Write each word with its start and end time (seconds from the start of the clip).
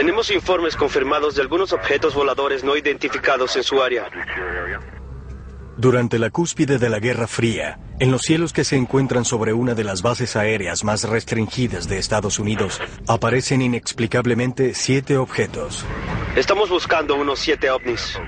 Tenemos 0.00 0.30
informes 0.30 0.76
confirmados 0.76 1.34
de 1.34 1.42
algunos 1.42 1.74
objetos 1.74 2.14
voladores 2.14 2.64
no 2.64 2.74
identificados 2.74 3.54
en 3.56 3.62
su 3.62 3.82
área. 3.82 4.08
Durante 5.76 6.18
la 6.18 6.30
cúspide 6.30 6.78
de 6.78 6.88
la 6.88 7.00
Guerra 7.00 7.26
Fría, 7.26 7.78
en 7.98 8.10
los 8.10 8.22
cielos 8.22 8.54
que 8.54 8.64
se 8.64 8.76
encuentran 8.76 9.26
sobre 9.26 9.52
una 9.52 9.74
de 9.74 9.84
las 9.84 10.00
bases 10.00 10.36
aéreas 10.36 10.84
más 10.84 11.04
restringidas 11.04 11.86
de 11.86 11.98
Estados 11.98 12.38
Unidos, 12.38 12.80
aparecen 13.06 13.60
inexplicablemente 13.60 14.72
siete 14.72 15.18
objetos. 15.18 15.84
Estamos 16.34 16.70
buscando 16.70 17.14
unos 17.16 17.38
siete 17.38 17.70
ovnis. 17.70 18.18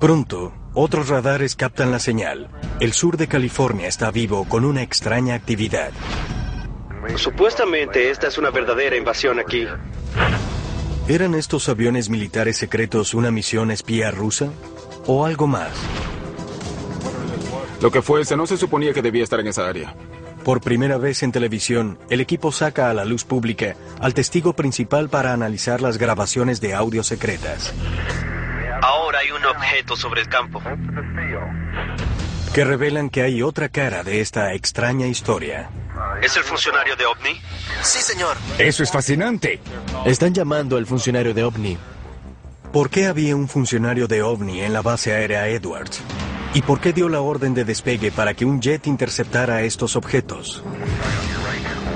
Pronto, 0.00 0.54
otros 0.74 1.08
radares 1.08 1.56
captan 1.56 1.90
la 1.90 1.98
señal. 1.98 2.50
El 2.78 2.92
sur 2.92 3.16
de 3.16 3.26
California 3.26 3.88
está 3.88 4.12
vivo 4.12 4.48
con 4.48 4.64
una 4.64 4.82
extraña 4.82 5.34
actividad. 5.34 5.90
Supuestamente 7.16 8.10
esta 8.10 8.28
es 8.28 8.38
una 8.38 8.50
verdadera 8.50 8.96
invasión 8.96 9.40
aquí. 9.40 9.66
¿Eran 11.08 11.34
estos 11.34 11.70
aviones 11.70 12.10
militares 12.10 12.58
secretos 12.58 13.14
una 13.14 13.30
misión 13.30 13.70
espía 13.70 14.10
rusa? 14.10 14.50
¿O 15.06 15.24
algo 15.24 15.46
más? 15.46 15.72
Lo 17.80 17.90
que 17.90 18.02
fuese, 18.02 18.36
no 18.36 18.46
se 18.46 18.58
suponía 18.58 18.92
que 18.92 19.00
debía 19.00 19.24
estar 19.24 19.40
en 19.40 19.46
esa 19.46 19.66
área. 19.66 19.94
Por 20.44 20.60
primera 20.60 20.98
vez 20.98 21.22
en 21.22 21.32
televisión, 21.32 21.98
el 22.10 22.20
equipo 22.20 22.52
saca 22.52 22.90
a 22.90 22.94
la 22.94 23.06
luz 23.06 23.24
pública 23.24 23.74
al 24.00 24.12
testigo 24.12 24.52
principal 24.52 25.08
para 25.08 25.32
analizar 25.32 25.80
las 25.80 25.96
grabaciones 25.96 26.60
de 26.60 26.74
audio 26.74 27.02
secretas. 27.02 27.72
Ahora 28.82 29.20
hay 29.20 29.30
un 29.30 29.46
objeto 29.46 29.96
sobre 29.96 30.20
el 30.20 30.28
campo. 30.28 30.60
Que 32.54 32.64
revelan 32.64 33.10
que 33.10 33.22
hay 33.22 33.42
otra 33.42 33.68
cara 33.68 34.02
de 34.02 34.20
esta 34.20 34.52
extraña 34.54 35.06
historia. 35.06 35.70
¿Es 36.22 36.36
el 36.36 36.42
funcionario 36.42 36.96
de 36.96 37.06
OVNI? 37.06 37.40
Sí, 37.82 38.00
señor. 38.00 38.36
Eso 38.58 38.82
es 38.82 38.90
fascinante. 38.90 39.60
Están 40.04 40.34
llamando 40.34 40.76
al 40.76 40.86
funcionario 40.86 41.34
de 41.34 41.44
OVNI. 41.44 41.78
¿Por 42.72 42.90
qué 42.90 43.06
había 43.06 43.36
un 43.36 43.48
funcionario 43.48 44.08
de 44.08 44.22
OVNI 44.22 44.62
en 44.62 44.72
la 44.72 44.82
base 44.82 45.12
aérea 45.14 45.48
Edwards? 45.48 46.00
¿Y 46.54 46.62
por 46.62 46.80
qué 46.80 46.92
dio 46.92 47.08
la 47.08 47.20
orden 47.20 47.54
de 47.54 47.64
despegue 47.64 48.10
para 48.10 48.34
que 48.34 48.44
un 48.44 48.60
jet 48.60 48.86
interceptara 48.86 49.62
estos 49.62 49.96
objetos? 49.96 50.62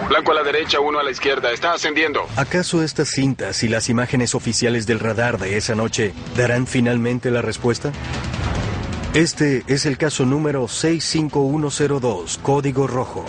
Blanco 0.09 0.33
a 0.33 0.35
la 0.35 0.43
derecha, 0.43 0.79
uno 0.79 0.99
a 0.99 1.03
la 1.03 1.11
izquierda. 1.11 1.51
Está 1.51 1.73
ascendiendo. 1.73 2.27
¿Acaso 2.37 2.83
estas 2.83 3.09
cintas 3.09 3.63
y 3.63 3.69
las 3.69 3.89
imágenes 3.89 4.35
oficiales 4.35 4.87
del 4.87 5.01
radar 5.01 5.39
de 5.39 5.57
esa 5.57 5.75
noche 5.75 6.13
darán 6.37 6.67
finalmente 6.67 7.31
la 7.31 7.41
respuesta? 7.43 7.93
Este 9.15 9.63
es 9.67 9.85
el 9.85 9.99
caso 9.99 10.25
número 10.25 10.67
65102, 10.69 12.39
código 12.39 12.87
rojo. 12.87 13.27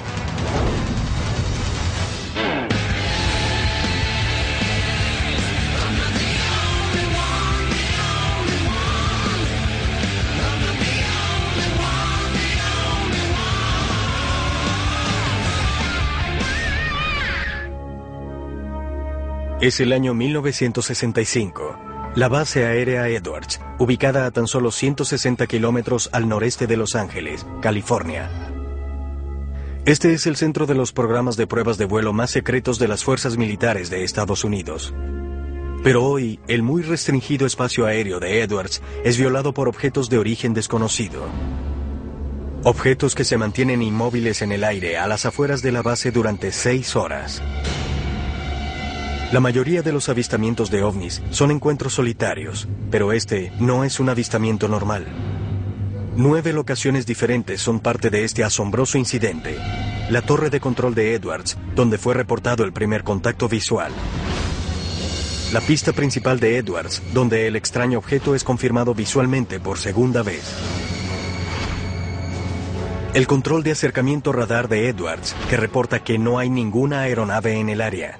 Es 19.59 19.81
el 19.81 19.92
año 19.92 20.14
1965. 20.14 21.93
La 22.16 22.28
base 22.28 22.64
aérea 22.64 23.08
Edwards, 23.09 23.59
ubicada 23.80 24.28
a 24.28 24.31
tan 24.31 24.45
solo 24.45 24.69
160 24.69 25.47
kilómetros 25.47 26.11
al 26.11 26.30
noreste 26.30 26.67
de 26.67 26.78
Los 26.78 26.95
Ángeles, 26.95 27.44
California. 27.59 28.30
Este 29.86 30.14
es 30.14 30.28
el 30.28 30.36
centro 30.36 30.67
de 30.67 30.75
los 30.75 30.94
programas 30.94 31.38
de 31.38 31.47
pruebas 31.47 31.80
de 31.80 31.86
vuelo 31.86 32.14
más 32.14 32.30
secretos 32.30 32.78
de 32.78 32.88
las 32.88 33.03
fuerzas 33.03 33.35
militares 33.35 33.90
de 33.90 34.03
Estados 34.03 34.44
Unidos. 34.44 34.94
Pero 35.84 36.06
hoy, 36.06 36.40
el 36.47 36.62
muy 36.62 36.84
restringido 36.84 37.47
espacio 37.47 37.88
aéreo 37.88 38.19
de 38.19 38.44
Edwards 38.44 38.84
es 39.03 39.18
violado 39.18 39.56
por 39.56 39.68
objetos 39.68 40.07
de 40.12 40.19
origen 40.19 40.53
desconocido. 40.53 41.23
Objetos 42.63 43.16
que 43.16 43.23
se 43.23 43.38
mantienen 43.38 43.81
inmóviles 43.81 44.44
en 44.44 44.52
el 44.52 44.63
aire 44.66 45.00
a 45.00 45.07
las 45.07 45.25
afueras 45.25 45.63
de 45.63 45.72
la 45.72 45.81
base 45.81 46.12
durante 46.12 46.52
seis 46.52 46.96
horas. 46.96 47.41
La 49.34 49.40
mayoría 49.40 49.82
de 49.82 49.92
los 49.92 50.10
avistamientos 50.10 50.70
de 50.70 50.84
ovnis 50.84 51.24
son 51.32 51.50
encuentros 51.50 51.96
solitarios, 51.96 52.68
pero 52.92 53.12
este 53.12 53.52
no 53.60 53.84
es 53.84 54.00
un 54.00 54.10
avistamiento 54.10 54.68
normal. 54.68 55.08
Nueve 56.16 56.54
locaciones 56.54 57.08
diferentes 57.08 57.60
son 57.60 57.80
parte 57.80 58.12
de 58.12 58.26
este 58.26 58.44
asombroso 58.44 59.00
incidente. 59.00 59.58
La 60.12 60.22
torre 60.22 60.52
de 60.52 60.60
control 60.60 60.94
de 60.94 61.16
Edwards, 61.16 61.58
donde 61.76 61.98
fue 61.98 62.14
reportado 62.14 62.64
el 62.64 62.74
primer 62.74 63.04
contacto 63.04 63.50
visual. 63.50 63.92
La 65.52 65.62
pista 65.62 65.94
principal 65.94 66.40
de 66.40 66.58
Edwards, 66.58 67.02
donde 67.12 67.48
el 67.48 67.56
extraño 67.56 67.98
objeto 67.98 68.36
es 68.36 68.44
confirmado 68.44 68.94
visualmente 68.94 69.60
por 69.60 69.80
segunda 69.80 70.22
vez. 70.22 70.44
El 73.16 73.26
control 73.26 73.64
de 73.64 73.72
acercamiento 73.72 74.32
radar 74.32 74.68
de 74.70 74.90
Edwards, 74.90 75.36
que 75.50 75.58
reporta 75.58 76.04
que 76.04 76.20
no 76.20 76.38
hay 76.38 76.52
ninguna 76.52 77.02
aeronave 77.02 77.60
en 77.60 77.70
el 77.70 77.82
área. 77.82 78.20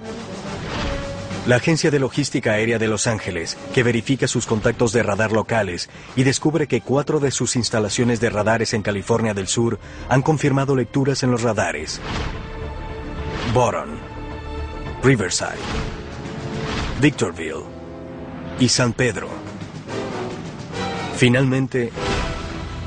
La 1.45 1.57
Agencia 1.57 1.91
de 1.91 1.99
Logística 1.99 2.53
Aérea 2.53 2.79
de 2.79 2.87
Los 2.87 3.05
Ángeles, 3.05 3.57
que 3.73 3.83
verifica 3.83 4.29
sus 4.29 4.45
contactos 4.45 4.93
de 4.93 5.03
radar 5.03 5.33
locales 5.33 5.89
y 6.15 6.23
descubre 6.23 6.67
que 6.67 6.79
cuatro 6.79 7.19
de 7.19 7.31
sus 7.31 7.57
instalaciones 7.57 8.21
de 8.21 8.29
radares 8.29 8.73
en 8.73 8.81
California 8.81 9.33
del 9.33 9.47
Sur 9.47 9.77
han 10.07 10.21
confirmado 10.21 10.73
lecturas 10.73 11.21
en 11.21 11.31
los 11.31 11.41
radares. 11.41 11.99
Boron, 13.53 13.89
Riverside, 15.03 15.59
Victorville 17.01 17.65
y 18.57 18.69
San 18.69 18.93
Pedro. 18.93 19.27
Finalmente, 21.17 21.91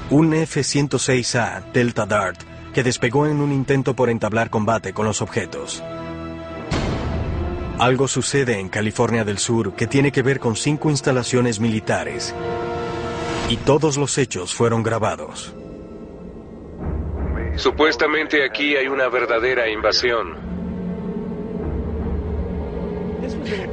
un 0.08 0.32
F-106A 0.32 1.72
Delta 1.72 2.06
Dart 2.06 2.40
que 2.72 2.82
despegó 2.82 3.26
en 3.26 3.42
un 3.42 3.52
intento 3.52 3.94
por 3.94 4.08
entablar 4.08 4.48
combate 4.48 4.94
con 4.94 5.04
los 5.04 5.20
objetos. 5.20 5.82
Algo 7.78 8.08
sucede 8.08 8.58
en 8.58 8.70
California 8.70 9.22
del 9.22 9.36
Sur 9.36 9.74
que 9.74 9.86
tiene 9.86 10.10
que 10.10 10.22
ver 10.22 10.40
con 10.40 10.56
cinco 10.56 10.88
instalaciones 10.88 11.60
militares. 11.60 12.34
Y 13.50 13.58
todos 13.58 13.98
los 13.98 14.16
hechos 14.16 14.54
fueron 14.54 14.82
grabados. 14.82 15.54
Supuestamente 17.56 18.44
aquí 18.46 18.76
hay 18.76 18.88
una 18.88 19.08
verdadera 19.08 19.68
invasión. 19.68 20.46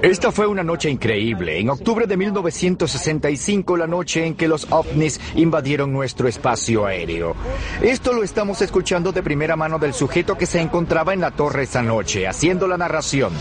Esta 0.02 0.34
fue 0.34 0.47
una 0.47 0.64
noche 0.64 0.90
increíble. 0.90 1.59
En 1.59 1.70
octubre 1.70 2.06
de 2.06 2.18
1965, 2.18 3.78
la 3.78 3.88
noche 3.88 4.25
en 4.25 4.35
que 4.35 4.50
los 4.50 4.70
ovnis 4.70 5.20
invadieron 5.35 5.94
nuestro 5.94 6.28
espacio 6.28 6.85
aéreo. 6.85 7.35
Esto 7.81 8.12
lo 8.12 8.24
estamos 8.24 8.62
escuchando 8.62 9.14
de 9.14 9.24
primera 9.24 9.56
mano 9.56 9.80
del 9.80 9.94
sujeto 9.94 10.38
que 10.38 10.46
se 10.46 10.59
encontraba 10.59 11.14
en 11.14 11.22
la 11.22 11.31
torre 11.31 11.64
esa 11.64 11.81
noche, 11.81 12.28
haciendo 12.28 12.68
la 12.68 12.78
narración. 12.78 13.31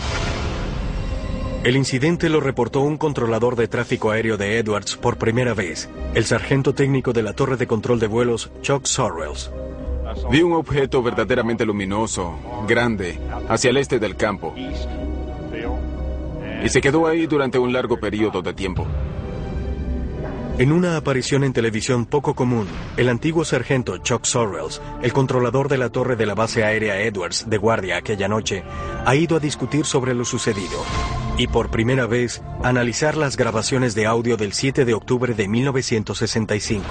El 1.63 1.77
incidente 1.77 2.27
lo 2.27 2.41
reportó 2.41 2.81
un 2.81 2.97
controlador 2.97 3.55
de 3.55 3.69
tráfico 3.69 4.11
aéreo 4.11 4.35
de 4.35 4.57
Edwards 4.57 4.97
por 4.97 5.17
primera 5.17 5.53
vez, 5.53 5.89
el 6.13 6.25
sargento 6.25 6.73
técnico 6.73 7.13
de 7.13 7.23
la 7.23 7.31
torre 7.31 7.55
de 7.55 7.67
control 7.67 8.01
de 8.01 8.07
vuelos, 8.07 8.51
Chuck 8.61 8.85
Sorrells. 8.85 9.49
Vi 10.29 10.41
un 10.41 10.51
objeto 10.53 11.01
verdaderamente 11.01 11.65
luminoso, 11.65 12.37
grande, 12.67 13.17
hacia 13.47 13.69
el 13.69 13.77
este 13.77 13.97
del 13.97 14.17
campo. 14.17 14.53
Y 16.61 16.67
se 16.67 16.81
quedó 16.81 17.07
ahí 17.07 17.27
durante 17.27 17.57
un 17.57 17.71
largo 17.71 17.97
periodo 17.97 18.41
de 18.41 18.53
tiempo. 18.53 18.85
En 20.57 20.73
una 20.73 20.97
aparición 20.97 21.45
en 21.45 21.53
televisión 21.53 22.05
poco 22.05 22.35
común, 22.35 22.67
el 22.97 23.07
antiguo 23.07 23.45
sargento 23.45 23.99
Chuck 23.99 24.25
Sorrells, 24.25 24.81
el 25.01 25.13
controlador 25.13 25.69
de 25.69 25.77
la 25.77 25.89
torre 25.89 26.17
de 26.17 26.25
la 26.25 26.35
base 26.35 26.65
aérea 26.65 26.99
Edwards 26.99 27.49
de 27.49 27.57
guardia 27.57 27.95
aquella 27.95 28.27
noche, 28.27 28.65
ha 29.05 29.15
ido 29.15 29.37
a 29.37 29.39
discutir 29.39 29.85
sobre 29.85 30.13
lo 30.13 30.25
sucedido 30.25 30.83
y 31.37 31.47
por 31.47 31.69
primera 31.69 32.05
vez 32.05 32.43
analizar 32.63 33.17
las 33.17 33.37
grabaciones 33.37 33.95
de 33.95 34.05
audio 34.05 34.37
del 34.37 34.53
7 34.53 34.85
de 34.85 34.93
octubre 34.93 35.33
de 35.33 35.47
1965. 35.47 36.85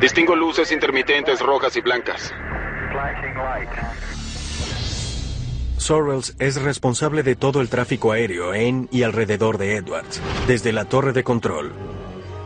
Distingo 0.00 0.34
luces 0.34 0.72
intermitentes 0.72 1.40
rojas 1.40 1.76
y 1.76 1.80
blancas. 1.80 2.32
Sorrells 5.76 6.36
es 6.38 6.60
responsable 6.62 7.22
de 7.22 7.34
todo 7.34 7.60
el 7.60 7.68
tráfico 7.68 8.12
aéreo 8.12 8.54
en 8.54 8.88
y 8.92 9.02
alrededor 9.02 9.58
de 9.58 9.76
Edwards, 9.76 10.20
desde 10.46 10.72
la 10.72 10.84
torre 10.84 11.12
de 11.12 11.24
control. 11.24 11.91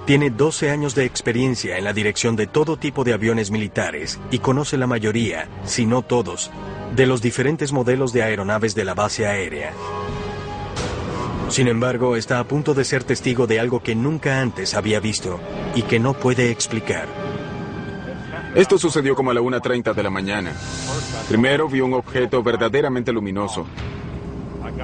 Tiene 0.06 0.30
12 0.30 0.70
años 0.70 0.94
de 0.94 1.04
experiencia 1.04 1.78
en 1.78 1.82
la 1.82 1.92
dirección 1.92 2.36
de 2.36 2.46
todo 2.46 2.76
tipo 2.76 3.02
de 3.02 3.12
aviones 3.12 3.50
militares 3.50 4.20
y 4.30 4.38
conoce 4.38 4.76
la 4.76 4.86
mayoría, 4.86 5.48
si 5.64 5.84
no 5.84 6.02
todos, 6.02 6.52
de 6.94 7.06
los 7.06 7.20
diferentes 7.20 7.72
modelos 7.72 8.12
de 8.12 8.22
aeronaves 8.22 8.76
de 8.76 8.84
la 8.84 8.94
base 8.94 9.26
aérea. 9.26 9.72
Sin 11.48 11.66
embargo, 11.66 12.14
está 12.14 12.38
a 12.38 12.44
punto 12.44 12.72
de 12.72 12.84
ser 12.84 13.02
testigo 13.02 13.48
de 13.48 13.58
algo 13.58 13.82
que 13.82 13.96
nunca 13.96 14.40
antes 14.40 14.74
había 14.74 15.00
visto 15.00 15.40
y 15.74 15.82
que 15.82 15.98
no 15.98 16.14
puede 16.14 16.52
explicar. 16.52 17.08
Esto 18.54 18.78
sucedió 18.78 19.16
como 19.16 19.32
a 19.32 19.34
la 19.34 19.40
1.30 19.40 19.92
de 19.92 20.02
la 20.04 20.10
mañana. 20.10 20.52
Primero 21.26 21.68
vi 21.68 21.80
un 21.80 21.94
objeto 21.94 22.44
verdaderamente 22.44 23.12
luminoso. 23.12 23.66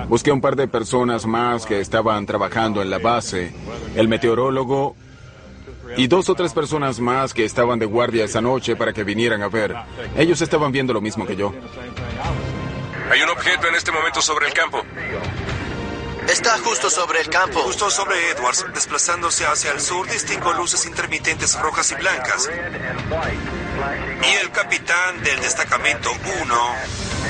Busqué 0.09 0.33
un 0.33 0.41
par 0.41 0.57
de 0.57 0.67
personas 0.67 1.27
más 1.27 1.65
que 1.65 1.79
estaban 1.79 2.27
trabajando 2.27 2.83
en 2.83 2.91
la 2.91 2.99
base, 2.99 3.53
el 3.95 4.09
meteorólogo 4.09 4.97
y 5.97 6.07
dos 6.07 6.29
o 6.29 6.35
tres 6.35 6.53
personas 6.53 7.01
más 7.01 7.35
que 7.35 7.45
estaban 7.45 7.79
de 7.79 7.87
guardia 7.87 8.25
esa 8.25 8.41
noche 8.41 8.77
para 8.77 8.93
que 8.93 9.05
vinieran 9.05 9.43
a 9.43 9.49
ver. 9.49 9.75
Ellos 10.17 10.41
estaban 10.41 10.73
viendo 10.73 10.93
lo 10.93 11.01
mismo 11.01 11.27
que 11.27 11.37
yo. 11.37 11.53
Hay 13.11 13.21
un 13.21 13.29
objeto 13.29 13.69
en 13.69 13.75
este 13.75 13.93
momento 13.93 14.23
sobre 14.23 14.47
el 14.47 14.55
campo. 14.55 14.83
Está 16.29 16.57
justo 16.59 16.89
sobre 16.89 17.21
el 17.21 17.29
campo. 17.29 17.61
Justo 17.61 17.91
sobre 17.91 18.31
Edwards, 18.31 18.65
desplazándose 18.73 19.45
hacia 19.45 19.73
el 19.73 19.81
sur, 19.81 20.09
distingo 20.09 20.53
luces 20.53 20.87
intermitentes 20.87 21.61
rojas 21.61 21.91
y 21.93 21.95
blancas. 21.97 22.49
Y 24.23 24.35
el 24.43 24.51
capitán 24.51 25.23
del 25.23 25.41
destacamento 25.41 26.11
1 26.43 26.55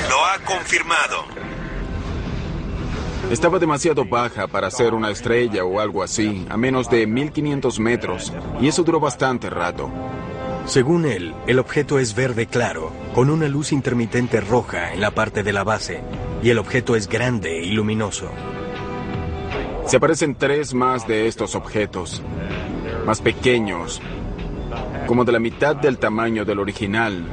lo 0.09 0.25
ha 0.25 0.39
confirmado. 0.45 1.42
Estaba 3.33 3.57
demasiado 3.57 4.05
baja 4.05 4.45
para 4.45 4.69
ser 4.69 4.93
una 4.93 5.09
estrella 5.09 5.65
o 5.65 5.79
algo 5.79 6.03
así, 6.03 6.45
a 6.49 6.55
menos 6.55 6.87
de 6.87 7.07
1500 7.07 7.79
metros, 7.79 8.31
y 8.61 8.67
eso 8.67 8.83
duró 8.83 8.99
bastante 8.99 9.49
rato. 9.49 9.89
Según 10.67 11.05
él, 11.05 11.33
el 11.47 11.57
objeto 11.57 11.97
es 11.97 12.13
verde 12.13 12.45
claro, 12.45 12.91
con 13.15 13.31
una 13.31 13.47
luz 13.47 13.71
intermitente 13.71 14.39
roja 14.39 14.93
en 14.93 15.01
la 15.01 15.09
parte 15.09 15.41
de 15.41 15.51
la 15.51 15.63
base, 15.63 16.01
y 16.43 16.51
el 16.51 16.59
objeto 16.59 16.95
es 16.95 17.09
grande 17.09 17.59
y 17.63 17.71
luminoso. 17.71 18.29
Se 19.87 19.97
aparecen 19.97 20.35
tres 20.35 20.75
más 20.75 21.07
de 21.07 21.25
estos 21.25 21.55
objetos, 21.55 22.21
más 23.03 23.19
pequeños, 23.19 23.99
como 25.07 25.25
de 25.25 25.31
la 25.31 25.39
mitad 25.39 25.75
del 25.75 25.97
tamaño 25.97 26.45
del 26.45 26.59
original, 26.59 27.25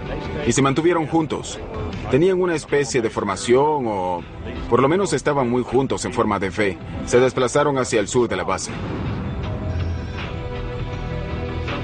y 0.47 0.53
se 0.53 0.63
mantuvieron 0.63 1.07
juntos. 1.07 1.61
Tenían 2.11 2.41
una 2.41 2.57
especie 2.57 3.01
de 3.03 3.09
formación 3.09 3.85
o 3.87 4.23
por 4.69 4.83
lo 4.83 4.89
menos 4.89 5.13
estaban 5.13 5.49
muy 5.49 5.63
juntos 5.63 6.05
en 6.05 6.13
forma 6.13 6.41
de 6.41 6.49
V. 6.49 6.79
Se 7.07 7.21
desplazaron 7.21 7.79
hacia 7.79 8.01
el 8.01 8.09
sur 8.09 8.29
de 8.29 8.37
la 8.37 8.43
base. 8.43 8.73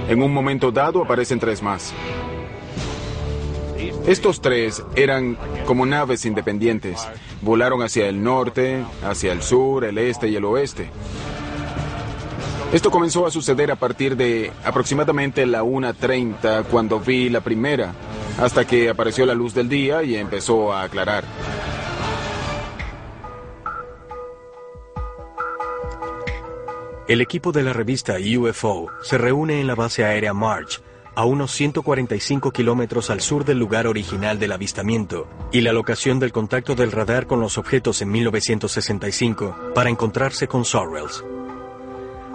En 0.08 0.22
un 0.22 0.32
momento 0.32 0.72
dado 0.72 1.02
aparecen 1.02 1.38
tres 1.38 1.62
más. 1.62 1.92
Estos 4.06 4.40
tres 4.40 4.82
eran 4.96 5.36
como 5.64 5.86
naves 5.86 6.24
independientes. 6.24 7.06
Volaron 7.42 7.82
hacia 7.82 8.08
el 8.08 8.22
norte, 8.22 8.84
hacia 9.04 9.32
el 9.32 9.42
sur, 9.42 9.84
el 9.84 9.98
este 9.98 10.28
y 10.28 10.34
el 10.34 10.44
oeste. 10.44 10.90
Esto 12.72 12.90
comenzó 12.90 13.26
a 13.26 13.30
suceder 13.30 13.70
a 13.70 13.76
partir 13.76 14.16
de 14.16 14.50
aproximadamente 14.64 15.46
la 15.46 15.62
1.30 15.62 16.64
cuando 16.64 16.98
vi 16.98 17.28
la 17.28 17.40
primera, 17.40 17.94
hasta 18.38 18.66
que 18.66 18.88
apareció 18.88 19.26
la 19.26 19.34
luz 19.34 19.54
del 19.54 19.68
día 19.68 20.02
y 20.02 20.16
empezó 20.16 20.72
a 20.72 20.82
aclarar. 20.82 21.24
El 27.08 27.20
equipo 27.20 27.52
de 27.52 27.62
la 27.62 27.72
revista 27.72 28.16
UFO 28.38 28.88
se 29.00 29.16
reúne 29.16 29.60
en 29.60 29.68
la 29.68 29.76
base 29.76 30.04
aérea 30.04 30.34
March, 30.34 30.80
a 31.14 31.24
unos 31.24 31.52
145 31.52 32.50
kilómetros 32.50 33.10
al 33.10 33.20
sur 33.20 33.44
del 33.44 33.58
lugar 33.58 33.86
original 33.86 34.38
del 34.38 34.52
avistamiento 34.52 35.28
y 35.52 35.60
la 35.60 35.72
locación 35.72 36.18
del 36.18 36.32
contacto 36.32 36.74
del 36.74 36.92
radar 36.92 37.26
con 37.26 37.40
los 37.40 37.58
objetos 37.58 38.02
en 38.02 38.10
1965 38.10 39.72
para 39.74 39.88
encontrarse 39.88 40.48
con 40.48 40.64
Sorrells. 40.64 41.24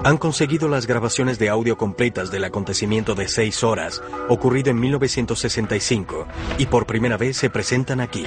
Han 0.03 0.17
conseguido 0.17 0.67
las 0.67 0.87
grabaciones 0.87 1.37
de 1.37 1.49
audio 1.49 1.77
completas 1.77 2.31
del 2.31 2.43
acontecimiento 2.43 3.13
de 3.13 3.27
seis 3.27 3.63
horas 3.63 4.01
ocurrido 4.29 4.71
en 4.71 4.79
1965 4.79 6.25
y 6.57 6.65
por 6.65 6.87
primera 6.87 7.17
vez 7.17 7.37
se 7.37 7.51
presentan 7.51 8.01
aquí. 8.01 8.25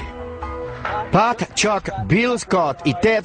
Pat, 1.11 1.53
Chuck, 1.55 1.89
Bill 2.07 2.39
Scott 2.39 2.79
y 2.85 2.95
Ted 3.01 3.25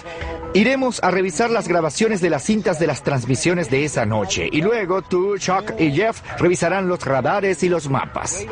iremos 0.56 1.02
a 1.04 1.12
revisar 1.12 1.52
las 1.52 1.68
grabaciones 1.68 2.22
de 2.22 2.32
las 2.32 2.44
cintas 2.44 2.80
de 2.80 2.88
las 2.88 3.04
transmisiones 3.04 3.70
de 3.70 3.86
esa 3.86 4.08
noche. 4.08 4.50
Y 4.52 4.64
luego 4.64 5.04
tú, 5.04 5.38
Chuck 5.38 5.80
y 5.80 5.92
Jeff 5.92 6.22
revisarán 6.40 6.88
los 6.88 7.06
radares 7.06 7.62
y 7.62 7.70
los 7.70 7.88
mapas. 7.88 8.46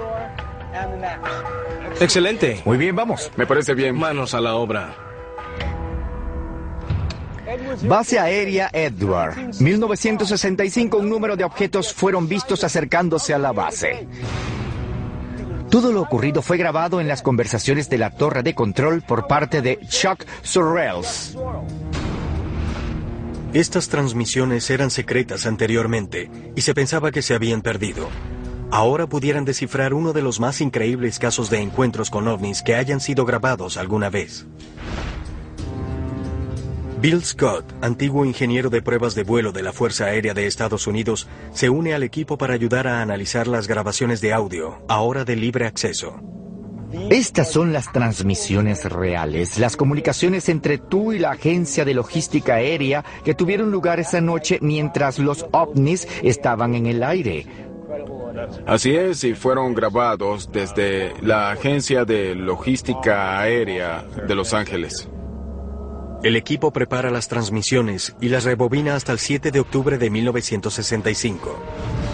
Excelente. 1.99 2.61
Muy 2.65 2.77
bien, 2.77 2.95
vamos. 2.95 3.31
Me 3.35 3.47
parece 3.47 3.73
bien. 3.73 3.97
Manos 3.97 4.35
a 4.35 4.41
la 4.41 4.55
obra. 4.55 5.06
Base 7.83 8.19
aérea 8.19 8.69
Edward. 8.73 9.35
1965 9.59 10.97
un 10.97 11.09
número 11.09 11.35
de 11.35 11.43
objetos 11.43 11.93
fueron 11.93 12.27
vistos 12.27 12.63
acercándose 12.63 13.33
a 13.33 13.37
la 13.37 13.51
base. 13.51 14.07
Todo 15.69 15.91
lo 15.91 16.01
ocurrido 16.01 16.41
fue 16.41 16.57
grabado 16.57 17.01
en 17.01 17.07
las 17.07 17.21
conversaciones 17.21 17.89
de 17.89 17.97
la 17.97 18.11
torre 18.11 18.41
de 18.41 18.55
control 18.55 19.01
por 19.01 19.27
parte 19.27 19.61
de 19.61 19.79
Chuck 19.87 20.25
Sorrells. 20.41 21.37
Estas 23.53 23.89
transmisiones 23.89 24.69
eran 24.69 24.91
secretas 24.91 25.45
anteriormente 25.45 26.29
y 26.55 26.61
se 26.61 26.73
pensaba 26.73 27.11
que 27.11 27.21
se 27.21 27.33
habían 27.33 27.61
perdido. 27.61 28.07
Ahora 28.71 29.07
pudieran 29.07 29.45
descifrar 29.45 29.93
uno 29.93 30.11
de 30.11 30.21
los 30.21 30.39
más 30.39 30.59
increíbles 30.59 31.19
casos 31.19 31.49
de 31.49 31.59
encuentros 31.59 32.09
con 32.09 32.27
ovnis 32.27 32.61
que 32.61 32.75
hayan 32.75 32.99
sido 32.99 33.25
grabados 33.25 33.77
alguna 33.77 34.09
vez. 34.09 34.45
Bill 36.99 37.23
Scott, 37.23 37.63
antiguo 37.83 38.25
ingeniero 38.25 38.71
de 38.71 38.81
pruebas 38.81 39.13
de 39.13 39.23
vuelo 39.23 39.51
de 39.51 39.61
la 39.61 39.71
Fuerza 39.71 40.05
Aérea 40.05 40.33
de 40.33 40.47
Estados 40.47 40.87
Unidos, 40.87 41.27
se 41.53 41.69
une 41.69 41.93
al 41.93 42.01
equipo 42.01 42.39
para 42.39 42.55
ayudar 42.55 42.87
a 42.87 43.03
analizar 43.03 43.47
las 43.47 43.67
grabaciones 43.67 44.19
de 44.19 44.33
audio, 44.33 44.81
ahora 44.87 45.23
de 45.23 45.35
libre 45.35 45.67
acceso. 45.67 46.19
Estas 47.11 47.51
son 47.51 47.71
las 47.71 47.91
transmisiones 47.91 48.83
reales, 48.85 49.59
las 49.59 49.77
comunicaciones 49.77 50.49
entre 50.49 50.79
tú 50.79 51.13
y 51.13 51.19
la 51.19 51.31
agencia 51.31 51.85
de 51.85 51.93
logística 51.93 52.55
aérea 52.55 53.05
que 53.23 53.35
tuvieron 53.35 53.69
lugar 53.69 53.99
esa 53.99 54.19
noche 54.19 54.57
mientras 54.63 55.19
los 55.19 55.45
ovnis 55.51 56.07
estaban 56.23 56.73
en 56.73 56.87
el 56.87 57.03
aire. 57.03 57.45
Así 58.65 58.95
es, 58.95 59.23
y 59.23 59.35
fueron 59.35 59.75
grabados 59.75 60.51
desde 60.51 61.13
la 61.21 61.51
Agencia 61.51 62.05
de 62.05 62.33
Logística 62.35 63.39
Aérea 63.39 64.03
de 64.27 64.35
Los 64.35 64.53
Ángeles. 64.53 65.09
El 66.23 66.35
equipo 66.35 66.71
prepara 66.71 67.11
las 67.11 67.27
transmisiones 67.27 68.15
y 68.19 68.29
las 68.29 68.43
rebobina 68.43 68.95
hasta 68.95 69.11
el 69.11 69.19
7 69.19 69.51
de 69.51 69.59
octubre 69.59 69.99
de 69.99 70.09
1965. 70.09 72.06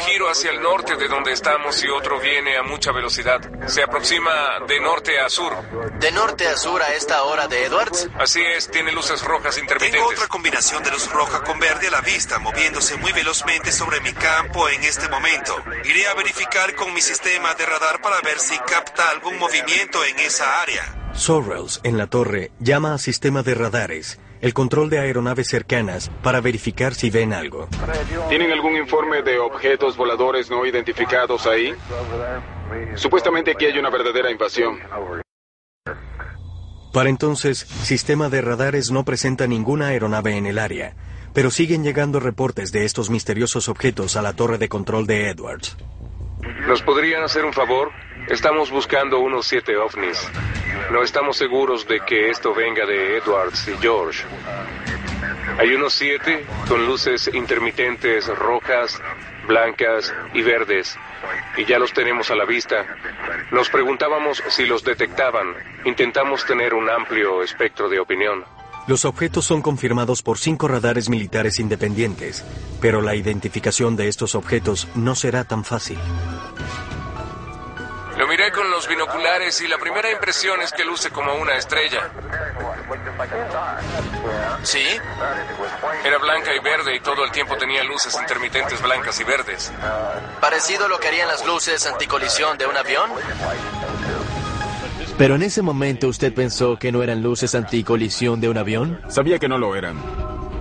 Giro 0.00 0.30
hacia 0.30 0.50
el 0.50 0.60
norte 0.62 0.96
de 0.96 1.08
donde 1.08 1.32
estamos 1.32 1.82
y 1.84 1.88
otro 1.88 2.18
viene 2.20 2.56
a 2.56 2.62
mucha 2.62 2.92
velocidad. 2.92 3.40
Se 3.66 3.82
aproxima 3.82 4.30
de 4.66 4.80
norte 4.80 5.18
a 5.20 5.28
sur. 5.28 5.52
¿De 5.98 6.10
norte 6.12 6.46
a 6.48 6.56
sur 6.56 6.82
a 6.82 6.94
esta 6.94 7.22
hora 7.24 7.46
de 7.48 7.64
Edwards? 7.64 8.08
Así 8.18 8.40
es, 8.42 8.70
tiene 8.70 8.92
luces 8.92 9.22
rojas 9.22 9.54
Tengo 9.54 9.72
intermitentes. 9.72 10.12
otra 10.12 10.26
combinación 10.28 10.82
de 10.82 10.90
luz 10.90 11.10
roja 11.10 11.42
con 11.42 11.58
verde 11.58 11.88
a 11.88 11.90
la 11.90 12.00
vista, 12.00 12.38
moviéndose 12.38 12.96
muy 12.96 13.12
velozmente 13.12 13.72
sobre 13.72 14.00
mi 14.00 14.12
campo 14.12 14.68
en 14.68 14.82
este 14.82 15.08
momento. 15.08 15.56
Iré 15.84 16.06
a 16.08 16.14
verificar 16.14 16.74
con 16.74 16.92
mi 16.94 17.00
sistema 17.00 17.54
de 17.54 17.66
radar 17.66 18.00
para 18.00 18.20
ver 18.20 18.38
si 18.38 18.58
capta 18.58 19.10
algún 19.10 19.38
movimiento 19.38 20.04
en 20.04 20.18
esa 20.20 20.62
área. 20.62 20.96
Sorrells, 21.14 21.80
en 21.82 21.98
la 21.98 22.06
torre, 22.06 22.52
llama 22.60 22.94
a 22.94 22.98
sistema 22.98 23.42
de 23.42 23.54
radares, 23.54 24.18
el 24.40 24.54
control 24.54 24.90
de 24.90 24.98
aeronaves 24.98 25.48
cercanas, 25.48 26.10
para 26.22 26.40
verificar 26.40 26.94
si 26.94 27.10
ven 27.10 27.32
algo. 27.32 27.68
¿Tienen 28.28 28.50
algún 28.52 28.76
informe 28.76 29.22
de 29.22 29.38
objetos 29.38 29.96
voladores 29.96 30.50
no 30.50 30.64
identificados 30.64 31.46
ahí? 31.46 31.74
Supuestamente 32.94 33.52
aquí 33.52 33.66
hay 33.66 33.78
una 33.78 33.90
verdadera 33.90 34.30
invasión. 34.30 34.78
Para 36.92 37.08
entonces, 37.08 37.58
sistema 37.58 38.28
de 38.28 38.40
radares 38.40 38.90
no 38.90 39.04
presenta 39.04 39.46
ninguna 39.46 39.88
aeronave 39.88 40.36
en 40.36 40.46
el 40.46 40.58
área, 40.58 40.96
pero 41.32 41.50
siguen 41.50 41.84
llegando 41.84 42.18
reportes 42.18 42.72
de 42.72 42.84
estos 42.84 43.10
misteriosos 43.10 43.68
objetos 43.68 44.16
a 44.16 44.22
la 44.22 44.32
torre 44.32 44.58
de 44.58 44.68
control 44.68 45.06
de 45.06 45.28
Edwards. 45.28 45.76
¿Nos 46.66 46.82
podrían 46.82 47.22
hacer 47.22 47.44
un 47.44 47.52
favor? 47.52 47.92
Estamos 48.28 48.70
buscando 48.70 49.18
unos 49.18 49.46
siete 49.46 49.76
ovnis. 49.76 50.30
No 50.90 51.02
estamos 51.02 51.36
seguros 51.36 51.86
de 51.86 52.00
que 52.00 52.30
esto 52.30 52.54
venga 52.54 52.86
de 52.86 53.16
Edwards 53.16 53.68
y 53.68 53.76
George. 53.78 54.24
Hay 55.58 55.74
unos 55.74 55.94
siete 55.94 56.44
con 56.68 56.86
luces 56.86 57.30
intermitentes 57.32 58.26
rojas, 58.28 59.00
blancas 59.46 60.14
y 60.32 60.42
verdes. 60.42 60.96
Y 61.56 61.64
ya 61.64 61.78
los 61.78 61.92
tenemos 61.92 62.30
a 62.30 62.36
la 62.36 62.44
vista. 62.44 62.84
Nos 63.50 63.68
preguntábamos 63.68 64.42
si 64.48 64.66
los 64.66 64.84
detectaban. 64.84 65.54
Intentamos 65.84 66.44
tener 66.44 66.74
un 66.74 66.88
amplio 66.88 67.42
espectro 67.42 67.88
de 67.88 68.00
opinión. 68.00 68.44
Los 68.86 69.04
objetos 69.04 69.44
son 69.44 69.62
confirmados 69.62 70.22
por 70.22 70.38
cinco 70.38 70.66
radares 70.66 71.08
militares 71.08 71.60
independientes, 71.60 72.44
pero 72.80 73.00
la 73.00 73.14
identificación 73.14 73.96
de 73.96 74.08
estos 74.08 74.34
objetos 74.34 74.88
no 74.94 75.14
será 75.14 75.44
tan 75.44 75.64
fácil. 75.64 75.98
Lo 78.20 78.26
miré 78.26 78.52
con 78.52 78.70
los 78.70 78.86
binoculares 78.86 79.62
y 79.62 79.68
la 79.68 79.78
primera 79.78 80.10
impresión 80.10 80.60
es 80.60 80.72
que 80.72 80.84
luce 80.84 81.08
como 81.10 81.32
una 81.36 81.56
estrella. 81.56 82.10
¿Sí? 84.62 84.84
Era 86.04 86.18
blanca 86.18 86.54
y 86.54 86.58
verde 86.58 86.96
y 86.96 87.00
todo 87.00 87.24
el 87.24 87.32
tiempo 87.32 87.56
tenía 87.56 87.82
luces 87.82 88.14
intermitentes 88.20 88.82
blancas 88.82 89.18
y 89.20 89.24
verdes. 89.24 89.72
¿Parecido 90.38 90.84
a 90.84 90.88
lo 90.88 90.98
que 90.98 91.08
harían 91.08 91.28
las 91.28 91.46
luces 91.46 91.86
anticolisión 91.86 92.58
de 92.58 92.66
un 92.66 92.76
avión? 92.76 93.10
Pero 95.20 95.34
en 95.34 95.42
ese 95.42 95.60
momento 95.60 96.08
usted 96.08 96.32
pensó 96.32 96.78
que 96.78 96.92
no 96.92 97.02
eran 97.02 97.22
luces 97.22 97.54
anticolisión 97.54 98.40
de 98.40 98.48
un 98.48 98.56
avión. 98.56 99.02
Sabía 99.10 99.38
que 99.38 99.48
no 99.48 99.58
lo 99.58 99.76
eran. 99.76 99.98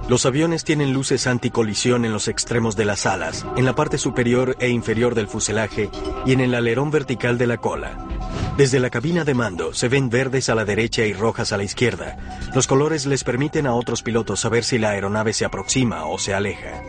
Los 0.10 0.26
aviones 0.26 0.66
tienen 0.66 0.92
luces 0.92 1.28
anticolisión 1.28 2.04
en 2.04 2.12
los 2.12 2.28
extremos 2.28 2.76
de 2.76 2.84
las 2.84 3.06
alas, 3.06 3.46
en 3.56 3.64
la 3.64 3.74
parte 3.74 3.98
superior 3.98 4.58
e 4.60 4.68
inferior 4.68 5.16
del 5.16 5.30
fuselaje 5.30 5.90
y 6.26 6.34
en 6.34 6.42
el 6.42 6.54
alerón 6.54 6.92
vertical 6.92 7.38
de 7.38 7.48
la 7.48 7.56
cola. 7.56 8.06
Desde 8.60 8.82
la 8.82 8.90
cabina 8.90 9.24
de 9.24 9.34
mando 9.34 9.74
se 9.74 9.88
ven 9.88 10.10
verdes 10.10 10.50
a 10.50 10.54
la 10.54 10.66
derecha 10.66 11.06
y 11.06 11.14
rojas 11.14 11.54
a 11.54 11.58
la 11.58 11.64
izquierda. 11.64 12.18
Los 12.54 12.68
colores 12.68 13.06
les 13.06 13.24
permiten 13.24 13.66
a 13.66 13.74
otros 13.74 14.04
pilotos 14.04 14.42
saber 14.42 14.66
si 14.66 14.78
la 14.78 14.90
aeronave 14.90 15.32
se 15.32 15.46
aproxima 15.46 16.08
o 16.08 16.18
se 16.18 16.34
aleja. 16.34 16.84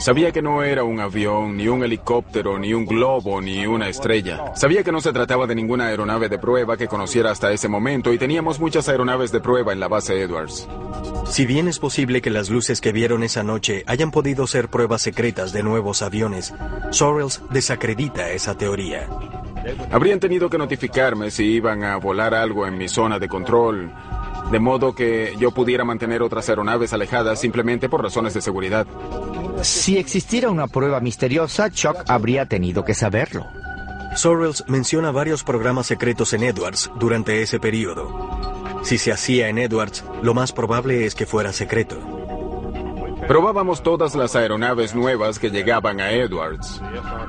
Sabía 0.00 0.32
que 0.32 0.42
no 0.42 0.64
era 0.64 0.82
un 0.82 0.98
avión, 0.98 1.56
ni 1.56 1.68
un 1.68 1.84
helicóptero, 1.84 2.58
ni 2.58 2.74
un 2.74 2.86
globo, 2.86 3.40
ni 3.40 3.64
una 3.68 3.88
estrella. 3.88 4.52
Sabía 4.56 4.82
que 4.82 4.90
no 4.90 5.00
se 5.00 5.12
trataba 5.12 5.46
de 5.46 5.54
ninguna 5.54 5.86
aeronave 5.86 6.28
de 6.28 6.40
prueba 6.40 6.76
que 6.76 6.88
conociera 6.88 7.30
hasta 7.30 7.52
ese 7.52 7.68
momento 7.68 8.12
y 8.12 8.18
teníamos 8.18 8.58
muchas 8.58 8.88
aeronaves 8.88 9.30
de 9.30 9.38
prueba 9.38 9.72
en 9.72 9.78
la 9.78 9.86
base 9.86 10.20
Edwards. 10.20 10.66
Si 11.26 11.46
bien 11.46 11.68
es 11.68 11.78
posible 11.78 12.20
que 12.20 12.30
las 12.30 12.50
luces 12.50 12.80
que 12.80 12.90
vieron 12.90 13.22
esa 13.22 13.44
noche 13.44 13.84
hayan 13.86 14.10
podido 14.10 14.48
ser 14.48 14.68
pruebas 14.70 15.02
secretas 15.02 15.52
de 15.52 15.62
nuevos 15.62 16.02
aviones, 16.02 16.52
Sorrells 16.90 17.42
desacredita 17.50 18.32
esa 18.32 18.56
teoría. 18.58 19.08
Habrían 19.90 20.20
tenido 20.20 20.50
que 20.50 20.58
notificarme 20.64 21.30
si 21.30 21.44
iban 21.44 21.84
a 21.84 21.96
volar 21.96 22.34
algo 22.34 22.66
en 22.66 22.78
mi 22.78 22.88
zona 22.88 23.18
de 23.18 23.28
control, 23.28 23.92
de 24.50 24.58
modo 24.58 24.94
que 24.94 25.34
yo 25.38 25.50
pudiera 25.50 25.84
mantener 25.84 26.22
otras 26.22 26.48
aeronaves 26.48 26.92
alejadas 26.92 27.38
simplemente 27.38 27.88
por 27.88 28.02
razones 28.02 28.32
de 28.32 28.40
seguridad. 28.40 28.86
Si 29.62 29.98
existiera 29.98 30.50
una 30.50 30.66
prueba 30.66 31.00
misteriosa, 31.00 31.70
Chuck 31.70 32.04
habría 32.08 32.46
tenido 32.46 32.84
que 32.84 32.94
saberlo. 32.94 33.46
Sorrells 34.16 34.64
menciona 34.68 35.10
varios 35.10 35.44
programas 35.44 35.86
secretos 35.86 36.32
en 36.32 36.44
Edwards 36.44 36.90
durante 36.98 37.42
ese 37.42 37.60
periodo. 37.60 38.80
Si 38.82 38.96
se 38.96 39.12
hacía 39.12 39.48
en 39.48 39.58
Edwards, 39.58 40.04
lo 40.22 40.34
más 40.34 40.52
probable 40.52 41.04
es 41.04 41.14
que 41.14 41.26
fuera 41.26 41.52
secreto. 41.52 42.13
Probábamos 43.28 43.82
todas 43.82 44.14
las 44.14 44.36
aeronaves 44.36 44.94
nuevas 44.94 45.38
que 45.38 45.50
llegaban 45.50 45.98
a 46.00 46.12
Edwards. 46.12 46.80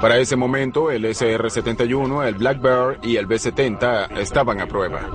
Para 0.02 0.18
ese 0.18 0.36
momento, 0.36 0.92
el 0.92 1.06
SR-71, 1.06 2.28
el 2.28 2.36
Black 2.36 2.62
Bear 2.62 3.00
y 3.02 3.16
el 3.16 3.26
B-70 3.26 4.18
estaban 4.18 4.60
a 4.60 4.68
prueba. 4.68 5.10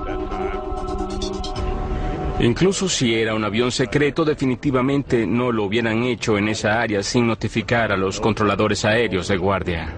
Incluso 2.40 2.88
si 2.88 3.14
era 3.14 3.34
un 3.34 3.44
avión 3.44 3.70
secreto, 3.70 4.24
definitivamente 4.24 5.26
no 5.26 5.52
lo 5.52 5.64
hubieran 5.64 6.02
hecho 6.04 6.38
en 6.38 6.48
esa 6.48 6.80
área 6.80 7.02
sin 7.02 7.26
notificar 7.26 7.92
a 7.92 7.98
los 7.98 8.18
controladores 8.18 8.86
aéreos 8.86 9.28
de 9.28 9.36
guardia. 9.36 9.94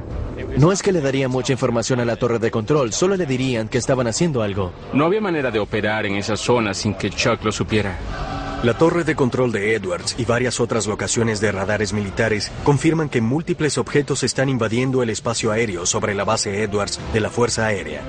No 0.58 0.72
es 0.72 0.82
que 0.82 0.90
le 0.90 1.00
daría 1.00 1.28
mucha 1.28 1.52
información 1.52 2.00
a 2.00 2.04
la 2.04 2.16
torre 2.16 2.40
de 2.40 2.50
control, 2.50 2.92
solo 2.92 3.16
le 3.16 3.26
dirían 3.26 3.68
que 3.68 3.78
estaban 3.78 4.08
haciendo 4.08 4.42
algo. 4.42 4.72
No 4.92 5.04
había 5.04 5.20
manera 5.20 5.52
de 5.52 5.60
operar 5.60 6.04
en 6.06 6.16
esa 6.16 6.36
zona 6.36 6.74
sin 6.74 6.94
que 6.94 7.10
Chuck 7.10 7.44
lo 7.44 7.52
supiera. 7.52 7.96
La 8.62 8.74
torre 8.74 9.02
de 9.02 9.16
control 9.16 9.50
de 9.50 9.74
Edwards 9.74 10.14
y 10.18 10.24
varias 10.24 10.60
otras 10.60 10.86
locaciones 10.86 11.40
de 11.40 11.50
radares 11.50 11.92
militares 11.92 12.52
confirman 12.62 13.08
que 13.08 13.20
múltiples 13.20 13.76
objetos 13.76 14.22
están 14.22 14.48
invadiendo 14.48 15.02
el 15.02 15.10
espacio 15.10 15.50
aéreo 15.50 15.84
sobre 15.84 16.14
la 16.14 16.22
base 16.22 16.62
Edwards 16.62 17.00
de 17.12 17.20
la 17.20 17.28
Fuerza 17.28 17.66
Aérea. 17.66 18.02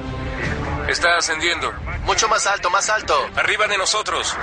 Está 0.87 1.17
ascendiendo. 1.17 1.71
Mucho 2.05 2.27
más 2.27 2.45
alto, 2.45 2.69
más 2.69 2.87
alto. 2.89 3.15
Arriba 3.35 3.65
de 3.65 3.79
nosotros. 3.79 4.37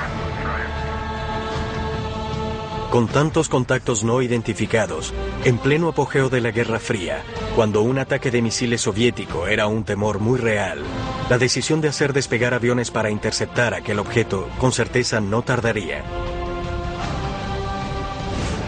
Con 2.91 3.07
tantos 3.07 3.49
contactos 3.49 4.03
no 4.03 4.21
identificados, 4.21 5.15
en 5.45 5.59
pleno 5.59 5.91
apogeo 5.91 6.29
de 6.29 6.41
la 6.41 6.51
Guerra 6.51 6.81
Fría, 6.81 7.23
cuando 7.55 7.83
un 7.83 8.01
ataque 8.01 8.33
de 8.33 8.43
misiles 8.43 8.81
soviético 8.81 9.47
era 9.47 9.69
un 9.69 9.85
temor 9.85 10.19
muy 10.19 10.41
real, 10.41 10.83
la 11.29 11.39
decisión 11.39 11.81
de 11.81 11.87
hacer 11.87 12.13
despegar 12.13 12.53
aviones 12.53 12.91
para 12.91 13.09
interceptar 13.09 13.75
aquel 13.75 14.01
objeto 14.01 14.49
con 14.59 14.73
certeza 14.73 15.21
no 15.21 15.43
tardaría. 15.43 16.03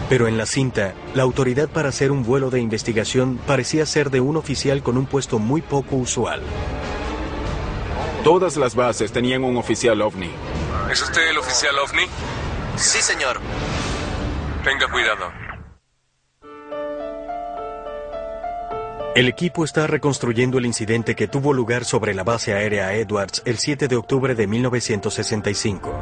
Pero 0.07 0.29
en 0.29 0.37
la 0.37 0.45
cinta, 0.45 0.93
la 1.13 1.23
autoridad 1.23 1.67
para 1.67 1.89
hacer 1.89 2.09
un 2.09 2.23
vuelo 2.23 2.49
de 2.49 2.61
investigación 2.61 3.41
parecía 3.45 3.85
ser 3.85 4.09
de 4.09 4.21
un 4.21 4.37
oficial 4.37 4.83
con 4.83 4.97
un 4.97 5.05
puesto 5.05 5.37
muy 5.37 5.61
poco 5.61 5.97
usual. 5.97 6.41
Todas 8.23 8.55
las 8.55 8.73
bases 8.73 9.11
tenían 9.11 9.43
un 9.43 9.57
oficial 9.57 10.01
ovni. 10.01 10.29
¿Es 10.89 11.01
usted 11.01 11.29
el 11.29 11.37
oficial 11.37 11.75
ovni? 11.77 12.03
Sí, 12.77 13.01
señor. 13.01 13.41
Tenga 14.63 14.87
cuidado. 14.89 15.31
El 19.13 19.27
equipo 19.27 19.65
está 19.65 19.87
reconstruyendo 19.87 20.57
el 20.57 20.65
incidente 20.65 21.15
que 21.15 21.27
tuvo 21.27 21.53
lugar 21.53 21.83
sobre 21.83 22.13
la 22.13 22.23
base 22.23 22.53
aérea 22.53 22.95
Edwards 22.95 23.43
el 23.45 23.57
7 23.57 23.89
de 23.89 23.95
octubre 23.97 24.35
de 24.35 24.47
1965. 24.47 26.01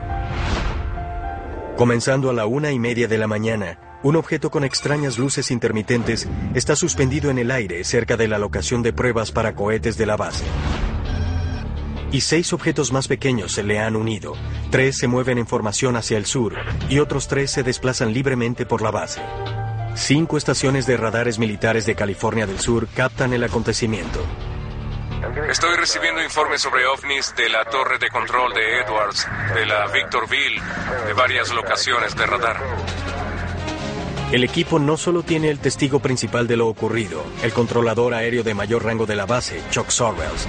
Comenzando 1.75 2.29
a 2.29 2.33
la 2.33 2.45
una 2.45 2.71
y 2.71 2.77
media 2.77 3.07
de 3.07 3.17
la 3.17 3.27
mañana, 3.27 3.79
un 4.03 4.15
objeto 4.15 4.51
con 4.51 4.63
extrañas 4.63 5.17
luces 5.17 5.49
intermitentes 5.49 6.29
está 6.53 6.75
suspendido 6.75 7.31
en 7.31 7.39
el 7.39 7.49
aire 7.49 7.83
cerca 7.83 8.15
de 8.15 8.27
la 8.27 8.37
locación 8.37 8.83
de 8.83 8.93
pruebas 8.93 9.31
para 9.31 9.55
cohetes 9.55 9.97
de 9.97 10.05
la 10.05 10.17
base. 10.17 10.45
Y 12.11 12.21
seis 12.21 12.51
objetos 12.51 12.91
más 12.91 13.07
pequeños 13.07 13.53
se 13.53 13.63
le 13.63 13.79
han 13.79 13.95
unido. 13.95 14.33
Tres 14.69 14.97
se 14.97 15.07
mueven 15.07 15.37
en 15.37 15.47
formación 15.47 15.95
hacia 15.95 16.17
el 16.17 16.25
sur 16.25 16.55
y 16.89 16.99
otros 16.99 17.27
tres 17.27 17.51
se 17.51 17.63
desplazan 17.63 18.13
libremente 18.13 18.65
por 18.65 18.81
la 18.81 18.91
base. 18.91 19.21
Cinco 19.95 20.37
estaciones 20.37 20.85
de 20.85 20.97
radares 20.97 21.39
militares 21.39 21.85
de 21.85 21.95
California 21.95 22.45
del 22.45 22.59
Sur 22.59 22.87
captan 22.95 23.33
el 23.33 23.43
acontecimiento. 23.43 24.19
Estoy 25.49 25.75
recibiendo 25.77 26.21
informes 26.23 26.61
sobre 26.61 26.85
ovnis 26.85 27.33
de 27.35 27.47
la 27.47 27.63
torre 27.65 27.97
de 27.99 28.09
control 28.09 28.53
de 28.53 28.79
Edwards, 28.81 29.27
de 29.53 29.65
la 29.65 29.87
Victorville, 29.87 30.61
de 31.05 31.13
varias 31.13 31.53
locaciones 31.53 32.15
de 32.15 32.25
radar. 32.25 32.57
El 34.31 34.45
equipo 34.45 34.79
no 34.79 34.95
solo 34.95 35.23
tiene 35.23 35.49
el 35.49 35.59
testigo 35.59 35.99
principal 35.99 36.47
de 36.47 36.55
lo 36.55 36.69
ocurrido, 36.69 37.21
el 37.43 37.51
controlador 37.51 38.13
aéreo 38.13 38.43
de 38.43 38.53
mayor 38.53 38.85
rango 38.85 39.05
de 39.05 39.17
la 39.17 39.25
base, 39.25 39.61
Chuck 39.71 39.89
Sorrells, 39.89 40.47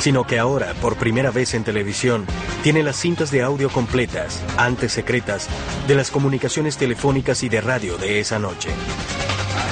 sino 0.00 0.26
que 0.26 0.40
ahora, 0.40 0.74
por 0.82 0.96
primera 0.96 1.30
vez 1.30 1.54
en 1.54 1.62
televisión, 1.62 2.26
tiene 2.64 2.82
las 2.82 2.96
cintas 2.96 3.30
de 3.30 3.42
audio 3.42 3.70
completas, 3.70 4.42
antes 4.56 4.90
secretas, 4.90 5.48
de 5.86 5.94
las 5.94 6.10
comunicaciones 6.10 6.76
telefónicas 6.76 7.44
y 7.44 7.48
de 7.48 7.60
radio 7.60 7.96
de 7.96 8.18
esa 8.18 8.40
noche. 8.40 8.70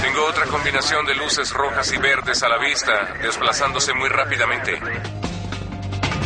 Tengo 0.01 0.25
otra 0.27 0.47
combinación 0.47 1.05
de 1.07 1.17
luces 1.17 1.53
rojas 1.53 1.93
y 1.93 1.99
verdes 1.99 2.45
a 2.45 2.49
la 2.49 2.59
vista, 2.59 3.17
desplazándose 3.21 3.93
muy 3.95 4.09
rápidamente. 4.11 4.79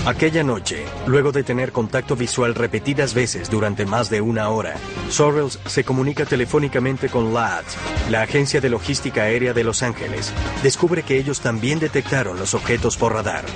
Aquella 0.07 0.43
noche, 0.43 0.85
luego 1.07 1.33
de 1.33 1.43
tener 1.43 1.73
contacto 1.73 2.15
visual 2.15 2.55
repetidas 2.55 3.15
veces 3.15 3.49
durante 3.49 3.87
más 3.87 4.11
de 4.11 4.21
una 4.21 4.51
hora, 4.51 4.75
Sorrells 5.09 5.59
se 5.65 5.83
comunica 5.83 6.27
telefónicamente 6.27 7.09
con 7.09 7.33
LADS, 7.33 7.77
la 8.11 8.21
agencia 8.21 8.61
de 8.61 8.69
logística 8.69 9.23
aérea 9.23 9.55
de 9.55 9.65
Los 9.65 9.83
Ángeles. 9.83 10.31
Descubre 10.63 11.05
que 11.05 11.17
ellos 11.17 11.41
también 11.41 11.79
detectaron 11.79 12.39
los 12.39 12.53
objetos 12.53 12.99
por 12.99 13.15
radar. 13.15 13.47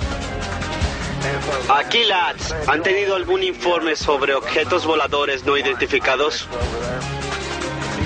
Aquí, 1.69 2.03
lads. 2.05 2.55
¿Han 2.65 2.81
tenido 2.81 3.15
algún 3.15 3.43
informe 3.43 3.95
sobre 3.95 4.33
objetos 4.33 4.87
voladores 4.87 5.45
no 5.45 5.55
identificados? 5.55 6.47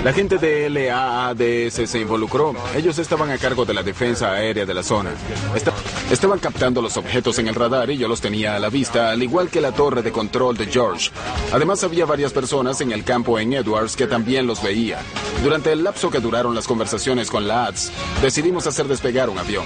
La 0.04 0.12
gente 0.12 0.36
de 0.36 0.68
LAADS 0.68 1.88
se 1.90 1.98
involucró. 1.98 2.54
Ellos 2.76 2.98
estaban 2.98 3.30
a 3.30 3.38
cargo 3.38 3.64
de 3.64 3.72
la 3.72 3.82
defensa 3.82 4.32
aérea 4.32 4.66
de 4.66 4.74
la 4.74 4.82
zona. 4.82 5.10
Esta- 5.56 5.72
estaban 6.10 6.38
captando 6.38 6.82
los 6.82 6.98
objetos 6.98 7.38
en 7.38 7.48
el 7.48 7.54
radar 7.54 7.90
y 7.90 7.96
yo 7.96 8.06
los 8.06 8.20
tenía 8.20 8.54
a 8.54 8.58
la 8.58 8.68
vista, 8.68 9.10
al 9.10 9.22
igual 9.22 9.48
que 9.48 9.62
la 9.62 9.72
torre 9.72 10.02
de 10.02 10.12
control 10.12 10.58
de 10.58 10.66
George. 10.66 11.10
Además, 11.52 11.82
había 11.84 12.04
varias 12.04 12.32
personas 12.34 12.82
en 12.82 12.92
el 12.92 13.02
campo 13.02 13.38
en 13.38 13.54
Edwards 13.54 13.96
que 13.96 14.06
también 14.06 14.46
los 14.46 14.62
veían. 14.62 15.00
Durante 15.42 15.72
el 15.72 15.82
lapso 15.82 16.10
que 16.10 16.20
duraron 16.20 16.54
las 16.54 16.66
conversaciones 16.68 17.30
con 17.30 17.48
la 17.48 17.64
ADS, 17.64 17.90
decidimos 18.20 18.66
hacer 18.66 18.86
despegar 18.86 19.30
un 19.30 19.38
avión. 19.38 19.64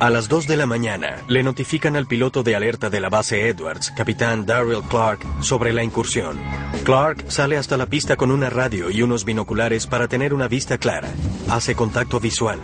A 0.00 0.10
las 0.10 0.28
2 0.28 0.46
de 0.46 0.56
la 0.56 0.66
mañana, 0.66 1.24
le 1.26 1.42
notifican 1.42 1.96
al 1.96 2.06
piloto 2.06 2.44
de 2.44 2.54
alerta 2.54 2.88
de 2.88 3.00
la 3.00 3.08
base 3.08 3.48
Edwards, 3.48 3.90
capitán 3.90 4.46
Darrell 4.46 4.82
Clark, 4.88 5.18
sobre 5.42 5.72
la 5.72 5.82
incursión. 5.82 6.38
Clark 6.84 7.24
sale 7.32 7.56
hasta 7.56 7.76
la 7.76 7.86
pista 7.86 8.14
con 8.14 8.30
una 8.30 8.48
radio 8.48 8.90
y 8.90 9.02
unos 9.02 9.24
binoculares 9.24 9.88
para 9.88 10.06
tener 10.06 10.32
una 10.32 10.46
vista 10.46 10.78
clara. 10.78 11.08
Hace 11.50 11.74
contacto 11.74 12.20
visual. 12.20 12.60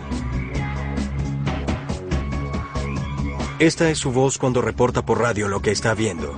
Esta 3.59 3.89
es 3.89 3.97
su 3.97 4.13
voz 4.13 4.37
cuando 4.37 4.61
reporta 4.61 5.05
por 5.05 5.19
radio 5.19 5.49
lo 5.49 5.61
que 5.61 5.71
está 5.71 5.93
viendo. 5.93 6.37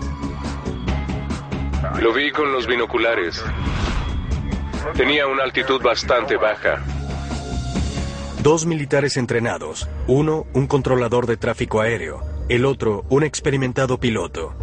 Lo 2.01 2.11
vi 2.11 2.31
con 2.31 2.51
los 2.51 2.65
binoculares. 2.65 3.43
Tenía 4.95 5.27
una 5.27 5.43
altitud 5.43 5.79
bastante 5.79 6.37
baja. 6.37 6.83
Dos 8.47 8.65
militares 8.65 9.17
entrenados, 9.17 9.89
uno 10.07 10.47
un 10.53 10.67
controlador 10.67 11.27
de 11.27 11.35
tráfico 11.35 11.81
aéreo, 11.81 12.23
el 12.47 12.63
otro 12.63 13.03
un 13.09 13.23
experimentado 13.23 13.99
piloto. 13.99 14.53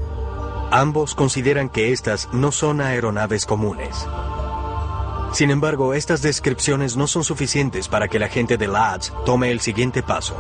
Ambos 0.71 1.15
consideran 1.15 1.69
que 1.69 1.93
estas 1.93 2.33
no 2.33 2.51
son 2.51 2.81
aeronaves 2.81 3.45
comunes. 3.45 4.09
Sin 5.35 5.51
embargo, 5.51 5.93
estas 5.93 6.23
descripciones 6.23 6.97
no 6.97 7.07
son 7.07 7.25
suficientes 7.25 7.89
para 7.89 8.09
que 8.09 8.19
la 8.19 8.29
gente 8.29 8.57
de 8.57 8.69
LADS 8.69 9.13
tome 9.27 9.51
el 9.51 9.61
siguiente 9.61 10.03
paso. 10.03 10.35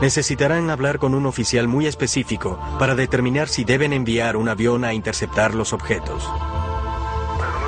necesitarán 0.00 0.70
hablar 0.70 0.98
con 0.98 1.14
un 1.14 1.26
oficial 1.26 1.68
muy 1.68 1.86
específico 1.86 2.58
para 2.78 2.94
determinar 2.94 3.48
si 3.48 3.64
deben 3.64 3.92
enviar 3.92 4.38
un 4.38 4.48
avión 4.48 4.84
a 4.84 4.94
interceptar 4.94 5.54
los 5.54 5.74
objetos. 5.74 6.26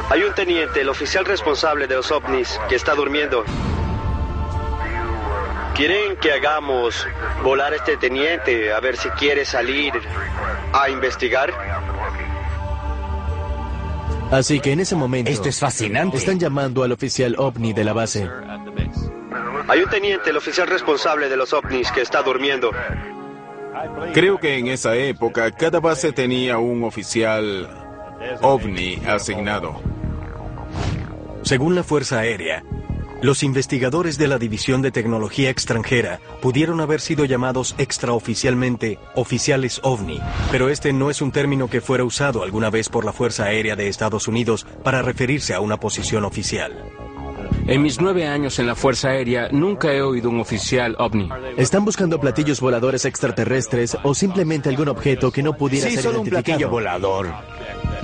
Hay 0.09 0.23
un 0.23 0.35
teniente, 0.35 0.81
el 0.81 0.89
oficial 0.89 1.27
responsable 1.27 1.87
de 1.87 1.97
los 1.97 2.11
ovnis, 2.11 2.59
que 2.71 2.77
está 2.77 2.95
durmiendo. 2.95 3.45
¿Quieren 5.79 6.17
que 6.17 6.33
hagamos 6.33 7.07
volar 7.45 7.73
a 7.73 7.77
este 7.77 7.97
teniente 7.97 8.73
a 8.73 8.81
ver 8.81 8.97
si 8.97 9.09
quiere 9.11 9.45
salir 9.45 9.93
a 10.73 10.91
investigar? 10.91 11.53
Así 14.33 14.59
que 14.59 14.73
en 14.73 14.81
ese 14.81 14.97
momento... 14.97 15.31
Esto 15.31 15.49
es 15.49 15.61
fascinante. 15.61 16.17
Están 16.17 16.41
llamando 16.41 16.83
al 16.83 16.91
oficial 16.91 17.37
ovni 17.39 17.73
de 17.75 17.85
la 17.85 17.93
base. 17.93 18.29
Hay 19.69 19.81
un 19.81 19.89
teniente, 19.89 20.31
el 20.31 20.37
oficial 20.37 20.67
responsable 20.67 21.29
de 21.29 21.37
los 21.37 21.53
ovnis, 21.53 21.93
que 21.93 22.01
está 22.01 22.23
durmiendo. 22.23 22.73
Creo 24.13 24.39
que 24.39 24.59
en 24.59 24.67
esa 24.67 24.97
época 24.97 25.49
cada 25.53 25.79
base 25.79 26.11
tenía 26.11 26.59
un 26.59 26.83
oficial 26.83 27.69
ovni 28.43 28.97
asignado. 29.07 29.81
Según 31.43 31.77
la 31.77 31.85
Fuerza 31.85 32.19
Aérea, 32.19 32.65
los 33.23 33.43
investigadores 33.43 34.17
de 34.19 34.29
la 34.29 34.39
División 34.39 34.83
de 34.83 34.91
Tecnología 34.91 35.51
Extranjera 35.51 36.21
pudieron 36.41 36.81
haber 36.81 37.01
sido 37.01 37.25
llamados 37.25 37.75
extraoficialmente 37.79 38.99
oficiales 39.15 39.81
ovni, 39.83 40.21
pero 40.53 40.69
este 40.69 40.93
no 40.93 41.11
es 41.11 41.21
un 41.21 41.33
término 41.33 41.69
que 41.69 41.81
fuera 41.81 42.05
usado 42.05 42.43
alguna 42.43 42.71
vez 42.71 42.89
por 42.89 43.05
la 43.05 43.13
Fuerza 43.13 43.45
Aérea 43.45 43.77
de 43.77 43.89
Estados 43.89 44.29
Unidos 44.29 44.67
para 44.85 45.03
referirse 45.03 45.55
a 45.55 45.61
una 45.61 45.79
posición 45.79 46.25
oficial. 46.25 46.73
En 47.67 47.83
mis 47.83 48.01
nueve 48.01 48.27
años 48.27 48.59
en 48.59 48.67
la 48.67 48.75
Fuerza 48.75 49.09
Aérea 49.11 49.49
nunca 49.51 49.93
he 49.93 50.01
oído 50.01 50.31
un 50.31 50.41
oficial 50.41 50.95
ovni. 50.99 51.29
¿Están 51.57 51.85
buscando 51.85 52.19
platillos 52.21 52.61
voladores 52.61 53.05
extraterrestres 53.05 53.97
o 54.05 54.15
simplemente 54.15 54.69
algún 54.69 54.89
objeto 54.89 55.31
que 55.31 55.43
no 55.43 55.55
pudiera 55.55 55.89
Sí, 55.89 55.95
ser 55.97 56.05
solo 56.05 56.21
un 56.21 56.27
identificado? 56.29 56.59
platillo 56.59 56.71
volador. 56.71 57.29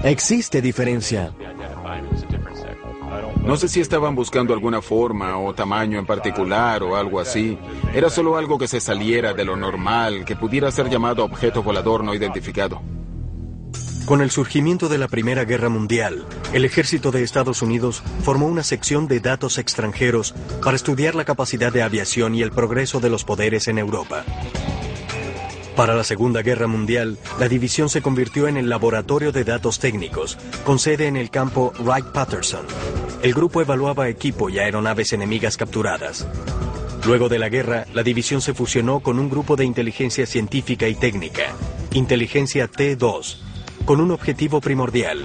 Existe 0.02 0.60
diferencia. 0.60 1.32
No 3.44 3.58
sé 3.58 3.68
si 3.68 3.80
estaban 3.80 4.14
buscando 4.14 4.54
alguna 4.54 4.80
forma 4.80 5.38
o 5.38 5.54
tamaño 5.54 5.98
en 5.98 6.06
particular 6.06 6.82
o 6.82 6.96
algo 6.96 7.20
así. 7.20 7.58
Era 7.94 8.08
solo 8.08 8.38
algo 8.38 8.58
que 8.58 8.66
se 8.66 8.80
saliera 8.80 9.34
de 9.34 9.44
lo 9.44 9.54
normal, 9.54 10.24
que 10.24 10.34
pudiera 10.34 10.70
ser 10.70 10.88
llamado 10.88 11.24
objeto 11.24 11.62
volador 11.62 12.02
no 12.02 12.14
identificado. 12.14 12.80
Con 14.06 14.22
el 14.22 14.30
surgimiento 14.30 14.88
de 14.88 14.96
la 14.96 15.08
Primera 15.08 15.44
Guerra 15.44 15.68
Mundial, 15.68 16.24
el 16.54 16.64
ejército 16.64 17.10
de 17.10 17.22
Estados 17.22 17.60
Unidos 17.60 18.02
formó 18.22 18.46
una 18.46 18.62
sección 18.62 19.08
de 19.08 19.20
datos 19.20 19.58
extranjeros 19.58 20.34
para 20.62 20.76
estudiar 20.76 21.14
la 21.14 21.24
capacidad 21.26 21.72
de 21.72 21.82
aviación 21.82 22.34
y 22.34 22.42
el 22.42 22.50
progreso 22.50 23.00
de 23.00 23.10
los 23.10 23.24
poderes 23.24 23.68
en 23.68 23.78
Europa. 23.78 24.24
Para 25.76 25.94
la 25.94 26.04
Segunda 26.04 26.40
Guerra 26.42 26.66
Mundial, 26.66 27.18
la 27.38 27.48
división 27.48 27.88
se 27.88 28.00
convirtió 28.00 28.46
en 28.46 28.56
el 28.56 28.68
Laboratorio 28.68 29.32
de 29.32 29.44
Datos 29.44 29.80
Técnicos, 29.80 30.38
con 30.64 30.78
sede 30.78 31.08
en 31.08 31.16
el 31.16 31.30
campo 31.30 31.72
Wright-Patterson. 31.80 33.03
El 33.24 33.32
grupo 33.32 33.62
evaluaba 33.62 34.10
equipo 34.10 34.50
y 34.50 34.58
aeronaves 34.58 35.14
enemigas 35.14 35.56
capturadas. 35.56 36.28
Luego 37.06 37.30
de 37.30 37.38
la 37.38 37.48
guerra, 37.48 37.86
la 37.94 38.02
división 38.02 38.42
se 38.42 38.52
fusionó 38.52 39.00
con 39.00 39.18
un 39.18 39.30
grupo 39.30 39.56
de 39.56 39.64
inteligencia 39.64 40.26
científica 40.26 40.88
y 40.88 40.94
técnica, 40.94 41.54
Inteligencia 41.94 42.70
T2, 42.70 43.38
con 43.86 44.02
un 44.02 44.10
objetivo 44.10 44.60
primordial, 44.60 45.24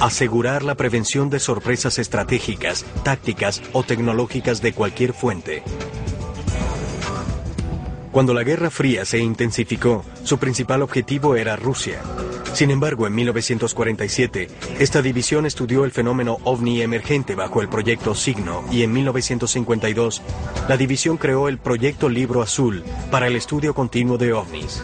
asegurar 0.00 0.64
la 0.64 0.74
prevención 0.74 1.30
de 1.30 1.38
sorpresas 1.38 2.00
estratégicas, 2.00 2.84
tácticas 3.04 3.62
o 3.72 3.84
tecnológicas 3.84 4.60
de 4.60 4.72
cualquier 4.72 5.12
fuente. 5.12 5.62
Cuando 8.12 8.32
la 8.32 8.42
Guerra 8.42 8.70
Fría 8.70 9.04
se 9.04 9.18
intensificó, 9.18 10.04
su 10.24 10.38
principal 10.38 10.82
objetivo 10.82 11.36
era 11.36 11.56
Rusia. 11.56 12.00
Sin 12.54 12.70
embargo, 12.70 13.06
en 13.06 13.14
1947, 13.14 14.48
esta 14.78 15.02
división 15.02 15.44
estudió 15.46 15.84
el 15.84 15.90
fenómeno 15.90 16.38
ovni 16.44 16.80
emergente 16.80 17.34
bajo 17.34 17.60
el 17.60 17.68
proyecto 17.68 18.14
Signo 18.14 18.64
y 18.72 18.82
en 18.82 18.92
1952, 18.92 20.22
la 20.68 20.76
división 20.76 21.18
creó 21.18 21.48
el 21.48 21.58
proyecto 21.58 22.08
Libro 22.08 22.42
Azul 22.42 22.82
para 23.10 23.26
el 23.26 23.36
estudio 23.36 23.74
continuo 23.74 24.16
de 24.16 24.32
ovnis. 24.32 24.82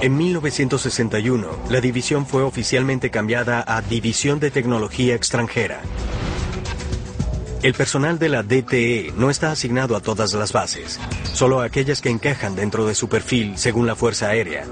En 0.00 0.16
1961, 0.16 1.48
la 1.70 1.80
división 1.80 2.24
fue 2.24 2.44
oficialmente 2.44 3.10
cambiada 3.10 3.64
a 3.66 3.82
División 3.82 4.38
de 4.38 4.52
Tecnología 4.52 5.16
Extranjera. 5.16 5.80
El 7.60 7.74
personal 7.74 8.20
de 8.20 8.28
la 8.28 8.44
DTE 8.44 9.12
no 9.16 9.30
está 9.30 9.50
asignado 9.50 9.96
a 9.96 10.00
todas 10.00 10.32
las 10.32 10.52
bases, 10.52 11.00
solo 11.24 11.60
a 11.60 11.64
aquellas 11.64 12.00
que 12.00 12.08
encajan 12.08 12.54
dentro 12.54 12.86
de 12.86 12.94
su 12.94 13.08
perfil 13.08 13.58
según 13.58 13.84
la 13.84 13.96
Fuerza 13.96 14.28
Aérea. 14.28 14.64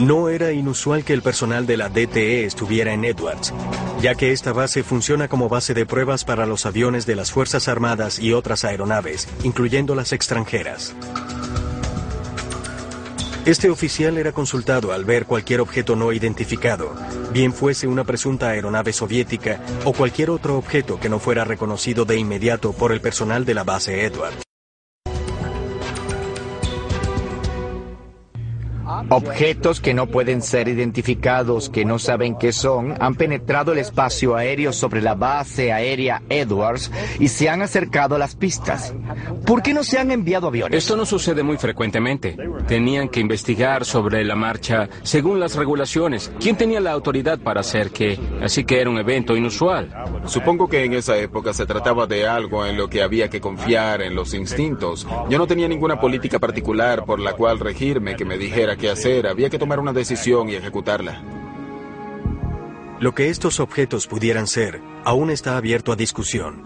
No 0.00 0.30
era 0.30 0.52
inusual 0.52 1.04
que 1.04 1.12
el 1.12 1.20
personal 1.20 1.66
de 1.66 1.76
la 1.76 1.90
DTE 1.90 2.46
estuviera 2.46 2.94
en 2.94 3.04
Edwards, 3.04 3.52
ya 4.00 4.14
que 4.14 4.32
esta 4.32 4.54
base 4.54 4.82
funciona 4.82 5.28
como 5.28 5.50
base 5.50 5.74
de 5.74 5.84
pruebas 5.84 6.24
para 6.24 6.46
los 6.46 6.64
aviones 6.64 7.04
de 7.04 7.14
las 7.14 7.30
Fuerzas 7.30 7.68
Armadas 7.68 8.18
y 8.18 8.32
otras 8.32 8.64
aeronaves, 8.64 9.28
incluyendo 9.44 9.94
las 9.94 10.14
extranjeras. 10.14 10.94
Este 13.44 13.70
oficial 13.70 14.18
era 14.18 14.30
consultado 14.30 14.92
al 14.92 15.04
ver 15.04 15.26
cualquier 15.26 15.60
objeto 15.60 15.96
no 15.96 16.12
identificado, 16.12 16.94
bien 17.32 17.52
fuese 17.52 17.88
una 17.88 18.04
presunta 18.04 18.50
aeronave 18.50 18.92
soviética 18.92 19.60
o 19.84 19.92
cualquier 19.92 20.30
otro 20.30 20.56
objeto 20.56 21.00
que 21.00 21.08
no 21.08 21.18
fuera 21.18 21.44
reconocido 21.44 22.04
de 22.04 22.16
inmediato 22.16 22.72
por 22.72 22.92
el 22.92 23.00
personal 23.00 23.44
de 23.44 23.54
la 23.54 23.64
base 23.64 24.04
Edward. 24.04 24.51
Objetos 29.08 29.80
que 29.80 29.94
no 29.94 30.06
pueden 30.06 30.42
ser 30.42 30.68
identificados, 30.68 31.68
que 31.68 31.84
no 31.84 31.98
saben 31.98 32.36
qué 32.36 32.52
son, 32.52 32.94
han 33.00 33.14
penetrado 33.14 33.72
el 33.72 33.78
espacio 33.78 34.36
aéreo 34.36 34.72
sobre 34.72 35.02
la 35.02 35.14
base 35.14 35.72
aérea 35.72 36.22
Edwards 36.28 36.90
y 37.18 37.28
se 37.28 37.48
han 37.48 37.62
acercado 37.62 38.16
a 38.16 38.18
las 38.18 38.34
pistas. 38.34 38.94
¿Por 39.46 39.62
qué 39.62 39.74
no 39.74 39.84
se 39.84 39.98
han 39.98 40.10
enviado 40.10 40.48
aviones? 40.48 40.78
Esto 40.78 40.96
no 40.96 41.06
sucede 41.06 41.42
muy 41.42 41.56
frecuentemente. 41.56 42.36
Tenían 42.66 43.08
que 43.08 43.20
investigar 43.20 43.84
sobre 43.84 44.24
la 44.24 44.34
marcha 44.34 44.88
según 45.02 45.40
las 45.40 45.56
regulaciones. 45.56 46.32
¿Quién 46.40 46.56
tenía 46.56 46.80
la 46.80 46.92
autoridad 46.92 47.38
para 47.38 47.60
hacer 47.60 47.90
qué? 47.90 48.18
Así 48.42 48.64
que 48.64 48.80
era 48.80 48.90
un 48.90 48.98
evento 48.98 49.36
inusual. 49.36 49.92
Supongo 50.26 50.68
que 50.68 50.84
en 50.84 50.94
esa 50.94 51.16
época 51.16 51.52
se 51.52 51.66
trataba 51.66 52.06
de 52.06 52.26
algo 52.26 52.64
en 52.66 52.76
lo 52.76 52.88
que 52.88 53.02
había 53.02 53.28
que 53.28 53.40
confiar 53.40 54.02
en 54.02 54.14
los 54.14 54.34
instintos. 54.34 55.06
Yo 55.28 55.38
no 55.38 55.46
tenía 55.46 55.68
ninguna 55.68 56.00
política 56.00 56.38
particular 56.38 57.04
por 57.04 57.20
la 57.20 57.32
cual 57.34 57.58
regirme 57.58 58.16
que 58.16 58.24
me 58.24 58.38
dijera 58.38 58.76
qué 58.76 58.90
hacer. 58.92 59.26
Había 59.26 59.50
que 59.50 59.58
tomar 59.58 59.80
una 59.80 59.92
decisión 59.92 60.48
y 60.48 60.54
ejecutarla. 60.54 61.22
Lo 63.00 63.14
que 63.14 63.30
estos 63.30 63.58
objetos 63.58 64.06
pudieran 64.06 64.46
ser 64.46 64.80
aún 65.04 65.30
está 65.30 65.56
abierto 65.56 65.90
a 65.90 65.96
discusión, 65.96 66.62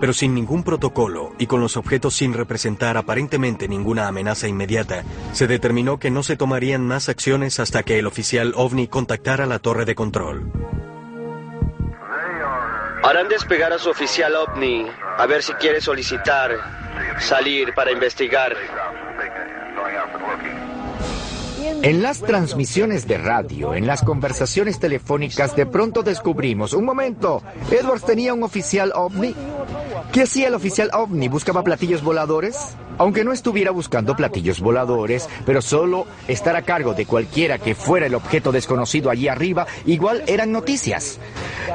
pero 0.00 0.14
sin 0.14 0.34
ningún 0.34 0.62
protocolo 0.62 1.32
y 1.38 1.46
con 1.46 1.60
los 1.60 1.76
objetos 1.76 2.14
sin 2.14 2.32
representar 2.32 2.96
aparentemente 2.96 3.68
ninguna 3.68 4.08
amenaza 4.08 4.48
inmediata, 4.48 5.04
se 5.32 5.46
determinó 5.46 5.98
que 5.98 6.10
no 6.10 6.22
se 6.22 6.36
tomarían 6.36 6.86
más 6.86 7.10
acciones 7.10 7.60
hasta 7.60 7.82
que 7.82 7.98
el 7.98 8.06
oficial 8.06 8.54
OVNI 8.56 8.88
contactara 8.88 9.44
la 9.44 9.58
torre 9.58 9.84
de 9.84 9.94
control. 9.94 10.50
Harán 13.02 13.28
despegar 13.28 13.72
a 13.74 13.78
su 13.78 13.90
oficial 13.90 14.34
OVNI 14.34 14.86
a 15.18 15.26
ver 15.26 15.42
si 15.42 15.52
quiere 15.54 15.82
solicitar 15.82 16.56
salir 17.20 17.74
para 17.74 17.92
investigar. 17.92 18.56
En 21.64 22.02
las 22.02 22.20
transmisiones 22.20 23.06
de 23.06 23.16
radio, 23.16 23.74
en 23.74 23.86
las 23.86 24.02
conversaciones 24.02 24.78
telefónicas, 24.78 25.56
de 25.56 25.64
pronto 25.64 26.02
descubrimos, 26.02 26.74
un 26.74 26.84
momento, 26.84 27.42
Edwards 27.70 28.04
tenía 28.04 28.34
un 28.34 28.42
oficial 28.42 28.92
ovni. 28.94 29.34
¿Qué 30.12 30.22
hacía 30.22 30.48
el 30.48 30.54
oficial 30.54 30.90
ovni? 30.92 31.28
¿Buscaba 31.28 31.64
platillos 31.64 32.02
voladores? 32.02 32.76
Aunque 32.98 33.24
no 33.24 33.32
estuviera 33.32 33.70
buscando 33.70 34.14
platillos 34.14 34.60
voladores, 34.60 35.28
pero 35.46 35.62
solo 35.62 36.06
estar 36.28 36.54
a 36.54 36.62
cargo 36.62 36.92
de 36.92 37.06
cualquiera 37.06 37.58
que 37.58 37.74
fuera 37.74 38.06
el 38.06 38.14
objeto 38.14 38.52
desconocido 38.52 39.10
allí 39.10 39.28
arriba, 39.28 39.66
igual 39.86 40.22
eran 40.26 40.52
noticias. 40.52 41.18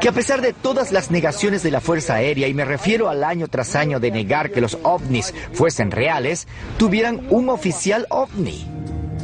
Que 0.01 0.09
a 0.09 0.13
pesar 0.13 0.41
de 0.41 0.53
todas 0.53 0.91
las 0.91 1.09
negaciones 1.09 1.63
de 1.63 1.71
la 1.71 1.81
Fuerza 1.81 2.15
Aérea, 2.15 2.47
y 2.47 2.53
me 2.53 2.63
refiero 2.63 3.09
al 3.09 3.23
año 3.23 3.47
tras 3.47 3.75
año 3.75 3.99
de 3.99 4.11
negar 4.11 4.51
que 4.51 4.61
los 4.61 4.77
ovnis 4.83 5.33
fuesen 5.51 5.91
reales, 5.91 6.47
tuvieran 6.77 7.25
un 7.29 7.49
oficial 7.49 8.05
ovni. 8.09 8.78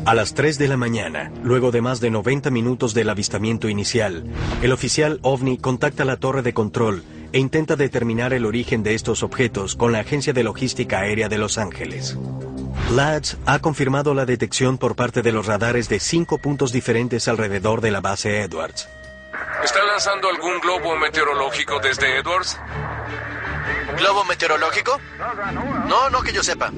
A 0.06 0.14
las 0.14 0.36
3 0.36 0.60
de 0.60 0.68
la 0.68 0.78
mañana, 0.78 1.32
luego 1.44 1.72
de 1.72 1.82
más 1.82 2.00
de 2.00 2.12
90 2.12 2.52
minutos 2.52 2.94
del 2.94 3.10
avistamiento 3.10 3.70
inicial, 3.70 4.24
el 4.62 4.72
oficial 4.72 5.20
OVNI 5.24 5.58
contacta 5.58 6.06
la 6.06 6.18
torre 6.18 6.44
de 6.44 6.54
control 6.54 7.04
e 7.34 7.40
intenta 7.40 7.76
determinar 7.76 8.32
el 8.32 8.46
origen 8.46 8.84
de 8.84 8.94
estos 8.94 9.24
objetos 9.24 9.76
con 9.76 9.92
la 9.92 10.02
Agencia 10.02 10.32
de 10.32 10.44
Logística 10.44 11.00
Aérea 11.00 11.28
de 11.28 11.40
Los 11.40 11.58
Ángeles. 11.58 12.20
LADS 12.92 13.38
ha 13.48 13.58
confirmado 13.58 14.14
la 14.14 14.28
detección 14.28 14.78
por 14.78 14.96
parte 14.96 15.24
de 15.24 15.32
los 15.32 15.48
radares 15.48 15.90
de 15.90 16.00
cinco 16.00 16.38
puntos 16.38 16.72
diferentes 16.72 17.28
alrededor 17.28 17.82
de 17.82 17.90
la 17.90 18.02
base 18.02 18.42
Edwards. 18.42 18.88
¿Está 19.64 19.84
lanzando 19.86 20.30
algún 20.30 20.60
globo 20.60 20.96
meteorológico 20.98 21.80
desde 21.80 22.20
Edwards? 22.20 22.60
¿Globo 23.98 24.24
meteorológico? 24.26 25.00
No, 25.88 26.12
no 26.12 26.22
que 26.22 26.32
yo 26.32 26.44
sepa. 26.44 26.72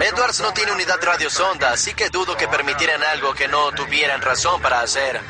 Edwards 0.00 0.40
no 0.40 0.52
tiene 0.52 0.72
unidad 0.72 0.98
radiosonda, 1.02 1.72
así 1.72 1.94
que 1.94 2.10
dudo 2.10 2.36
que 2.36 2.48
permitieran 2.48 3.02
algo 3.02 3.34
que 3.34 3.48
no 3.48 3.72
tuvieran 3.72 4.22
razón 4.22 4.60
para 4.60 4.80
hacer. 4.80 5.20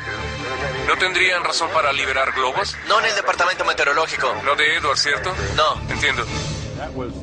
¿No 0.87 0.97
tendrían 0.97 1.43
razón 1.43 1.69
para 1.71 1.91
liberar 1.91 2.31
globos? 2.33 2.75
No 2.87 2.99
en 2.99 3.05
el 3.05 3.15
departamento 3.15 3.65
meteorológico. 3.65 4.33
No 4.45 4.55
de 4.55 4.77
Edwards, 4.77 5.01
¿cierto? 5.01 5.33
No. 5.55 5.91
Entiendo. 5.91 6.25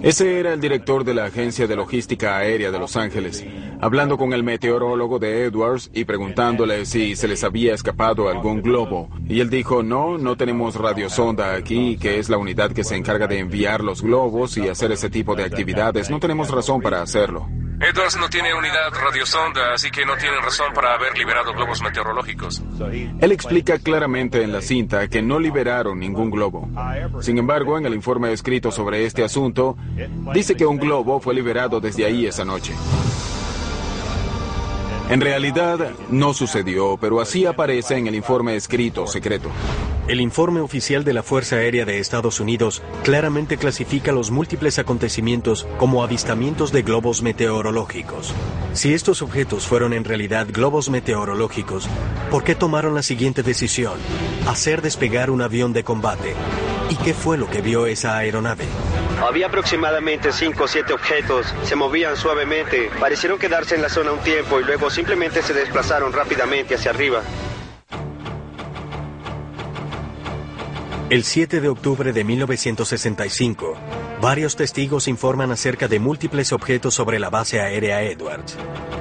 Ese 0.02 0.40
era 0.40 0.52
el 0.52 0.60
director 0.60 1.04
de 1.04 1.14
la 1.14 1.26
Agencia 1.26 1.66
de 1.66 1.76
Logística 1.76 2.36
Aérea 2.36 2.70
de 2.70 2.78
Los 2.78 2.96
Ángeles, 2.96 3.44
hablando 3.84 4.16
con 4.16 4.32
el 4.32 4.42
meteorólogo 4.42 5.18
de 5.18 5.44
Edwards 5.44 5.90
y 5.92 6.06
preguntándole 6.06 6.86
si 6.86 7.16
se 7.16 7.28
les 7.28 7.44
había 7.44 7.74
escapado 7.74 8.30
algún 8.30 8.62
globo. 8.62 9.10
Y 9.28 9.40
él 9.40 9.50
dijo, 9.50 9.82
no, 9.82 10.16
no 10.16 10.38
tenemos 10.38 10.76
radiosonda 10.76 11.54
aquí, 11.54 11.98
que 11.98 12.18
es 12.18 12.30
la 12.30 12.38
unidad 12.38 12.72
que 12.72 12.82
se 12.82 12.96
encarga 12.96 13.26
de 13.26 13.40
enviar 13.40 13.84
los 13.84 14.00
globos 14.00 14.56
y 14.56 14.70
hacer 14.70 14.90
ese 14.92 15.10
tipo 15.10 15.36
de 15.36 15.44
actividades. 15.44 16.08
No 16.08 16.18
tenemos 16.18 16.50
razón 16.50 16.80
para 16.80 17.02
hacerlo. 17.02 17.46
Edwards 17.78 18.16
no 18.16 18.30
tiene 18.30 18.54
unidad 18.54 18.90
radiosonda, 18.90 19.74
así 19.74 19.90
que 19.90 20.06
no 20.06 20.16
tienen 20.16 20.40
razón 20.40 20.72
para 20.72 20.94
haber 20.94 21.18
liberado 21.18 21.52
globos 21.52 21.82
meteorológicos. 21.82 22.62
Él 23.20 23.32
explica 23.32 23.78
claramente 23.78 24.42
en 24.42 24.52
la 24.52 24.62
cinta 24.62 25.08
que 25.08 25.20
no 25.20 25.38
liberaron 25.38 25.98
ningún 25.98 26.30
globo. 26.30 26.70
Sin 27.20 27.36
embargo, 27.36 27.76
en 27.76 27.84
el 27.84 27.92
informe 27.92 28.32
escrito 28.32 28.70
sobre 28.70 29.04
este 29.04 29.22
asunto, 29.22 29.76
dice 30.32 30.54
que 30.54 30.64
un 30.64 30.78
globo 30.78 31.20
fue 31.20 31.34
liberado 31.34 31.80
desde 31.80 32.06
ahí 32.06 32.24
esa 32.24 32.46
noche. 32.46 32.72
En 35.10 35.20
realidad, 35.20 35.90
no 36.08 36.32
sucedió, 36.32 36.96
pero 36.98 37.20
así 37.20 37.44
aparece 37.44 37.96
en 37.96 38.06
el 38.06 38.14
informe 38.14 38.56
escrito 38.56 39.06
secreto. 39.06 39.50
El 40.08 40.20
informe 40.20 40.60
oficial 40.60 41.04
de 41.04 41.12
la 41.12 41.22
Fuerza 41.22 41.56
Aérea 41.56 41.84
de 41.84 41.98
Estados 41.98 42.40
Unidos 42.40 42.82
claramente 43.04 43.58
clasifica 43.58 44.12
los 44.12 44.30
múltiples 44.30 44.78
acontecimientos 44.78 45.66
como 45.78 46.02
avistamientos 46.02 46.72
de 46.72 46.82
globos 46.82 47.22
meteorológicos. 47.22 48.34
Si 48.72 48.94
estos 48.94 49.20
objetos 49.20 49.66
fueron 49.66 49.92
en 49.92 50.04
realidad 50.04 50.46
globos 50.50 50.88
meteorológicos, 50.88 51.86
¿por 52.30 52.42
qué 52.42 52.54
tomaron 52.54 52.94
la 52.94 53.02
siguiente 53.02 53.42
decisión? 53.42 53.98
Hacer 54.46 54.82
despegar 54.82 55.30
un 55.30 55.42
avión 55.42 55.72
de 55.74 55.84
combate. 55.84 56.34
¿Y 56.90 56.96
qué 56.96 57.14
fue 57.14 57.36
lo 57.38 57.48
que 57.48 57.60
vio 57.60 57.86
esa 57.86 58.16
aeronave? 58.16 58.64
Había 59.22 59.46
aproximadamente 59.46 60.32
5 60.32 60.64
o 60.64 60.68
7 60.68 60.92
objetos, 60.92 61.46
se 61.64 61.76
movían 61.76 62.16
suavemente, 62.16 62.90
parecieron 62.98 63.38
quedarse 63.38 63.74
en 63.74 63.82
la 63.82 63.88
zona 63.88 64.12
un 64.12 64.20
tiempo 64.20 64.60
y 64.60 64.64
luego 64.64 64.90
simplemente 64.90 65.42
se 65.42 65.54
desplazaron 65.54 66.12
rápidamente 66.12 66.74
hacia 66.74 66.90
arriba. 66.90 67.22
El 71.14 71.22
7 71.22 71.60
de 71.60 71.68
octubre 71.68 72.12
de 72.12 72.24
1965, 72.24 73.76
varios 74.20 74.56
testigos 74.56 75.06
informan 75.06 75.52
acerca 75.52 75.86
de 75.86 76.00
múltiples 76.00 76.52
objetos 76.52 76.94
sobre 76.94 77.20
la 77.20 77.30
base 77.30 77.60
aérea 77.60 78.02
Edwards. 78.02 78.56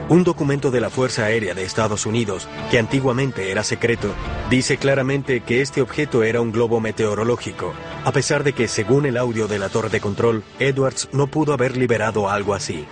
Un 0.10 0.24
documento 0.24 0.70
de 0.70 0.80
la 0.80 0.92
Fuerza 0.92 1.26
Aérea 1.26 1.56
de 1.56 1.64
Estados 1.64 2.06
Unidos, 2.06 2.48
que 2.70 2.78
antiguamente 2.78 3.50
era 3.50 3.64
secreto, 3.64 4.14
dice 4.52 4.78
claramente 4.78 5.42
que 5.42 5.62
este 5.64 5.82
objeto 5.82 6.22
era 6.22 6.40
un 6.40 6.52
globo 6.52 6.80
meteorológico, 6.80 7.74
a 8.06 8.12
pesar 8.12 8.44
de 8.44 8.54
que, 8.54 8.68
según 8.68 9.08
el 9.08 9.18
audio 9.18 9.48
de 9.48 9.58
la 9.58 9.70
torre 9.70 9.90
de 9.90 10.00
control, 10.00 10.44
Edwards 10.60 11.10
no 11.14 11.26
pudo 11.26 11.52
haber 11.52 11.78
liberado 11.78 12.30
algo 12.30 12.54
así. 12.54 12.86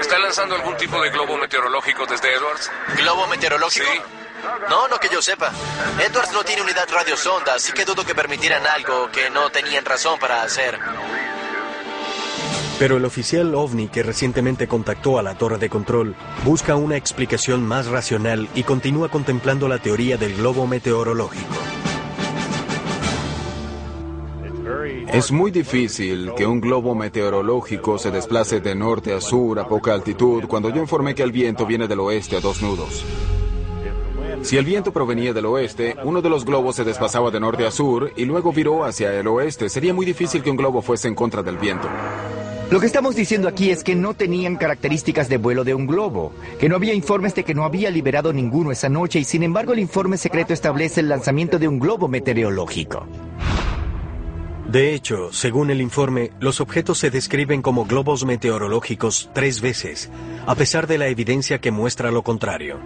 ¿Está 0.00 0.18
lanzando 0.18 0.56
algún 0.56 0.76
tipo 0.78 1.00
de 1.00 1.10
globo 1.10 1.38
meteorológico 1.38 2.06
desde 2.06 2.34
Edwards? 2.34 2.72
¿Globo 2.96 3.28
meteorológico? 3.28 3.86
Sí. 3.86 4.19
No, 4.68 4.88
no 4.88 4.98
que 4.98 5.08
yo 5.08 5.20
sepa. 5.20 5.52
Edwards 5.98 6.32
no 6.32 6.44
tiene 6.44 6.62
unidad 6.62 6.88
radiosonda, 6.90 7.54
así 7.54 7.72
que 7.72 7.84
dudo 7.84 8.04
que 8.04 8.14
permitieran 8.14 8.66
algo 8.66 9.10
que 9.10 9.30
no 9.30 9.50
tenían 9.50 9.84
razón 9.84 10.18
para 10.18 10.42
hacer. 10.42 10.78
Pero 12.78 12.96
el 12.96 13.04
oficial 13.04 13.54
OVNI 13.54 13.88
que 13.88 14.02
recientemente 14.02 14.66
contactó 14.66 15.18
a 15.18 15.22
la 15.22 15.36
torre 15.36 15.58
de 15.58 15.68
control 15.68 16.16
busca 16.44 16.76
una 16.76 16.96
explicación 16.96 17.62
más 17.62 17.86
racional 17.86 18.48
y 18.54 18.62
continúa 18.62 19.10
contemplando 19.10 19.68
la 19.68 19.78
teoría 19.78 20.16
del 20.16 20.34
globo 20.36 20.66
meteorológico. 20.66 21.56
Es 25.12 25.30
muy 25.30 25.50
difícil 25.50 26.32
que 26.36 26.46
un 26.46 26.60
globo 26.60 26.94
meteorológico 26.94 27.98
se 27.98 28.10
desplace 28.10 28.60
de 28.60 28.74
norte 28.74 29.12
a 29.12 29.20
sur 29.20 29.58
a 29.58 29.68
poca 29.68 29.92
altitud 29.92 30.44
cuando 30.46 30.70
yo 30.70 30.80
informé 30.80 31.14
que 31.14 31.22
el 31.22 31.32
viento 31.32 31.66
viene 31.66 31.86
del 31.86 32.00
oeste 32.00 32.36
a 32.36 32.40
dos 32.40 32.62
nudos. 32.62 33.04
Si 34.42 34.56
el 34.56 34.64
viento 34.64 34.92
provenía 34.92 35.32
del 35.32 35.46
oeste, 35.46 35.96
uno 36.02 36.22
de 36.22 36.30
los 36.30 36.44
globos 36.44 36.76
se 36.76 36.84
desplazaba 36.84 37.30
de 37.30 37.40
norte 37.40 37.66
a 37.66 37.70
sur 37.70 38.12
y 38.16 38.24
luego 38.24 38.52
viró 38.52 38.84
hacia 38.84 39.12
el 39.12 39.26
oeste. 39.26 39.68
Sería 39.68 39.92
muy 39.92 40.06
difícil 40.06 40.42
que 40.42 40.50
un 40.50 40.56
globo 40.56 40.80
fuese 40.80 41.08
en 41.08 41.14
contra 41.14 41.42
del 41.42 41.58
viento. 41.58 41.88
Lo 42.70 42.80
que 42.80 42.86
estamos 42.86 43.16
diciendo 43.16 43.48
aquí 43.48 43.70
es 43.70 43.84
que 43.84 43.94
no 43.94 44.14
tenían 44.14 44.56
características 44.56 45.28
de 45.28 45.36
vuelo 45.36 45.64
de 45.64 45.74
un 45.74 45.86
globo, 45.86 46.32
que 46.58 46.68
no 46.68 46.76
había 46.76 46.94
informes 46.94 47.34
de 47.34 47.44
que 47.44 47.54
no 47.54 47.64
había 47.64 47.90
liberado 47.90 48.32
ninguno 48.32 48.70
esa 48.70 48.88
noche 48.88 49.18
y 49.18 49.24
sin 49.24 49.42
embargo 49.42 49.72
el 49.72 49.80
informe 49.80 50.16
secreto 50.16 50.54
establece 50.54 51.00
el 51.00 51.08
lanzamiento 51.08 51.58
de 51.58 51.68
un 51.68 51.78
globo 51.78 52.08
meteorológico. 52.08 53.06
De 54.68 54.94
hecho, 54.94 55.32
según 55.32 55.70
el 55.70 55.80
informe, 55.80 56.30
los 56.38 56.60
objetos 56.60 56.98
se 56.98 57.10
describen 57.10 57.60
como 57.60 57.86
globos 57.86 58.24
meteorológicos 58.24 59.30
tres 59.34 59.60
veces, 59.60 60.10
a 60.46 60.54
pesar 60.54 60.86
de 60.86 60.96
la 60.96 61.08
evidencia 61.08 61.60
que 61.60 61.72
muestra 61.72 62.12
lo 62.12 62.22
contrario. 62.22 62.78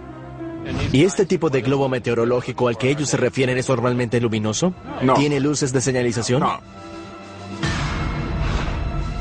¿Y 0.91 1.03
este 1.03 1.25
tipo 1.25 1.49
de 1.49 1.61
globo 1.61 1.89
meteorológico 1.89 2.67
al 2.67 2.77
que 2.77 2.89
ellos 2.89 3.09
se 3.09 3.17
refieren 3.17 3.57
es 3.57 3.69
normalmente 3.69 4.19
luminoso? 4.19 4.73
No. 5.01 5.13
¿Tiene 5.13 5.39
luces 5.39 5.73
de 5.73 5.81
señalización? 5.81 6.41
No. 6.41 6.59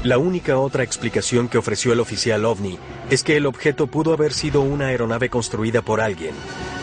La 0.05 0.19
única 0.19 0.59
otra 0.59 0.83
explicación 0.83 1.49
que 1.49 1.57
ofreció 1.57 1.95
el 1.95 2.01
oficial 2.01 2.45
OVNI 2.45 2.79
es 3.09 3.25
que 3.25 3.39
el 3.39 3.47
objeto 3.47 3.87
pudo 3.87 4.13
haber 4.13 4.35
sido 4.35 4.61
una 4.61 4.89
aeronave 4.89 5.31
construida 5.31 5.81
por 5.81 6.03
alguien, 6.03 6.35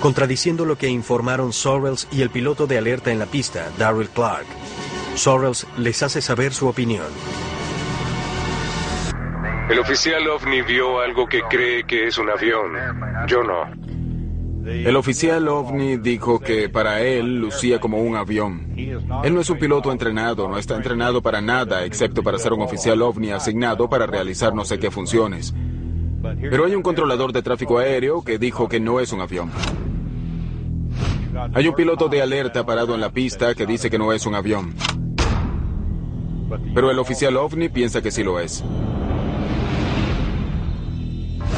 contradiciendo 0.02 0.66
lo 0.66 0.76
que 0.76 0.88
informaron 0.88 1.54
Sorrells 1.54 2.08
y 2.12 2.24
el 2.24 2.32
piloto 2.32 2.66
de 2.66 2.80
alerta 2.80 3.12
en 3.12 3.20
la 3.20 3.28
pista, 3.28 3.70
Darryl 3.78 4.10
Clark. 4.10 4.48
Sorrells 5.14 5.68
les 5.78 6.02
hace 6.02 6.20
saber 6.20 6.52
su 6.52 6.68
opinión. 6.68 7.06
El 9.70 9.78
oficial 9.78 10.28
OVNI 10.28 10.64
vio 10.64 11.00
algo 11.00 11.28
que 11.28 11.44
cree 11.44 11.86
que 11.86 12.08
es 12.08 12.18
un 12.18 12.30
avión. 12.30 12.74
Yo 13.28 13.44
no. 13.44 13.81
El 14.64 14.96
oficial 14.96 15.48
OVNI 15.48 15.98
dijo 15.98 16.40
que 16.40 16.70
para 16.70 17.02
él 17.02 17.40
lucía 17.40 17.80
como 17.80 17.98
un 17.98 18.16
avión. 18.16 18.74
Él 19.24 19.34
no 19.34 19.42
es 19.42 19.50
un 19.50 19.58
piloto 19.58 19.92
entrenado, 19.92 20.48
no 20.48 20.58
está 20.58 20.76
entrenado 20.76 21.22
para 21.22 21.42
nada, 21.42 21.84
excepto 21.84 22.22
para 22.22 22.38
ser 22.38 22.54
un 22.54 22.62
oficial 22.62 23.02
OVNI 23.02 23.32
asignado 23.32 23.90
para 23.90 24.06
realizar 24.06 24.54
no 24.54 24.64
sé 24.64 24.78
qué 24.78 24.92
funciones. 24.92 25.54
Pero 26.22 26.66
hay 26.66 26.76
un 26.76 26.84
controlador 26.84 27.34
de 27.34 27.42
tráfico 27.42 27.80
aéreo 27.80 28.24
que 28.24 28.38
dijo 28.38 28.70
que 28.70 28.80
no 28.80 29.00
es 29.00 29.12
un 29.12 29.22
avión. 29.22 29.50
Hay 31.54 31.68
un 31.68 31.74
piloto 31.74 32.08
de 32.08 32.22
alerta 32.22 32.64
parado 32.64 32.94
en 32.94 33.02
la 33.02 33.12
pista 33.12 33.56
que 33.56 33.66
dice 33.66 33.90
que 33.90 33.98
no 33.98 34.14
es 34.14 34.28
un 34.28 34.36
avión. 34.36 34.76
Pero 36.76 36.92
el 36.92 37.00
oficial 37.00 37.36
OVNI 37.36 37.70
piensa 37.70 38.02
que 38.02 38.12
sí 38.12 38.24
lo 38.24 38.40
es. 38.40 38.64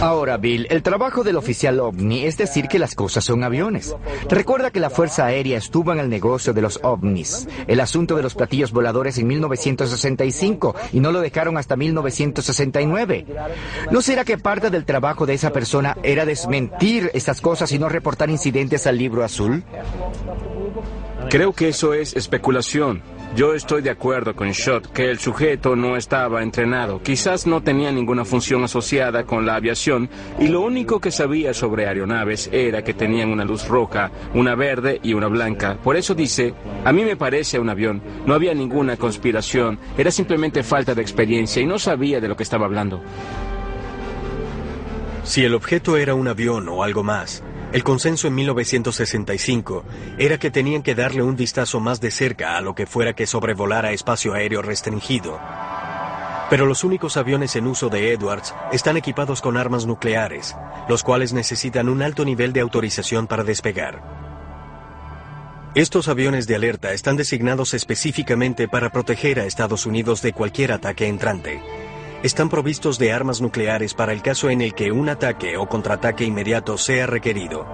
Ahora, 0.04 0.36
Bill, 0.36 0.68
el 0.70 0.84
trabajo 0.84 1.24
del 1.24 1.38
oficial 1.38 1.80
ovni 1.80 2.26
es 2.26 2.36
decir 2.36 2.68
que 2.68 2.78
las 2.78 2.94
cosas 2.94 3.24
son 3.24 3.42
aviones. 3.42 3.96
Recuerda 4.28 4.70
que 4.70 4.82
la 4.82 4.90
Fuerza 4.90 5.26
Aérea 5.26 5.58
estuvo 5.58 5.94
en 5.94 6.00
el 6.00 6.10
negocio 6.10 6.52
de 6.52 6.62
los 6.62 6.78
ovnis, 6.84 7.48
el 7.68 7.80
asunto 7.80 8.18
de 8.18 8.22
los 8.22 8.36
platillos 8.36 8.74
voladores 8.74 9.18
en 9.18 9.28
1965 9.28 10.76
y 10.92 11.00
no 11.00 11.14
lo 11.14 11.22
dejaron 11.22 11.58
hasta 11.58 11.78
1969. 11.78 13.26
¿No 13.92 14.02
será 14.02 14.26
que 14.26 14.38
parte 14.38 14.70
del 14.70 14.84
trabajo 14.84 15.26
de 15.26 15.36
esa 15.36 15.52
persona 15.52 15.96
era 16.04 16.26
desmentir 16.26 17.10
estas 17.14 17.40
cosas 17.40 17.72
y 17.72 17.80
no 17.80 17.88
reportar 17.88 18.30
incidentes 18.30 18.86
al 18.86 18.98
libro 18.98 19.24
azul? 19.24 19.64
Creo 21.30 21.54
que 21.54 21.70
eso 21.70 21.94
es 21.94 22.14
especulación. 22.14 23.02
Yo 23.36 23.56
estoy 23.56 23.82
de 23.82 23.90
acuerdo 23.90 24.36
con 24.36 24.54
Schott 24.54 24.92
que 24.92 25.10
el 25.10 25.18
sujeto 25.18 25.76
no 25.76 25.98
estaba 25.98 26.44
entrenado, 26.44 27.02
quizás 27.02 27.48
no 27.48 27.64
tenía 27.64 27.92
ninguna 27.92 28.26
función 28.26 28.64
asociada 28.64 29.24
con 29.24 29.44
la 29.44 29.56
aviación 29.56 30.08
y 30.40 30.50
lo 30.50 30.62
único 30.62 31.00
que 31.02 31.10
sabía 31.10 31.52
sobre 31.56 31.88
aeronaves 31.88 32.48
era 32.54 32.84
que 32.84 32.94
tenían 32.94 33.32
una 33.32 33.44
luz 33.44 33.68
roja, 33.68 34.12
una 34.36 34.54
verde 34.54 35.00
y 35.02 35.16
una 35.16 35.30
blanca. 35.30 35.80
Por 35.84 35.96
eso 35.96 36.14
dice, 36.14 36.54
a 36.86 36.94
mí 36.94 37.04
me 37.04 37.16
parece 37.16 37.58
un 37.58 37.70
avión, 37.70 38.04
no 38.28 38.36
había 38.36 38.54
ninguna 38.54 38.98
conspiración, 38.98 39.80
era 39.98 40.12
simplemente 40.12 40.62
falta 40.62 40.94
de 40.94 41.02
experiencia 41.02 41.60
y 41.60 41.66
no 41.66 41.80
sabía 41.80 42.22
de 42.22 42.28
lo 42.28 42.38
que 42.38 42.44
estaba 42.44 42.68
hablando. 42.68 43.02
Si 45.24 45.44
el 45.44 45.56
objeto 45.56 45.98
era 45.98 46.14
un 46.14 46.28
avión 46.28 46.70
o 46.70 46.84
algo 46.84 47.02
más, 47.02 47.44
el 47.74 47.84
consenso 47.84 48.28
en 48.28 48.36
1965 48.36 49.84
era 50.20 50.38
que 50.38 50.52
tenían 50.52 50.84
que 50.84 50.94
darle 50.94 51.24
un 51.24 51.36
vistazo 51.36 51.80
más 51.80 52.00
de 52.00 52.12
cerca 52.12 52.56
a 52.56 52.62
lo 52.62 52.76
que 52.76 52.86
fuera 52.86 53.14
que 53.14 53.26
sobrevolara 53.26 53.92
espacio 53.92 54.36
aéreo 54.36 54.62
restringido. 54.62 55.40
Pero 56.52 56.68
los 56.68 56.84
únicos 56.84 57.18
aviones 57.18 57.56
en 57.56 57.66
uso 57.66 57.90
de 57.90 58.14
Edwards 58.14 58.54
están 58.72 58.96
equipados 58.96 59.42
con 59.42 59.58
armas 59.58 59.88
nucleares, 59.88 60.56
los 60.88 61.02
cuales 61.02 61.34
necesitan 61.34 61.90
un 61.90 62.04
alto 62.04 62.24
nivel 62.26 62.54
de 62.54 62.62
autorización 62.62 63.26
para 63.26 63.44
despegar. 63.44 64.04
Estos 65.74 66.08
aviones 66.10 66.46
de 66.46 66.54
alerta 66.54 66.94
están 66.94 67.18
designados 67.18 67.74
específicamente 67.74 68.68
para 68.68 68.92
proteger 68.92 69.40
a 69.40 69.46
Estados 69.46 69.88
Unidos 69.88 70.22
de 70.22 70.34
cualquier 70.34 70.74
ataque 70.74 71.08
entrante. 71.08 71.60
Están 72.24 72.50
provistos 72.50 72.98
de 73.00 73.12
armas 73.12 73.42
nucleares 73.42 73.94
para 73.94 74.14
el 74.14 74.22
caso 74.22 74.50
en 74.50 74.62
el 74.62 74.74
que 74.74 74.94
un 74.94 75.10
ataque 75.10 75.58
o 75.58 75.68
contraataque 75.68 76.24
inmediato 76.24 76.78
sea 76.78 77.06
requerido. 77.06 77.68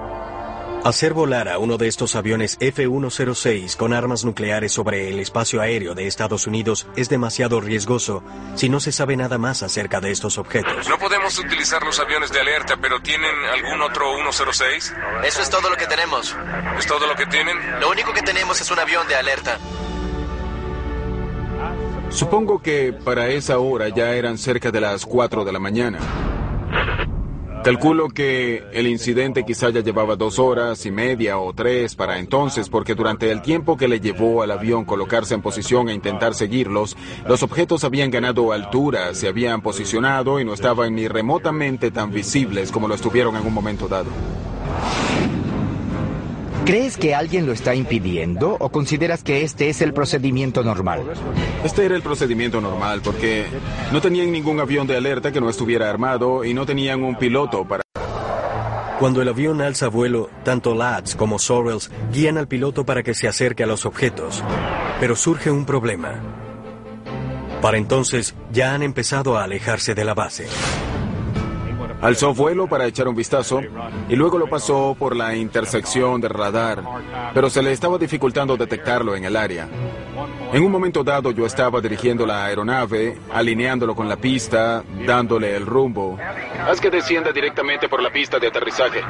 Hacer 0.83 1.13
volar 1.13 1.49
a 1.49 1.59
uno 1.59 1.77
de 1.77 1.87
estos 1.87 2.15
aviones 2.15 2.57
F-106 2.59 3.75
con 3.75 3.93
armas 3.93 4.25
nucleares 4.25 4.71
sobre 4.71 5.09
el 5.09 5.19
espacio 5.19 5.61
aéreo 5.61 5.93
de 5.93 6.07
Estados 6.07 6.47
Unidos 6.47 6.87
es 6.95 7.09
demasiado 7.09 7.61
riesgoso 7.61 8.23
si 8.55 8.69
no 8.69 8.79
se 8.79 8.91
sabe 8.91 9.15
nada 9.15 9.37
más 9.37 9.61
acerca 9.61 10.01
de 10.01 10.09
estos 10.09 10.39
objetos. 10.39 10.89
No 10.89 10.97
podemos 10.97 11.37
utilizar 11.37 11.83
los 11.83 11.99
aviones 11.99 12.31
de 12.31 12.39
alerta, 12.39 12.75
pero 12.81 12.99
¿tienen 13.03 13.35
algún 13.53 13.83
otro 13.83 14.15
106? 14.15 14.95
Eso 15.25 15.41
es 15.43 15.49
todo 15.51 15.69
lo 15.69 15.77
que 15.77 15.85
tenemos. 15.85 16.35
¿Es 16.75 16.87
todo 16.87 17.05
lo 17.05 17.15
que 17.15 17.27
tienen? 17.27 17.55
Lo 17.79 17.91
único 17.91 18.13
que 18.13 18.23
tenemos 18.23 18.59
es 18.59 18.71
un 18.71 18.79
avión 18.79 19.07
de 19.07 19.15
alerta. 19.15 19.59
Supongo 22.09 22.61
que 22.61 22.91
para 22.91 23.29
esa 23.29 23.59
hora 23.59 23.89
ya 23.89 24.13
eran 24.13 24.37
cerca 24.37 24.71
de 24.71 24.81
las 24.81 25.05
4 25.05 25.45
de 25.45 25.51
la 25.51 25.59
mañana. 25.59 25.99
Calculo 27.63 28.07
que 28.07 28.63
el 28.71 28.87
incidente 28.87 29.43
quizá 29.43 29.69
ya 29.69 29.81
llevaba 29.81 30.15
dos 30.15 30.39
horas 30.39 30.85
y 30.85 30.91
media 30.91 31.37
o 31.39 31.53
tres 31.53 31.93
para 31.93 32.17
entonces, 32.17 32.69
porque 32.69 32.95
durante 32.95 33.29
el 33.31 33.41
tiempo 33.41 33.75
que 33.75 33.89
le 33.89 33.99
llevó 33.99 34.41
al 34.41 34.51
avión 34.51 34.85
colocarse 34.85 35.33
en 35.33 35.41
posición 35.41 35.89
e 35.89 35.93
intentar 35.93 36.33
seguirlos, 36.33 36.95
los 37.27 37.43
objetos 37.43 37.83
habían 37.83 38.11
ganado 38.11 38.53
altura, 38.53 39.13
se 39.13 39.27
habían 39.27 39.61
posicionado 39.61 40.39
y 40.39 40.45
no 40.45 40.53
estaban 40.53 40.95
ni 40.95 41.09
remotamente 41.09 41.91
tan 41.91 42.11
visibles 42.11 42.71
como 42.71 42.87
lo 42.87 42.95
estuvieron 42.95 43.35
en 43.35 43.45
un 43.45 43.53
momento 43.53 43.89
dado. 43.89 44.09
¿Crees 46.65 46.97
que 46.97 47.15
alguien 47.15 47.45
lo 47.45 47.51
está 47.51 47.73
impidiendo 47.73 48.55
o 48.59 48.69
consideras 48.69 49.23
que 49.23 49.43
este 49.43 49.69
es 49.69 49.81
el 49.81 49.93
procedimiento 49.93 50.63
normal? 50.63 51.03
Este 51.63 51.85
era 51.85 51.95
el 51.95 52.01
procedimiento 52.01 52.61
normal 52.61 53.01
porque 53.03 53.45
no 53.91 54.01
tenían 54.01 54.31
ningún 54.31 54.59
avión 54.59 54.85
de 54.85 54.95
alerta 54.95 55.31
que 55.31 55.41
no 55.41 55.49
estuviera 55.49 55.89
armado 55.89 56.43
y 56.43 56.53
no 56.53 56.65
tenían 56.65 57.03
un 57.03 57.15
piloto 57.15 57.67
para... 57.67 57.83
Cuando 58.99 59.21
el 59.21 59.29
avión 59.29 59.61
alza 59.61 59.87
vuelo, 59.87 60.29
tanto 60.43 60.75
Lads 60.75 61.15
como 61.15 61.39
Sorrells 61.39 61.89
guían 62.11 62.37
al 62.37 62.47
piloto 62.47 62.85
para 62.85 63.01
que 63.01 63.13
se 63.13 63.27
acerque 63.27 63.63
a 63.63 63.67
los 63.67 63.85
objetos. 63.85 64.43
Pero 64.99 65.15
surge 65.15 65.49
un 65.49 65.65
problema. 65.65 66.19
Para 67.61 67.77
entonces 67.77 68.35
ya 68.51 68.73
han 68.73 68.83
empezado 68.83 69.37
a 69.37 69.43
alejarse 69.43 69.95
de 69.95 70.05
la 70.05 70.13
base. 70.13 70.47
Alzó 72.01 72.33
vuelo 72.33 72.67
para 72.67 72.85
echar 72.85 73.07
un 73.07 73.15
vistazo 73.15 73.61
y 74.07 74.15
luego 74.15 74.37
lo 74.37 74.47
pasó 74.47 74.95
por 74.97 75.15
la 75.15 75.35
intersección 75.35 76.21
de 76.21 76.29
radar, 76.29 76.81
pero 77.33 77.49
se 77.49 77.61
le 77.61 77.73
estaba 77.73 77.97
dificultando 77.97 78.55
detectarlo 78.55 79.15
en 79.15 79.25
el 79.25 79.35
área. 79.35 79.67
En 80.53 80.63
un 80.63 80.71
momento 80.71 81.03
dado 81.03 81.31
yo 81.31 81.45
estaba 81.45 81.81
dirigiendo 81.81 82.25
la 82.25 82.45
aeronave, 82.45 83.17
alineándolo 83.33 83.95
con 83.95 84.07
la 84.07 84.15
pista, 84.15 84.83
dándole 85.05 85.55
el 85.55 85.65
rumbo. 85.65 86.17
Haz 86.67 86.79
que 86.79 86.89
descienda 86.89 87.31
directamente 87.31 87.89
por 87.89 88.01
la 88.01 88.11
pista 88.11 88.39
de 88.39 88.47
aterrizaje. 88.47 89.01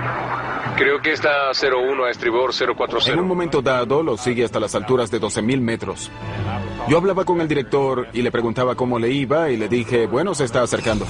Creo 0.76 1.02
que 1.02 1.14
está 1.14 1.52
01 1.52 2.06
a 2.06 2.10
estribor 2.10 2.52
040. 2.54 3.12
En 3.12 3.20
un 3.20 3.28
momento 3.28 3.62
dado 3.62 4.02
lo 4.02 4.18
sigue 4.18 4.44
hasta 4.44 4.60
las 4.60 4.76
alturas 4.76 5.12
de 5.12 5.22
12.000 5.22 5.62
metros. 5.62 6.12
Yo 6.88 6.98
hablaba 6.98 7.24
con 7.24 7.40
el 7.40 7.48
director 7.48 8.08
y 8.14 8.22
le 8.22 8.32
preguntaba 8.32 8.76
cómo 8.76 8.98
le 8.98 9.10
iba 9.10 9.50
y 9.50 9.58
le 9.58 9.68
dije, 9.68 10.08
bueno, 10.08 10.34
se 10.34 10.46
está 10.46 10.62
acercando. 10.62 11.06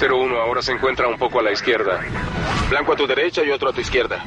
01 0.00 0.36
ahora 0.40 0.62
se 0.62 0.72
encuentra 0.72 1.08
un 1.08 1.18
poco 1.18 1.40
a 1.40 1.42
la 1.42 1.52
izquierda. 1.52 2.00
Blanco 2.70 2.92
a 2.92 2.96
tu 2.96 3.06
derecha 3.06 3.42
y 3.44 3.50
otro 3.50 3.70
a 3.70 3.72
tu 3.72 3.80
izquierda. 3.80 4.24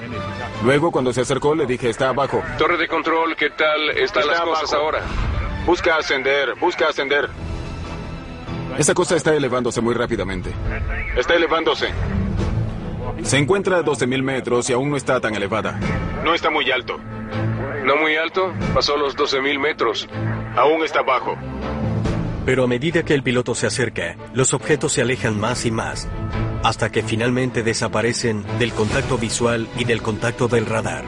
Luego, 0.63 0.91
cuando 0.91 1.13
se 1.13 1.21
acercó, 1.21 1.55
le 1.55 1.65
dije, 1.65 1.89
está 1.89 2.09
abajo. 2.09 2.43
Torre 2.57 2.77
de 2.77 2.87
control, 2.87 3.35
¿qué 3.35 3.49
tal 3.49 3.89
están 3.91 4.23
Está 4.23 4.25
las 4.25 4.41
cosas 4.41 4.73
abajo. 4.73 4.85
ahora? 4.85 5.01
Busca 5.65 5.97
ascender, 5.97 6.55
busca 6.59 6.87
ascender. 6.87 7.29
Esa 8.77 8.93
cosa 8.93 9.15
está 9.15 9.33
elevándose 9.35 9.81
muy 9.81 9.93
rápidamente. 9.93 10.51
Está 11.15 11.35
elevándose. 11.35 11.89
Se 13.23 13.37
encuentra 13.37 13.77
a 13.77 13.83
12.000 13.83 14.23
metros 14.23 14.69
y 14.69 14.73
aún 14.73 14.89
no 14.89 14.97
está 14.97 15.19
tan 15.19 15.35
elevada. 15.35 15.79
No 16.23 16.33
está 16.33 16.49
muy 16.49 16.71
alto. 16.71 16.97
No 17.83 17.95
muy 17.97 18.15
alto, 18.15 18.53
pasó 18.73 18.95
los 18.97 19.15
12.000 19.17 19.59
metros. 19.59 20.07
Aún 20.55 20.83
está 20.83 21.01
bajo. 21.01 21.35
Pero 22.45 22.63
a 22.63 22.67
medida 22.67 23.03
que 23.03 23.13
el 23.13 23.21
piloto 23.21 23.53
se 23.53 23.67
acerca, 23.67 24.15
los 24.33 24.53
objetos 24.53 24.93
se 24.93 25.01
alejan 25.01 25.39
más 25.39 25.65
y 25.65 25.71
más, 25.71 26.07
hasta 26.63 26.91
que 26.91 27.03
finalmente 27.03 27.61
desaparecen 27.61 28.43
del 28.57 28.73
contacto 28.73 29.17
visual 29.17 29.67
y 29.77 29.85
del 29.85 30.01
contacto 30.01 30.47
del 30.47 30.65
radar. 30.65 31.03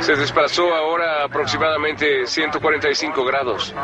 Se 0.00 0.14
desplazó 0.14 0.72
ahora 0.74 1.24
aproximadamente 1.24 2.26
145 2.26 3.24
grados. 3.24 3.74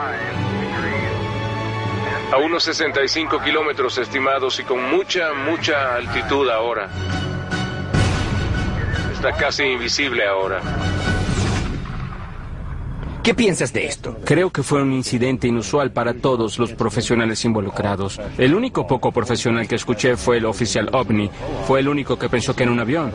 A 2.32 2.38
unos 2.38 2.64
65 2.64 3.40
kilómetros 3.42 3.98
estimados 3.98 4.58
y 4.60 4.64
con 4.64 4.82
mucha, 4.90 5.34
mucha 5.34 5.94
altitud 5.94 6.48
ahora. 6.48 6.88
Está 9.12 9.32
casi 9.32 9.64
invisible 9.64 10.26
ahora. 10.26 10.60
¿Qué 13.26 13.34
piensas 13.34 13.72
de 13.72 13.86
esto? 13.86 14.16
Creo 14.24 14.50
que 14.50 14.62
fue 14.62 14.80
un 14.80 14.92
incidente 14.92 15.48
inusual 15.48 15.90
para 15.90 16.14
todos 16.14 16.60
los 16.60 16.70
profesionales 16.74 17.44
involucrados. 17.44 18.20
El 18.38 18.54
único 18.54 18.86
poco 18.86 19.10
profesional 19.10 19.66
que 19.66 19.74
escuché 19.74 20.16
fue 20.16 20.36
el 20.36 20.44
oficial 20.44 20.88
OVNI. 20.92 21.28
Fue 21.66 21.80
el 21.80 21.88
único 21.88 22.16
que 22.16 22.28
pensó 22.28 22.54
que 22.54 22.62
era 22.62 22.70
un 22.70 22.78
avión. 22.78 23.10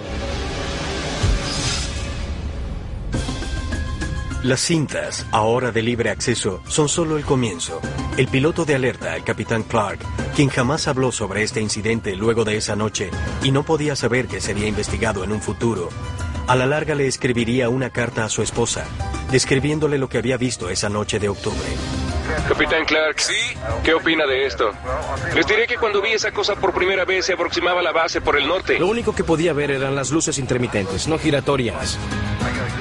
Las 4.44 4.60
cintas, 4.60 5.26
ahora 5.32 5.72
de 5.72 5.82
libre 5.82 6.10
acceso, 6.10 6.62
son 6.68 6.90
solo 6.90 7.16
el 7.16 7.24
comienzo. 7.24 7.80
El 8.18 8.28
piloto 8.28 8.66
de 8.66 8.76
alerta, 8.76 9.16
el 9.16 9.24
capitán 9.24 9.64
Clark, 9.64 10.00
quien 10.36 10.50
jamás 10.50 10.90
habló 10.90 11.14
sobre 11.14 11.44
este 11.44 11.62
incidente 11.62 12.18
luego 12.18 12.44
de 12.44 12.58
esa 12.58 12.76
noche 12.76 13.10
y 13.44 13.52
no 13.52 13.64
podía 13.64 13.96
saber 13.96 14.28
que 14.28 14.42
sería 14.42 14.68
investigado 14.68 15.24
en 15.24 15.32
un 15.32 15.40
futuro, 15.42 15.88
a 16.48 16.56
la 16.56 16.66
larga 16.66 16.96
le 16.96 17.08
escribiría 17.08 17.70
una 17.70 17.90
carta 17.90 18.26
a 18.26 18.30
su 18.30 18.42
esposa, 18.42 18.86
describiéndole 19.32 19.98
lo 19.98 20.10
que 20.10 20.18
había 20.18 20.38
visto 20.38 20.70
esa 20.70 20.90
noche 20.90 21.20
de 21.20 21.30
octubre. 21.30 21.60
Capitán 22.48 22.86
Clark, 22.86 23.20
¿sí? 23.20 23.34
¿Qué 23.84 23.94
opina 23.94 24.26
de 24.26 24.46
esto? 24.46 24.72
Les 25.36 25.46
diré 25.48 25.68
que 25.68 25.78
cuando 25.78 26.02
vi 26.02 26.12
esa 26.12 26.32
cosa 26.32 26.56
por 26.56 26.74
primera 26.74 27.06
vez 27.06 27.26
se 27.26 27.34
aproximaba 27.34 27.82
a 27.82 27.84
la 27.84 27.92
base 27.92 28.22
por 28.22 28.38
el 28.38 28.48
norte. 28.48 28.80
Lo 28.80 28.88
único 28.88 29.14
que 29.14 29.24
podía 29.24 29.54
ver 29.54 29.72
eran 29.72 29.96
las 29.96 30.12
luces 30.12 30.38
intermitentes, 30.38 31.08
no 31.08 31.18
giratorias. 31.18 31.98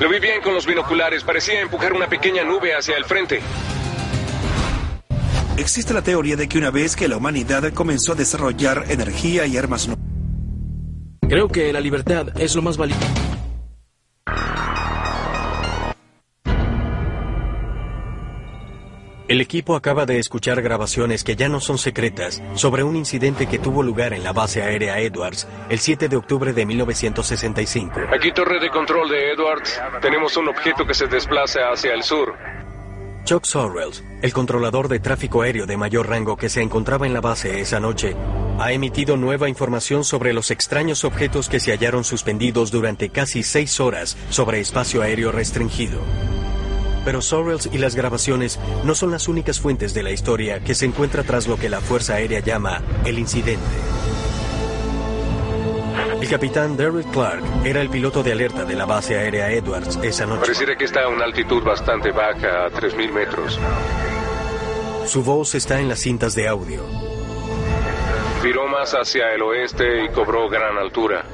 Lo 0.00 0.08
vi 0.08 0.18
bien 0.20 0.40
con 0.42 0.54
los 0.54 0.66
binoculares, 0.66 1.24
parecía 1.24 1.60
empujar 1.60 1.92
una 1.92 2.08
pequeña 2.08 2.44
nube 2.44 2.74
hacia 2.74 2.96
el 2.96 3.04
frente. 3.04 3.40
Existe 5.56 5.92
la 5.92 6.02
teoría 6.02 6.36
de 6.36 6.48
que 6.48 6.56
una 6.56 6.70
vez 6.70 6.96
que 6.96 7.08
la 7.08 7.16
humanidad 7.16 7.70
comenzó 7.74 8.12
a 8.12 8.14
desarrollar 8.14 8.84
energía 8.88 9.46
y 9.46 9.58
armas 9.58 9.88
nucleares, 9.88 10.10
Creo 11.30 11.46
que 11.46 11.72
la 11.72 11.78
libertad 11.78 12.26
es 12.40 12.56
lo 12.56 12.62
más 12.62 12.76
valioso. 12.76 13.00
El 19.30 19.40
equipo 19.40 19.76
acaba 19.76 20.06
de 20.06 20.18
escuchar 20.18 20.60
grabaciones 20.60 21.22
que 21.22 21.36
ya 21.36 21.48
no 21.48 21.60
son 21.60 21.78
secretas 21.78 22.42
sobre 22.56 22.82
un 22.82 22.96
incidente 22.96 23.46
que 23.46 23.60
tuvo 23.60 23.84
lugar 23.84 24.12
en 24.12 24.24
la 24.24 24.32
base 24.32 24.60
aérea 24.60 24.98
Edwards 24.98 25.46
el 25.68 25.78
7 25.78 26.08
de 26.08 26.16
octubre 26.16 26.52
de 26.52 26.66
1965. 26.66 27.92
Aquí 28.12 28.32
torre 28.32 28.58
de 28.58 28.68
control 28.70 29.08
de 29.08 29.30
Edwards. 29.30 29.80
Tenemos 30.02 30.36
un 30.36 30.48
objeto 30.48 30.84
que 30.84 30.94
se 30.94 31.06
desplaza 31.06 31.70
hacia 31.72 31.94
el 31.94 32.02
sur. 32.02 32.34
Chuck 33.22 33.44
Sorrells, 33.44 34.02
el 34.20 34.32
controlador 34.32 34.88
de 34.88 34.98
tráfico 34.98 35.42
aéreo 35.42 35.64
de 35.64 35.76
mayor 35.76 36.08
rango 36.08 36.36
que 36.36 36.48
se 36.48 36.60
encontraba 36.60 37.06
en 37.06 37.14
la 37.14 37.20
base 37.20 37.60
esa 37.60 37.78
noche, 37.78 38.16
ha 38.58 38.72
emitido 38.72 39.16
nueva 39.16 39.48
información 39.48 40.02
sobre 40.02 40.32
los 40.32 40.50
extraños 40.50 41.04
objetos 41.04 41.48
que 41.48 41.60
se 41.60 41.70
hallaron 41.70 42.02
suspendidos 42.02 42.72
durante 42.72 43.10
casi 43.10 43.44
seis 43.44 43.78
horas 43.78 44.16
sobre 44.30 44.58
espacio 44.58 45.02
aéreo 45.02 45.30
restringido. 45.30 46.00
Pero 47.04 47.22
Sorrells 47.22 47.68
y 47.72 47.78
las 47.78 47.94
grabaciones 47.94 48.58
no 48.84 48.94
son 48.94 49.10
las 49.10 49.28
únicas 49.28 49.60
fuentes 49.60 49.94
de 49.94 50.02
la 50.02 50.10
historia 50.10 50.60
que 50.60 50.74
se 50.74 50.86
encuentra 50.86 51.22
tras 51.22 51.46
lo 51.46 51.56
que 51.56 51.68
la 51.68 51.80
Fuerza 51.80 52.14
Aérea 52.14 52.40
llama 52.40 52.82
el 53.04 53.18
incidente. 53.18 53.64
El 56.20 56.28
capitán 56.28 56.76
Derrick 56.76 57.10
Clark 57.12 57.42
era 57.64 57.80
el 57.80 57.88
piloto 57.88 58.22
de 58.22 58.32
alerta 58.32 58.64
de 58.64 58.74
la 58.74 58.84
base 58.84 59.18
aérea 59.18 59.50
Edwards 59.50 59.98
esa 60.02 60.26
noche. 60.26 60.42
Pareciera 60.42 60.76
que 60.76 60.84
está 60.84 61.04
a 61.04 61.08
una 61.08 61.24
altitud 61.24 61.62
bastante 61.62 62.10
baja, 62.10 62.66
a 62.66 62.70
3.000 62.70 63.10
metros. 63.10 63.58
Su 65.06 65.22
voz 65.22 65.54
está 65.54 65.80
en 65.80 65.88
las 65.88 66.00
cintas 66.00 66.34
de 66.34 66.46
audio. 66.46 66.84
Viró 68.44 68.68
más 68.68 68.92
hacia 68.92 69.32
el 69.32 69.42
oeste 69.42 70.04
y 70.04 70.08
cobró 70.10 70.48
gran 70.50 70.76
altura. 70.76 71.24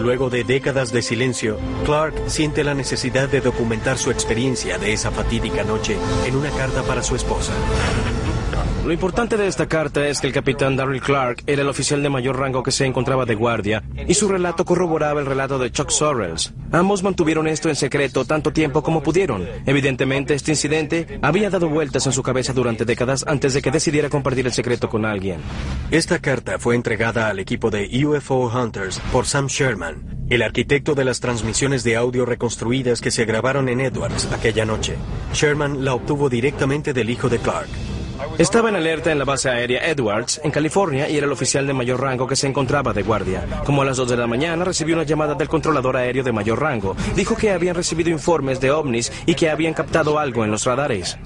Luego 0.00 0.30
de 0.30 0.44
décadas 0.44 0.92
de 0.92 1.02
silencio, 1.02 1.58
Clark 1.84 2.14
siente 2.26 2.64
la 2.64 2.72
necesidad 2.72 3.28
de 3.28 3.42
documentar 3.42 3.98
su 3.98 4.10
experiencia 4.10 4.78
de 4.78 4.94
esa 4.94 5.10
fatídica 5.10 5.62
noche 5.62 5.98
en 6.26 6.36
una 6.36 6.50
carta 6.50 6.82
para 6.82 7.02
su 7.02 7.16
esposa. 7.16 7.52
Lo 8.84 8.94
importante 8.94 9.36
de 9.36 9.46
esta 9.46 9.68
carta 9.68 10.08
es 10.08 10.20
que 10.20 10.26
el 10.26 10.32
capitán 10.32 10.74
Darryl 10.74 11.02
Clark 11.02 11.42
era 11.46 11.60
el 11.60 11.68
oficial 11.68 12.02
de 12.02 12.08
mayor 12.08 12.38
rango 12.38 12.62
que 12.62 12.72
se 12.72 12.86
encontraba 12.86 13.26
de 13.26 13.34
guardia 13.34 13.82
y 14.08 14.14
su 14.14 14.26
relato 14.26 14.64
corroboraba 14.64 15.20
el 15.20 15.26
relato 15.26 15.58
de 15.58 15.70
Chuck 15.70 15.90
Sorrells. 15.90 16.54
Ambos 16.72 17.02
mantuvieron 17.02 17.46
esto 17.46 17.68
en 17.68 17.76
secreto 17.76 18.24
tanto 18.24 18.54
tiempo 18.54 18.82
como 18.82 19.02
pudieron. 19.02 19.46
Evidentemente, 19.66 20.32
este 20.32 20.52
incidente 20.52 21.18
había 21.20 21.50
dado 21.50 21.68
vueltas 21.68 22.06
en 22.06 22.12
su 22.12 22.22
cabeza 22.22 22.54
durante 22.54 22.86
décadas 22.86 23.24
antes 23.28 23.52
de 23.52 23.60
que 23.60 23.70
decidiera 23.70 24.08
compartir 24.08 24.46
el 24.46 24.52
secreto 24.52 24.88
con 24.88 25.04
alguien. 25.04 25.40
Esta 25.90 26.18
carta 26.18 26.58
fue 26.58 26.74
entregada 26.74 27.28
al 27.28 27.38
equipo 27.38 27.70
de 27.70 27.86
UFO 28.06 28.48
Hunters 28.48 28.98
por 29.12 29.26
Sam 29.26 29.48
Sherman, 29.48 30.26
el 30.30 30.40
arquitecto 30.40 30.94
de 30.94 31.04
las 31.04 31.20
transmisiones 31.20 31.84
de 31.84 31.96
audio 31.96 32.24
reconstruidas 32.24 33.02
que 33.02 33.10
se 33.10 33.26
grabaron 33.26 33.68
en 33.68 33.80
Edwards 33.80 34.32
aquella 34.32 34.64
noche. 34.64 34.96
Sherman 35.34 35.84
la 35.84 35.92
obtuvo 35.92 36.30
directamente 36.30 36.94
del 36.94 37.10
hijo 37.10 37.28
de 37.28 37.38
Clark. 37.38 37.68
Estaba 38.38 38.68
en 38.68 38.76
alerta 38.76 39.12
en 39.12 39.18
la 39.18 39.24
base 39.24 39.50
aérea 39.50 39.86
Edwards, 39.88 40.40
en 40.42 40.50
California, 40.50 41.08
y 41.08 41.16
era 41.16 41.26
el 41.26 41.32
oficial 41.32 41.66
de 41.66 41.72
mayor 41.72 42.00
rango 42.00 42.26
que 42.26 42.36
se 42.36 42.46
encontraba 42.46 42.92
de 42.92 43.02
guardia. 43.02 43.44
Como 43.64 43.82
a 43.82 43.84
las 43.84 43.96
2 43.96 44.08
de 44.08 44.16
la 44.16 44.26
mañana 44.26 44.64
recibió 44.64 44.94
una 44.94 45.04
llamada 45.04 45.34
del 45.34 45.48
controlador 45.48 45.96
aéreo 45.96 46.24
de 46.24 46.32
mayor 46.32 46.60
rango. 46.60 46.96
Dijo 47.14 47.36
que 47.36 47.50
habían 47.50 47.74
recibido 47.74 48.10
informes 48.10 48.60
de 48.60 48.70
ovnis 48.70 49.12
y 49.26 49.34
que 49.34 49.50
habían 49.50 49.74
captado 49.74 50.18
algo 50.18 50.44
en 50.44 50.50
los 50.50 50.64
radares. 50.64 51.18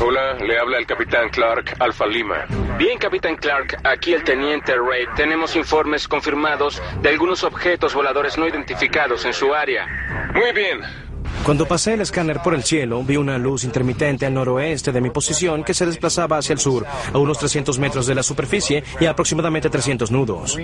Hola, 0.00 0.34
le 0.34 0.58
habla 0.58 0.78
el 0.78 0.86
capitán 0.86 1.28
Clark, 1.28 1.76
Alfa 1.78 2.06
Lima. 2.06 2.46
Bien, 2.78 2.98
capitán 2.98 3.36
Clark, 3.36 3.78
aquí 3.84 4.14
el 4.14 4.24
teniente 4.24 4.74
Ray. 4.74 5.06
Tenemos 5.16 5.56
informes 5.56 6.08
confirmados 6.08 6.80
de 7.02 7.08
algunos 7.08 7.44
objetos 7.44 7.94
voladores 7.94 8.38
no 8.38 8.46
identificados 8.48 9.24
en 9.24 9.32
su 9.32 9.54
área. 9.54 9.86
Muy 10.34 10.52
bien. 10.52 11.07
Cuando 11.44 11.66
pasé 11.66 11.94
el 11.94 12.02
escáner 12.02 12.40
por 12.42 12.54
el 12.54 12.62
cielo, 12.62 13.02
vi 13.02 13.16
una 13.16 13.38
luz 13.38 13.64
intermitente 13.64 14.26
al 14.26 14.34
noroeste 14.34 14.92
de 14.92 15.00
mi 15.00 15.10
posición 15.10 15.64
que 15.64 15.74
se 15.74 15.86
desplazaba 15.86 16.38
hacia 16.38 16.52
el 16.52 16.58
sur, 16.58 16.84
a 17.12 17.18
unos 17.18 17.38
300 17.38 17.78
metros 17.78 18.06
de 18.06 18.14
la 18.14 18.22
superficie 18.22 18.84
y 19.00 19.06
a 19.06 19.10
aproximadamente 19.10 19.70
300 19.70 20.10
nudos. 20.10 20.58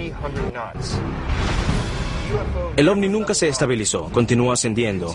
El 2.77 2.89
ovni 2.89 3.09
nunca 3.09 3.35
se 3.35 3.49
estabilizó, 3.49 4.11
continuó 4.11 4.53
ascendiendo. 4.53 5.15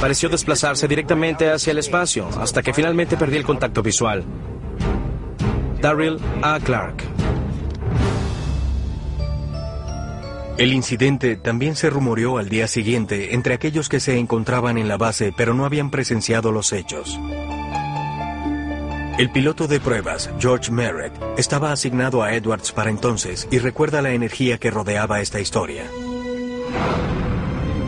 Pareció 0.00 0.28
desplazarse 0.28 0.88
directamente 0.88 1.50
hacia 1.50 1.70
el 1.70 1.78
espacio, 1.78 2.28
hasta 2.40 2.62
que 2.62 2.72
finalmente 2.72 3.16
perdí 3.16 3.36
el 3.36 3.44
contacto 3.44 3.82
visual. 3.82 4.24
Daryl 5.80 6.18
A. 6.42 6.58
Clark. 6.60 7.11
El 10.58 10.72
incidente 10.72 11.36
también 11.36 11.76
se 11.76 11.90
rumoreó 11.90 12.38
al 12.38 12.48
día 12.48 12.68
siguiente 12.68 13.34
entre 13.34 13.54
aquellos 13.54 13.88
que 13.88 14.00
se 14.00 14.18
encontraban 14.18 14.78
en 14.78 14.88
la 14.88 14.96
base 14.96 15.32
pero 15.36 15.54
no 15.54 15.64
habían 15.64 15.90
presenciado 15.90 16.52
los 16.52 16.72
hechos. 16.72 17.18
El 19.18 19.30
piloto 19.30 19.68
de 19.68 19.78
pruebas, 19.78 20.30
George 20.38 20.72
Merritt, 20.72 21.12
estaba 21.36 21.70
asignado 21.70 22.22
a 22.22 22.34
Edwards 22.34 22.72
para 22.72 22.90
entonces 22.90 23.46
y 23.50 23.58
recuerda 23.58 24.02
la 24.02 24.12
energía 24.12 24.58
que 24.58 24.70
rodeaba 24.70 25.20
esta 25.20 25.38
historia. 25.38 25.84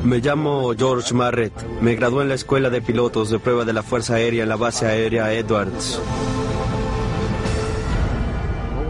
Me 0.04 0.18
llamo 0.18 0.74
George 0.76 1.14
Merritt. 1.14 1.54
Me 1.80 1.94
gradué 1.94 2.24
en 2.24 2.28
la 2.28 2.34
Escuela 2.34 2.68
de 2.68 2.82
Pilotos 2.82 3.30
de 3.30 3.38
Prueba 3.38 3.64
de 3.64 3.72
la 3.72 3.82
Fuerza 3.82 4.16
Aérea 4.16 4.42
en 4.42 4.50
la 4.50 4.56
base 4.56 4.86
aérea 4.86 5.32
Edwards. 5.32 5.98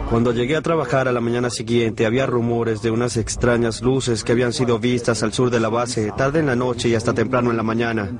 Cuando 0.09 0.31
llegué 0.31 0.55
a 0.55 0.61
trabajar 0.61 1.07
a 1.07 1.11
la 1.11 1.19
mañana 1.19 1.49
siguiente 1.49 2.05
había 2.05 2.25
rumores 2.27 2.81
de 2.81 2.91
unas 2.91 3.17
extrañas 3.17 3.81
luces 3.81 4.23
que 4.23 4.31
habían 4.31 4.53
sido 4.53 4.77
vistas 4.77 5.23
al 5.23 5.33
sur 5.33 5.49
de 5.49 5.59
la 5.59 5.69
base, 5.69 6.11
tarde 6.15 6.39
en 6.39 6.45
la 6.45 6.55
noche 6.55 6.89
y 6.89 6.95
hasta 6.95 7.13
temprano 7.13 7.49
en 7.49 7.57
la 7.57 7.63
mañana. 7.63 8.11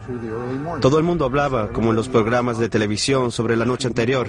Todo 0.82 0.98
el 0.98 1.04
mundo 1.04 1.26
hablaba, 1.26 1.70
como 1.70 1.92
en 1.92 1.96
los 1.96 2.10
programas 2.10 2.58
de 2.58 2.70
televisión, 2.70 3.32
sobre 3.32 3.56
la 3.56 3.66
noche 3.66 3.88
anterior. 3.88 4.28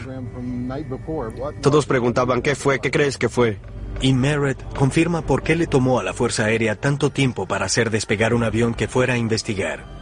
Todos 1.62 1.86
preguntaban 1.86 2.42
qué 2.42 2.54
fue, 2.54 2.78
qué 2.78 2.90
crees 2.90 3.16
que 3.16 3.28
fue. 3.30 3.58
Y 4.02 4.12
Merritt 4.12 4.62
confirma 4.76 5.22
por 5.22 5.42
qué 5.42 5.56
le 5.56 5.66
tomó 5.66 5.98
a 5.98 6.02
la 6.02 6.12
Fuerza 6.12 6.44
Aérea 6.44 6.76
tanto 6.76 7.10
tiempo 7.10 7.46
para 7.46 7.64
hacer 7.64 7.90
despegar 7.90 8.34
un 8.34 8.44
avión 8.44 8.74
que 8.74 8.88
fuera 8.88 9.14
a 9.14 9.18
investigar. 9.18 9.95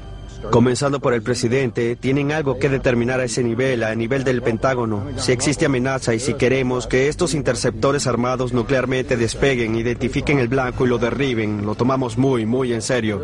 Comenzando 0.50 1.00
por 1.00 1.14
el 1.14 1.22
presidente, 1.22 1.96
tienen 1.96 2.32
algo 2.32 2.58
que 2.58 2.68
determinar 2.68 3.20
a 3.20 3.24
ese 3.24 3.42
nivel, 3.42 3.82
a 3.82 3.94
nivel 3.94 4.24
del 4.24 4.42
Pentágono. 4.42 5.06
Si 5.16 5.32
existe 5.32 5.66
amenaza 5.66 6.14
y 6.14 6.20
si 6.20 6.34
queremos 6.34 6.86
que 6.86 7.08
estos 7.08 7.34
interceptores 7.34 8.06
armados 8.06 8.52
nuclearmente 8.52 9.16
despeguen, 9.16 9.74
identifiquen 9.74 10.38
el 10.38 10.48
blanco 10.48 10.86
y 10.86 10.88
lo 10.88 10.98
derriben, 10.98 11.66
lo 11.66 11.74
tomamos 11.74 12.16
muy, 12.18 12.46
muy 12.46 12.72
en 12.72 12.82
serio. 12.82 13.22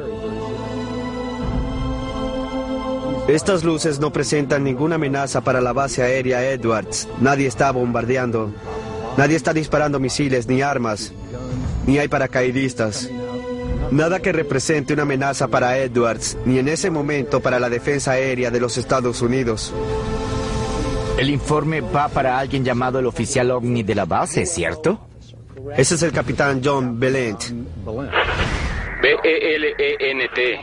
Estas 3.28 3.62
luces 3.62 4.00
no 4.00 4.12
presentan 4.12 4.64
ninguna 4.64 4.96
amenaza 4.96 5.40
para 5.40 5.60
la 5.60 5.72
base 5.72 6.02
aérea 6.02 6.50
Edwards. 6.50 7.06
Nadie 7.20 7.46
está 7.46 7.70
bombardeando. 7.70 8.52
Nadie 9.16 9.36
está 9.36 9.52
disparando 9.52 10.00
misiles 10.00 10.48
ni 10.48 10.62
armas. 10.62 11.12
Ni 11.86 11.98
hay 11.98 12.08
paracaidistas. 12.08 13.08
Nada 13.90 14.20
que 14.20 14.32
represente 14.32 14.92
una 14.92 15.02
amenaza 15.02 15.48
para 15.48 15.76
Edwards, 15.78 16.38
ni 16.44 16.58
en 16.58 16.68
ese 16.68 16.90
momento 16.90 17.40
para 17.40 17.58
la 17.58 17.68
defensa 17.68 18.12
aérea 18.12 18.50
de 18.50 18.60
los 18.60 18.78
Estados 18.78 19.20
Unidos. 19.20 19.72
El 21.18 21.28
informe 21.28 21.80
va 21.80 22.08
para 22.08 22.38
alguien 22.38 22.64
llamado 22.64 22.98
el 23.00 23.06
oficial 23.06 23.50
ovni 23.50 23.82
de 23.82 23.94
la 23.94 24.04
base, 24.04 24.46
¿cierto? 24.46 25.00
Ese 25.76 25.96
es 25.96 26.02
el 26.02 26.12
capitán 26.12 26.60
John 26.64 26.98
Belent. 26.98 27.42
B-E-L-E-N-T. 29.02 30.60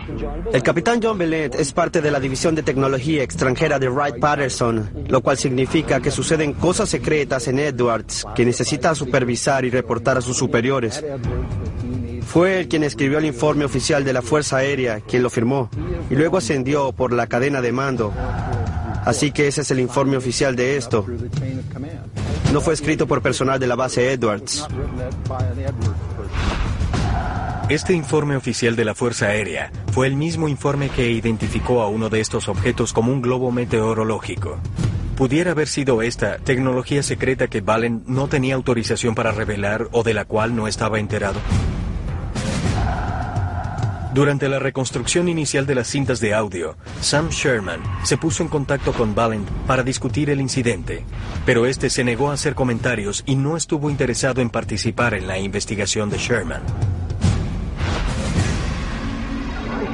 El 0.53 0.63
capitán 0.63 0.99
John 1.01 1.17
Belent 1.17 1.55
es 1.55 1.73
parte 1.73 2.01
de 2.01 2.11
la 2.11 2.19
División 2.19 2.55
de 2.55 2.63
Tecnología 2.63 3.23
Extranjera 3.23 3.79
de 3.79 3.89
Wright 3.89 4.19
Patterson, 4.19 5.05
lo 5.07 5.21
cual 5.21 5.37
significa 5.37 5.99
que 5.99 6.11
suceden 6.11 6.53
cosas 6.53 6.89
secretas 6.89 7.47
en 7.47 7.59
Edwards 7.59 8.25
que 8.35 8.45
necesita 8.45 8.93
supervisar 8.95 9.65
y 9.65 9.69
reportar 9.69 10.17
a 10.17 10.21
sus 10.21 10.37
superiores. 10.37 11.03
Fue 12.27 12.59
él 12.59 12.67
quien 12.67 12.83
escribió 12.83 13.19
el 13.19 13.25
informe 13.25 13.63
oficial 13.63 14.03
de 14.03 14.11
la 14.11 14.21
Fuerza 14.21 14.57
Aérea, 14.57 14.99
quien 14.99 15.23
lo 15.23 15.29
firmó, 15.29 15.69
y 16.09 16.15
luego 16.15 16.37
ascendió 16.37 16.91
por 16.91 17.13
la 17.13 17.27
cadena 17.27 17.61
de 17.61 17.71
mando. 17.71 18.13
Así 19.05 19.31
que 19.31 19.47
ese 19.47 19.61
es 19.61 19.71
el 19.71 19.79
informe 19.79 20.17
oficial 20.17 20.55
de 20.57 20.75
esto. 20.75 21.05
No 22.51 22.59
fue 22.59 22.73
escrito 22.73 23.07
por 23.07 23.21
personal 23.21 23.59
de 23.59 23.67
la 23.67 23.75
base 23.75 24.11
Edwards. 24.11 24.67
Este 27.69 27.93
informe 27.93 28.35
oficial 28.35 28.75
de 28.75 28.85
la 28.85 28.93
Fuerza 28.93 29.27
Aérea 29.27 29.71
fue 29.93 30.07
el 30.07 30.15
mismo 30.17 30.49
informe 30.49 30.89
que 30.89 31.09
identificó 31.09 31.81
a 31.81 31.87
uno 31.87 32.09
de 32.09 32.19
estos 32.19 32.49
objetos 32.49 32.91
como 32.91 33.13
un 33.13 33.21
globo 33.21 33.51
meteorológico. 33.51 34.57
¿Pudiera 35.15 35.51
haber 35.51 35.69
sido 35.69 36.01
esta 36.01 36.37
tecnología 36.39 37.03
secreta 37.03 37.47
que 37.47 37.61
Valen 37.61 38.03
no 38.05 38.27
tenía 38.27 38.55
autorización 38.55 39.15
para 39.15 39.31
revelar 39.31 39.87
o 39.93 40.03
de 40.03 40.13
la 40.13 40.25
cual 40.25 40.55
no 40.55 40.67
estaba 40.67 40.99
enterado? 40.99 41.39
Durante 44.13 44.47
la 44.47 44.57
reconstrucción 44.57 45.27
inicial 45.27 45.65
de 45.65 45.75
las 45.75 45.87
cintas 45.87 46.19
de 46.19 46.33
audio, 46.33 46.75
Sam 47.01 47.29
Sherman 47.29 47.81
se 48.03 48.17
puso 48.17 48.41
en 48.41 48.49
contacto 48.49 48.93
con 48.93 49.13
Valent 49.13 49.47
para 49.67 49.83
discutir 49.83 50.29
el 50.29 50.39
incidente, 50.39 51.03
pero 51.45 51.65
este 51.65 51.89
se 51.89 52.03
negó 52.03 52.31
a 52.31 52.33
hacer 52.33 52.55
comentarios 52.55 53.23
y 53.25 53.35
no 53.35 53.57
estuvo 53.57 53.89
interesado 53.89 54.41
en 54.41 54.49
participar 54.49 55.13
en 55.13 55.27
la 55.27 55.37
investigación 55.37 56.09
de 56.09 56.17
Sherman. 56.17 56.61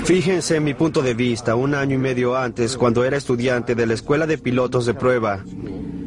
Fíjense 0.05 0.57
en 0.57 0.63
mi 0.63 0.73
punto 0.73 1.01
de 1.01 1.13
vista, 1.13 1.55
un 1.55 1.73
año 1.73 1.95
y 1.95 1.99
medio 1.99 2.37
antes, 2.37 2.77
cuando 2.77 3.05
era 3.05 3.17
estudiante 3.17 3.73
de 3.73 3.87
la 3.87 3.93
Escuela 3.93 4.27
de 4.27 4.37
Pilotos 4.37 4.85
de 4.85 4.93
Prueba, 4.93 5.43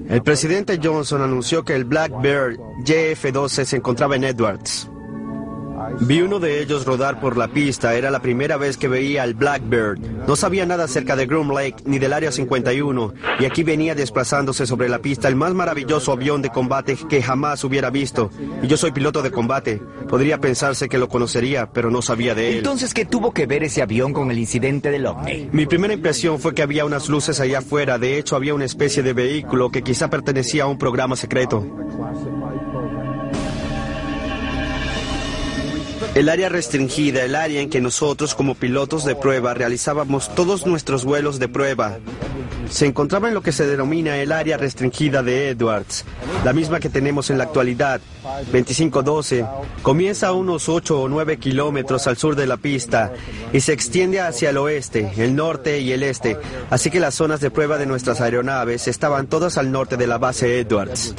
el 0.09 0.23
presidente 0.23 0.79
Johnson 0.83 1.23
anunció 1.23 1.65
que 1.65 1.75
el 1.75 1.85
Blackbird 1.85 2.59
JF-12 2.85 3.65
se 3.65 3.77
encontraba 3.77 4.15
en 4.15 4.25
Edwards. 4.25 4.89
Vi 6.01 6.23
uno 6.23 6.39
de 6.39 6.61
ellos 6.61 6.85
rodar 6.85 7.21
por 7.21 7.37
la 7.37 7.49
pista. 7.49 7.95
Era 7.95 8.11
la 8.11 8.21
primera 8.21 8.57
vez 8.57 8.77
que 8.77 8.89
veía 8.89 9.23
al 9.23 9.35
Blackbird. 9.35 9.99
No 10.27 10.37
sabía 10.37 10.67
nada 10.67 10.85
acerca 10.85 11.17
de 11.17 11.27
Groom 11.27 11.53
Lake 11.53 11.77
ni 11.85 11.99
del 11.99 12.13
Área 12.13 12.33
51. 12.33 13.15
Y 13.41 13.45
aquí 13.45 13.63
venía 13.63 13.95
desplazándose 13.95 14.67
sobre 14.67 14.89
la 14.89 14.99
pista 14.99 15.29
el 15.29 15.37
más 15.37 15.55
maravilloso 15.55 16.13
avión 16.13 16.43
de 16.43 16.51
combate 16.51 16.97
que 17.09 17.23
jamás 17.23 17.65
hubiera 17.65 17.91
visto. 17.91 18.31
Y 18.63 18.67
yo 18.67 18.77
soy 18.77 18.93
piloto 18.93 19.23
de 19.23 19.31
combate. 19.31 19.81
Podría 20.09 20.41
pensarse 20.41 20.89
que 20.89 20.99
lo 20.99 21.09
conocería, 21.09 21.71
pero 21.73 21.91
no 21.91 22.03
sabía 22.03 22.35
de 22.35 22.51
él. 22.51 22.59
Entonces, 22.59 22.95
¿qué 22.95 23.05
tuvo 23.05 23.33
que 23.33 23.47
ver 23.47 23.65
ese 23.65 23.83
avión 23.83 24.13
con 24.13 24.31
el 24.31 24.39
incidente 24.39 24.91
del 24.91 25.07
OVNI? 25.07 25.51
Mi 25.53 25.67
primera 25.67 25.95
impresión 25.95 26.39
fue 26.39 26.55
que 26.55 26.63
había 26.63 26.85
unas 26.85 27.09
luces 27.09 27.41
allá 27.41 27.59
afuera. 27.59 27.99
De 27.99 28.19
hecho, 28.19 28.37
había 28.37 28.55
una 28.55 28.65
especie 28.65 29.03
de 29.03 29.13
vehículo 29.13 29.71
que 29.71 29.83
quizá 29.83 30.11
pertenecía 30.11 30.65
a 30.65 30.67
un 30.67 30.79
programa 30.79 31.17
secreto. 31.17 31.67
El 36.17 36.31
área 36.31 36.49
restringida, 36.49 37.25
el 37.25 37.35
área 37.35 37.61
en 37.61 37.69
que 37.69 37.83
nosotros 37.83 38.35
como 38.35 38.55
pilotos 38.55 39.05
de 39.05 39.15
prueba 39.15 39.53
realizábamos 39.53 40.35
todos 40.35 40.65
nuestros 40.65 41.05
vuelos 41.05 41.39
de 41.39 41.47
prueba. 41.47 41.99
se 42.71 42.87
encontraba 42.87 43.29
en 43.29 43.35
lo 43.35 43.43
que 43.43 43.53
se 43.53 43.67
denomina 43.67 44.17
el 44.17 44.33
área 44.33 44.57
restringida 44.57 45.23
de 45.23 45.51
Edwards, 45.51 46.07
la 46.43 46.55
misma 46.55 46.81
que 46.81 46.89
tenemos 46.89 47.29
en 47.29 47.37
la 47.37 47.45
actualidad, 47.45 48.01
2512. 48.51 49.45
Comienza 49.83 50.29
a 50.29 50.33
unos 50.33 50.71
8 50.71 51.03
o 51.03 51.07
9 51.07 51.37
kilómetros 51.37 52.07
al 52.07 52.17
sur 52.17 52.35
de 52.35 52.47
la 52.47 52.57
pista 52.57 53.13
y 53.53 53.61
se 53.61 53.75
extiende 53.75 54.23
hacia 54.23 54.49
el 54.49 54.57
oeste, 54.57 55.13
el 55.19 55.37
norte 55.37 55.81
y 55.81 55.93
el 55.93 56.03
este, 56.03 56.39
así 56.71 56.91
que 56.91 56.99
las 56.99 57.15
zonas 57.15 57.41
de 57.41 57.51
prueba 57.51 57.77
de 57.77 57.85
nuestras 57.85 58.23
aeronaves 58.23 58.89
estaban 58.89 59.27
todas 59.27 59.59
al 59.59 59.71
norte 59.71 59.99
de 59.99 60.07
la 60.07 60.17
base 60.17 60.61
Edwards. 60.61 61.15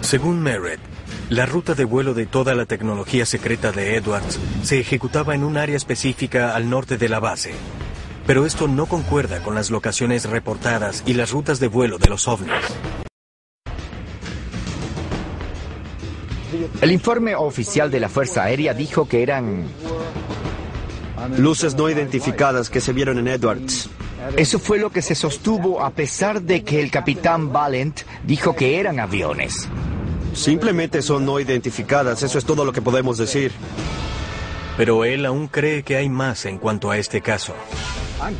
Según 0.00 0.40
Merritt, 0.40 0.89
la 1.30 1.46
ruta 1.46 1.74
de 1.74 1.84
vuelo 1.84 2.12
de 2.12 2.26
toda 2.26 2.56
la 2.56 2.66
tecnología 2.66 3.24
secreta 3.24 3.70
de 3.70 3.94
Edwards 3.94 4.38
se 4.64 4.80
ejecutaba 4.80 5.34
en 5.36 5.44
un 5.44 5.56
área 5.56 5.76
específica 5.76 6.56
al 6.56 6.68
norte 6.68 6.98
de 6.98 7.08
la 7.08 7.20
base. 7.20 7.52
Pero 8.26 8.46
esto 8.46 8.66
no 8.66 8.86
concuerda 8.86 9.40
con 9.40 9.54
las 9.54 9.70
locaciones 9.70 10.28
reportadas 10.28 11.04
y 11.06 11.14
las 11.14 11.30
rutas 11.30 11.60
de 11.60 11.68
vuelo 11.68 11.98
de 11.98 12.08
los 12.08 12.26
ovnis. 12.26 12.52
El 16.80 16.90
informe 16.90 17.36
oficial 17.36 17.92
de 17.92 18.00
la 18.00 18.08
Fuerza 18.08 18.42
Aérea 18.42 18.74
dijo 18.74 19.06
que 19.06 19.22
eran... 19.22 19.68
Luces 21.38 21.76
no 21.76 21.88
identificadas 21.88 22.70
que 22.70 22.80
se 22.80 22.92
vieron 22.92 23.18
en 23.18 23.28
Edwards. 23.28 23.88
Eso 24.36 24.58
fue 24.58 24.78
lo 24.78 24.90
que 24.90 25.00
se 25.00 25.14
sostuvo 25.14 25.82
a 25.82 25.90
pesar 25.90 26.42
de 26.42 26.64
que 26.64 26.80
el 26.80 26.90
capitán 26.90 27.52
Valent 27.52 28.00
dijo 28.24 28.56
que 28.56 28.80
eran 28.80 28.98
aviones. 28.98 29.68
Simplemente 30.34 31.02
son 31.02 31.26
no 31.26 31.40
identificadas, 31.40 32.22
eso 32.22 32.38
es 32.38 32.44
todo 32.44 32.64
lo 32.64 32.72
que 32.72 32.82
podemos 32.82 33.18
decir. 33.18 33.52
Pero 34.76 35.04
él 35.04 35.26
aún 35.26 35.48
cree 35.48 35.82
que 35.82 35.96
hay 35.96 36.08
más 36.08 36.46
en 36.46 36.58
cuanto 36.58 36.90
a 36.90 36.96
este 36.96 37.20
caso. 37.20 37.54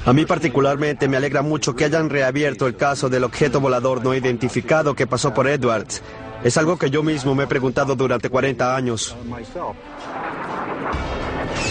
A 0.04 0.12
mí 0.12 0.26
particularmente 0.26 1.08
me 1.08 1.16
alegra 1.16 1.42
mucho 1.42 1.74
que 1.74 1.84
hayan 1.84 2.10
reabierto 2.10 2.66
el 2.66 2.76
caso 2.76 3.08
del 3.08 3.24
objeto 3.24 3.60
volador 3.60 4.04
no 4.04 4.14
identificado 4.14 4.94
que 4.94 5.06
pasó 5.06 5.32
por 5.32 5.48
Edwards. 5.48 6.02
Es 6.44 6.56
algo 6.56 6.78
que 6.78 6.90
yo 6.90 7.02
mismo 7.02 7.34
me 7.34 7.44
he 7.44 7.46
preguntado 7.46 7.96
durante 7.96 8.30
40 8.30 8.76
años. 8.76 9.16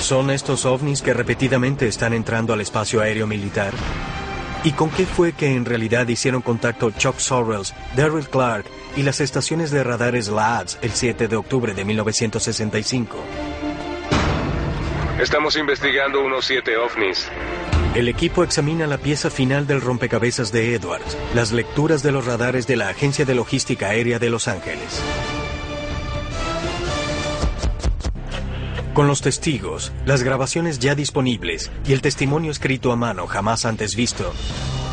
¿Son 0.02 0.30
estos 0.30 0.66
ovnis 0.66 1.02
que 1.02 1.14
repetidamente 1.14 1.88
están 1.88 2.14
entrando 2.14 2.54
al 2.54 2.62
espacio 2.62 3.02
aéreo 3.02 3.28
militar? 3.28 3.74
¿Y 4.64 4.72
con 4.72 4.90
qué 4.90 5.06
fue 5.06 5.34
que 5.34 5.56
en 5.56 5.66
realidad 5.66 6.08
hicieron 6.08 6.42
contacto 6.42 6.92
Chuck 6.92 7.18
Sorrells, 7.18 7.74
Daryl 7.96 8.28
Clark 8.28 8.66
y 8.96 9.04
las 9.04 9.22
estaciones 9.22 9.72
de 9.72 9.84
radares 9.84 10.28
LADS 10.30 10.80
el 10.82 10.92
7 10.92 11.28
de 11.28 11.36
octubre 11.36 11.74
de 11.74 11.86
1965? 11.86 13.18
Estamos 15.20 15.58
investigando 15.58 16.24
unos 16.24 16.46
siete 16.46 16.78
ovnis. 16.78 17.30
El 17.94 18.08
equipo 18.08 18.44
examina 18.44 18.88
la 18.88 19.00
pieza 19.00 19.30
final 19.30 19.68
del 19.68 19.82
rompecabezas 19.82 20.52
de 20.52 20.76
Edwards, 20.76 21.18
las 21.34 21.52
lecturas 21.52 22.04
de 22.04 22.12
los 22.12 22.26
radares 22.26 22.68
de 22.68 22.78
la 22.78 22.90
Agencia 22.90 23.26
de 23.26 23.36
Logística 23.36 23.90
Aérea 23.90 24.20
de 24.20 24.30
Los 24.30 24.48
Ángeles. 24.48 25.02
Con 28.94 29.08
los 29.08 29.22
testigos, 29.22 29.92
las 30.06 30.24
grabaciones 30.24 30.78
ya 30.80 30.94
disponibles 30.94 31.72
y 31.88 31.94
el 31.94 32.02
testimonio 32.02 32.52
escrito 32.52 32.92
a 32.92 32.96
mano 32.96 33.28
jamás 33.28 33.66
antes 33.66 33.96
visto, 33.96 34.34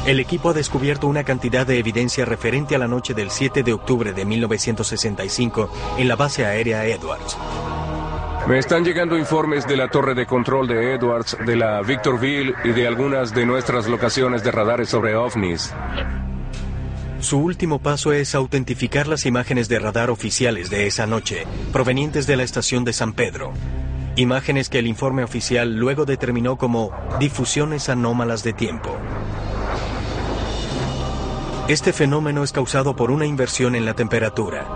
el 0.07 0.21
equipo 0.21 0.51
ha 0.51 0.53
descubierto 0.53 1.09
una 1.09 1.25
cantidad 1.25 1.67
de 1.67 1.79
evidencia 1.79 2.25
referente 2.25 2.77
a 2.77 2.79
la 2.79 2.87
noche 2.87 3.13
del 3.13 3.31
7 3.31 3.65
de 3.65 3.73
octubre 3.73 4.13
de 4.13 4.25
1965 4.25 5.71
en 5.99 6.09
la 6.09 6.15
base 6.15 6.47
aérea 6.47 6.87
Edwards. 6.87 7.37
Me 8.47 8.59
están 8.59 8.85
llegando 8.85 9.19
informes 9.19 9.67
de 9.67 9.77
la 9.77 9.89
torre 9.89 10.15
de 10.15 10.25
control 10.25 10.69
de 10.69 10.95
Edwards, 10.95 11.37
de 11.45 11.57
la 11.57 11.83
Victorville 11.83 12.55
y 12.63 12.69
de 12.69 12.87
algunas 12.87 13.35
de 13.35 13.45
nuestras 13.45 13.89
locaciones 13.89 14.45
de 14.45 14.53
radares 14.53 14.89
sobre 14.89 15.17
ovnis. 15.17 15.75
Su 17.19 17.41
último 17.41 17.81
paso 17.81 18.13
es 18.13 18.37
autentificar 18.37 19.09
las 19.09 19.27
imágenes 19.27 19.69
de 19.69 19.81
radar 19.81 20.11
oficiales 20.11 20.71
de 20.71 20.87
esa 20.87 21.09
noche, 21.09 21.45
provenientes 21.73 22.29
de 22.29 22.37
la 22.37 22.45
estación 22.45 22.85
de 22.85 22.93
San 22.93 23.15
Pedro. 23.15 23.53
Imágenes 24.15 24.69
que 24.69 24.79
el 24.79 24.87
informe 24.87 25.25
oficial 25.25 25.77
luego 25.77 26.05
determinó 26.05 26.57
como 26.57 26.93
difusiones 27.19 27.89
anómalas 27.89 28.45
de 28.45 28.53
tiempo. 28.53 28.97
Este 31.69 31.93
fenómeno 31.93 32.45
es 32.45 32.53
causado 32.53 32.95
por 32.95 33.11
una 33.11 33.27
inversión 33.27 33.75
en 33.75 33.85
la 33.85 33.95
temperatura. 33.95 34.69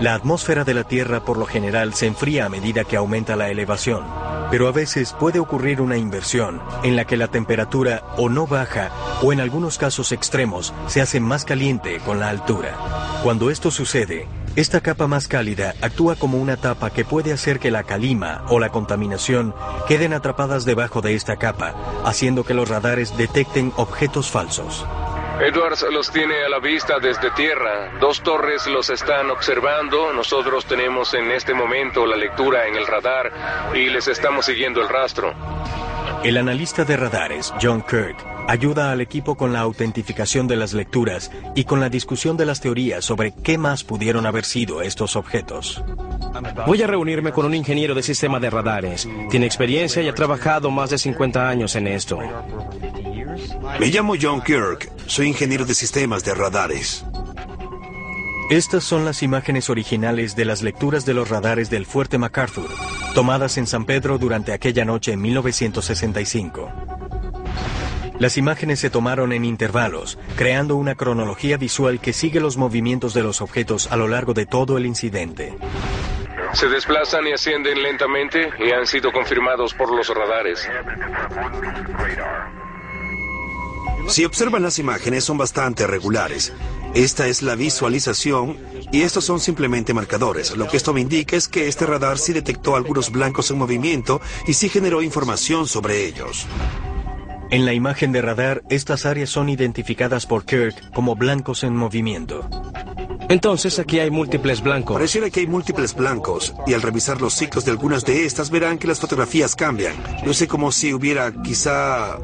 La 0.00 0.14
atmósfera 0.14 0.64
de 0.64 0.72
la 0.72 0.84
Tierra 0.84 1.22
por 1.22 1.36
lo 1.36 1.44
general 1.44 1.92
se 1.92 2.06
enfría 2.06 2.46
a 2.46 2.48
medida 2.48 2.84
que 2.84 2.96
aumenta 2.96 3.36
la 3.36 3.50
elevación, 3.50 4.04
pero 4.50 4.66
a 4.66 4.72
veces 4.72 5.12
puede 5.12 5.38
ocurrir 5.38 5.82
una 5.82 5.98
inversión 5.98 6.62
en 6.82 6.96
la 6.96 7.04
que 7.04 7.18
la 7.18 7.28
temperatura 7.28 8.04
o 8.16 8.30
no 8.30 8.46
baja 8.46 8.90
o 9.22 9.34
en 9.34 9.40
algunos 9.40 9.76
casos 9.76 10.12
extremos 10.12 10.72
se 10.86 11.02
hace 11.02 11.20
más 11.20 11.44
caliente 11.44 12.00
con 12.06 12.20
la 12.20 12.30
altura. 12.30 12.74
Cuando 13.22 13.50
esto 13.50 13.70
sucede, 13.70 14.26
esta 14.56 14.80
capa 14.80 15.06
más 15.06 15.28
cálida 15.28 15.74
actúa 15.82 16.16
como 16.16 16.38
una 16.38 16.56
tapa 16.56 16.88
que 16.88 17.04
puede 17.04 17.34
hacer 17.34 17.58
que 17.58 17.70
la 17.70 17.82
calima 17.82 18.46
o 18.48 18.58
la 18.60 18.70
contaminación 18.70 19.54
queden 19.86 20.14
atrapadas 20.14 20.64
debajo 20.64 21.02
de 21.02 21.16
esta 21.16 21.36
capa, 21.36 21.74
haciendo 22.06 22.44
que 22.44 22.54
los 22.54 22.70
radares 22.70 23.14
detecten 23.18 23.74
objetos 23.76 24.30
falsos. 24.30 24.86
Edwards 25.40 25.82
los 25.90 26.10
tiene 26.12 26.44
a 26.44 26.48
la 26.48 26.60
vista 26.60 27.00
desde 27.00 27.30
tierra. 27.32 27.90
Dos 28.00 28.22
torres 28.22 28.66
los 28.68 28.88
están 28.88 29.30
observando. 29.30 30.12
Nosotros 30.12 30.64
tenemos 30.64 31.12
en 31.14 31.30
este 31.32 31.52
momento 31.54 32.06
la 32.06 32.16
lectura 32.16 32.68
en 32.68 32.76
el 32.76 32.86
radar 32.86 33.72
y 33.74 33.90
les 33.90 34.06
estamos 34.06 34.46
siguiendo 34.46 34.80
el 34.80 34.88
rastro. 34.88 35.34
El 36.24 36.38
analista 36.38 36.86
de 36.86 36.96
radares, 36.96 37.52
John 37.60 37.82
Kirk, 37.82 38.16
ayuda 38.48 38.90
al 38.90 39.02
equipo 39.02 39.36
con 39.36 39.52
la 39.52 39.60
autentificación 39.60 40.48
de 40.48 40.56
las 40.56 40.72
lecturas 40.72 41.30
y 41.54 41.64
con 41.64 41.80
la 41.80 41.90
discusión 41.90 42.38
de 42.38 42.46
las 42.46 42.62
teorías 42.62 43.04
sobre 43.04 43.34
qué 43.34 43.58
más 43.58 43.84
pudieron 43.84 44.24
haber 44.24 44.46
sido 44.46 44.80
estos 44.80 45.16
objetos. 45.16 45.84
Voy 46.66 46.82
a 46.82 46.86
reunirme 46.86 47.32
con 47.32 47.44
un 47.44 47.54
ingeniero 47.54 47.94
de 47.94 48.02
sistema 48.02 48.40
de 48.40 48.48
radares. 48.48 49.06
Tiene 49.28 49.44
experiencia 49.44 50.00
y 50.00 50.08
ha 50.08 50.14
trabajado 50.14 50.70
más 50.70 50.88
de 50.88 50.96
50 50.96 51.46
años 51.46 51.76
en 51.76 51.88
esto. 51.88 52.18
Me 53.78 53.86
llamo 53.88 54.14
John 54.20 54.40
Kirk. 54.42 54.90
Soy 55.06 55.28
ingeniero 55.28 55.66
de 55.66 55.74
sistemas 55.74 56.24
de 56.24 56.34
radares. 56.34 57.04
Estas 58.50 58.84
son 58.84 59.06
las 59.06 59.22
imágenes 59.22 59.70
originales 59.70 60.36
de 60.36 60.44
las 60.44 60.62
lecturas 60.62 61.06
de 61.06 61.14
los 61.14 61.30
radares 61.30 61.70
del 61.70 61.86
Fuerte 61.86 62.18
MacArthur, 62.18 62.68
tomadas 63.14 63.56
en 63.56 63.66
San 63.66 63.86
Pedro 63.86 64.18
durante 64.18 64.52
aquella 64.52 64.84
noche 64.84 65.12
en 65.12 65.22
1965. 65.22 66.70
Las 68.18 68.36
imágenes 68.36 68.80
se 68.80 68.90
tomaron 68.90 69.32
en 69.32 69.46
intervalos, 69.46 70.18
creando 70.36 70.76
una 70.76 70.94
cronología 70.94 71.56
visual 71.56 72.00
que 72.00 72.12
sigue 72.12 72.38
los 72.38 72.58
movimientos 72.58 73.14
de 73.14 73.22
los 73.22 73.40
objetos 73.40 73.90
a 73.90 73.96
lo 73.96 74.08
largo 74.08 74.34
de 74.34 74.44
todo 74.44 74.76
el 74.76 74.84
incidente. 74.84 75.54
Se 76.52 76.68
desplazan 76.68 77.26
y 77.26 77.32
ascienden 77.32 77.82
lentamente 77.82 78.50
y 78.58 78.70
han 78.72 78.86
sido 78.86 79.10
confirmados 79.10 79.72
por 79.72 79.90
los 79.90 80.06
radares. 80.08 80.68
Si 84.08 84.24
observan 84.24 84.62
las 84.62 84.78
imágenes 84.78 85.24
son 85.24 85.38
bastante 85.38 85.86
regulares. 85.86 86.52
Esta 86.94 87.26
es 87.26 87.42
la 87.42 87.56
visualización 87.56 88.56
y 88.92 89.02
estos 89.02 89.24
son 89.24 89.40
simplemente 89.40 89.92
marcadores. 89.92 90.56
Lo 90.56 90.68
que 90.68 90.76
esto 90.76 90.94
me 90.94 91.00
indica 91.00 91.34
es 91.36 91.48
que 91.48 91.66
este 91.66 91.86
radar 91.86 92.18
sí 92.18 92.32
detectó 92.32 92.76
algunos 92.76 93.10
blancos 93.10 93.50
en 93.50 93.58
movimiento 93.58 94.20
y 94.46 94.54
sí 94.54 94.68
generó 94.68 95.02
información 95.02 95.66
sobre 95.66 96.06
ellos. 96.06 96.46
En 97.50 97.64
la 97.64 97.72
imagen 97.72 98.12
de 98.12 98.22
radar, 98.22 98.62
estas 98.70 99.06
áreas 99.06 99.28
son 99.28 99.48
identificadas 99.48 100.24
por 100.26 100.44
Kirk 100.44 100.92
como 100.92 101.16
blancos 101.16 101.64
en 101.64 101.74
movimiento. 101.74 102.48
Entonces 103.28 103.78
aquí 103.78 103.98
hay 103.98 104.10
múltiples 104.10 104.62
blancos. 104.62 104.94
Pareciera 104.94 105.30
que 105.30 105.40
hay 105.40 105.46
múltiples 105.46 105.94
blancos 105.94 106.54
y 106.66 106.74
al 106.74 106.82
revisar 106.82 107.20
los 107.20 107.34
ciclos 107.34 107.64
de 107.64 107.70
algunas 107.70 108.04
de 108.04 108.26
estas 108.26 108.50
verán 108.50 108.78
que 108.78 108.86
las 108.86 109.00
fotografías 109.00 109.54
cambian. 109.54 109.94
No 110.24 110.34
sé 110.34 110.46
como 110.46 110.72
si 110.72 110.92
hubiera 110.92 111.32
quizá 111.42 112.18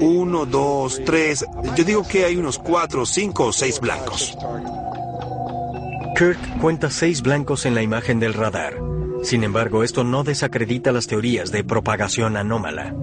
uno, 0.00 0.46
dos, 0.46 1.00
tres. 1.04 1.44
Yo 1.76 1.84
digo 1.84 2.06
que 2.06 2.24
hay 2.24 2.36
unos 2.36 2.58
cuatro, 2.58 3.06
cinco 3.06 3.46
o 3.46 3.52
seis 3.52 3.80
blancos. 3.80 4.36
Kirk 6.16 6.58
cuenta 6.60 6.90
seis 6.90 7.22
blancos 7.22 7.64
en 7.64 7.74
la 7.74 7.82
imagen 7.82 8.20
del 8.20 8.34
radar. 8.34 8.74
Sin 9.22 9.44
embargo, 9.44 9.84
esto 9.84 10.02
no 10.02 10.24
desacredita 10.24 10.92
las 10.92 11.06
teorías 11.06 11.52
de 11.52 11.62
propagación 11.62 12.36
anómala. 12.36 12.94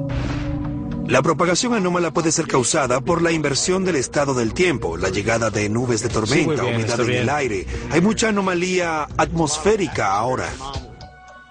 La 1.08 1.22
propagación 1.22 1.74
anómala 1.74 2.12
puede 2.12 2.34
ser 2.34 2.48
causada 2.48 3.00
por 3.00 3.22
la 3.22 3.32
inversión 3.32 3.86
del 3.86 3.96
estado 3.96 4.34
del 4.34 4.54
tiempo, 4.54 4.98
la 4.98 5.10
llegada 5.10 5.50
de 5.50 5.70
nubes 5.70 6.04
de 6.04 6.10
tormenta, 6.10 6.64
bien, 6.64 6.76
humedad 6.76 7.00
en 7.00 7.08
bien. 7.08 7.22
el 7.22 7.30
aire. 7.30 7.68
Hay 7.92 8.02
mucha 8.02 8.30
anomalía 8.30 9.08
atmosférica 9.18 10.12
ahora. 10.12 10.50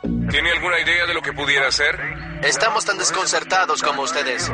¿Tiene 0.02 0.50
alguna 0.52 0.78
idea 0.78 1.06
de 1.06 1.14
lo 1.14 1.22
que 1.22 1.32
pudiera 1.32 1.72
ser? 1.72 1.98
Estamos 2.42 2.84
tan 2.84 2.98
desconcertados 2.98 3.82
como 3.82 4.02
ustedes. 4.02 4.52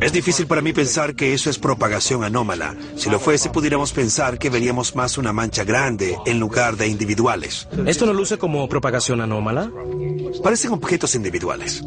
Es 0.00 0.12
difícil 0.12 0.46
para 0.46 0.62
mí 0.62 0.72
pensar 0.72 1.14
que 1.14 1.34
eso 1.34 1.50
es 1.50 1.58
propagación 1.58 2.24
anómala. 2.24 2.74
Si 2.96 3.10
lo 3.10 3.18
fuese, 3.18 3.50
pudiéramos 3.50 3.92
pensar 3.92 4.38
que 4.38 4.48
veríamos 4.48 4.96
más 4.96 5.18
una 5.18 5.32
mancha 5.32 5.64
grande 5.64 6.16
en 6.24 6.40
lugar 6.40 6.76
de 6.76 6.86
individuales. 6.88 7.68
¿Esto 7.86 8.06
no 8.06 8.14
luce 8.14 8.38
como 8.38 8.66
propagación 8.68 9.20
anómala? 9.20 9.70
Parecen 10.42 10.72
objetos 10.72 11.14
individuales. 11.14 11.82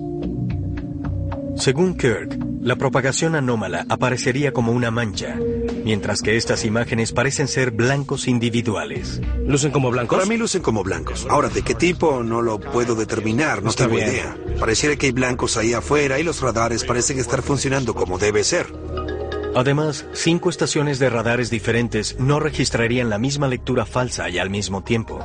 Según 1.60 1.96
Kirk, 1.98 2.38
La 2.62 2.76
propagación 2.76 3.36
anómala 3.36 3.86
aparecería 3.90 4.52
como 4.52 4.72
una 4.74 4.92
mancha, 4.92 5.38
mientras 5.86 6.22
que 6.22 6.36
estas 6.36 6.66
imágenes 6.66 7.14
parecen 7.14 7.48
ser 7.48 7.72
blancos 7.72 8.28
individuales. 8.28 9.22
¿Lucen 9.46 9.72
como 9.72 9.90
blancos? 9.92 10.18
Para 10.18 10.28
mí 10.30 10.36
lucen 10.38 10.62
como 10.62 10.84
blancos. 10.84 11.26
Ahora, 11.30 11.48
¿de 11.50 11.62
qué 11.62 11.74
tipo? 11.76 12.22
No 12.24 12.42
lo 12.42 12.60
puedo 12.60 12.96
determinar, 12.96 13.64
no 13.64 13.70
Está 13.70 13.86
tengo 13.86 13.96
bien. 13.98 14.10
idea. 14.10 14.38
Pareciera 14.60 14.96
que 14.98 15.06
hay 15.08 15.12
blancos 15.14 15.56
ahí 15.58 15.74
afuera 15.74 16.20
y 16.20 16.24
los 16.24 16.42
radares 16.42 16.84
parecen 16.84 17.18
estar 17.20 17.42
funcionando 17.42 17.94
como 17.94 18.18
debe 18.18 18.44
ser. 18.44 18.68
Además, 19.56 20.06
cinco 20.14 20.50
estaciones 20.50 21.00
de 21.00 21.10
radares 21.10 21.50
diferentes 21.50 22.18
no 22.20 22.40
registrarían 22.40 23.10
la 23.10 23.18
misma 23.20 23.48
lectura 23.48 23.86
falsa 23.86 24.30
y 24.30 24.38
al 24.38 24.50
mismo 24.50 24.84
tiempo. 24.84 25.20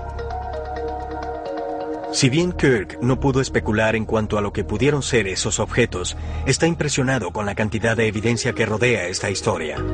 Si 2.15 2.29
bien 2.29 2.53
Kirk 2.53 2.99
no 3.03 3.19
pudo 3.19 3.41
especular 3.41 3.97
en 3.97 4.05
cuanto 4.05 4.39
a 4.39 4.41
lo 4.41 4.53
que 4.53 4.63
pudieron 4.63 5.03
ser 5.03 5.27
esos 5.27 5.59
objetos, 5.59 6.17
está 6.47 6.69
impresionado 6.69 7.33
con 7.33 7.45
la 7.45 7.57
cantidad 7.57 7.97
de 7.97 8.07
evidencia 8.07 8.53
que 8.53 8.65
rodea 8.65 9.09
esta 9.09 9.31
historia. 9.31 9.85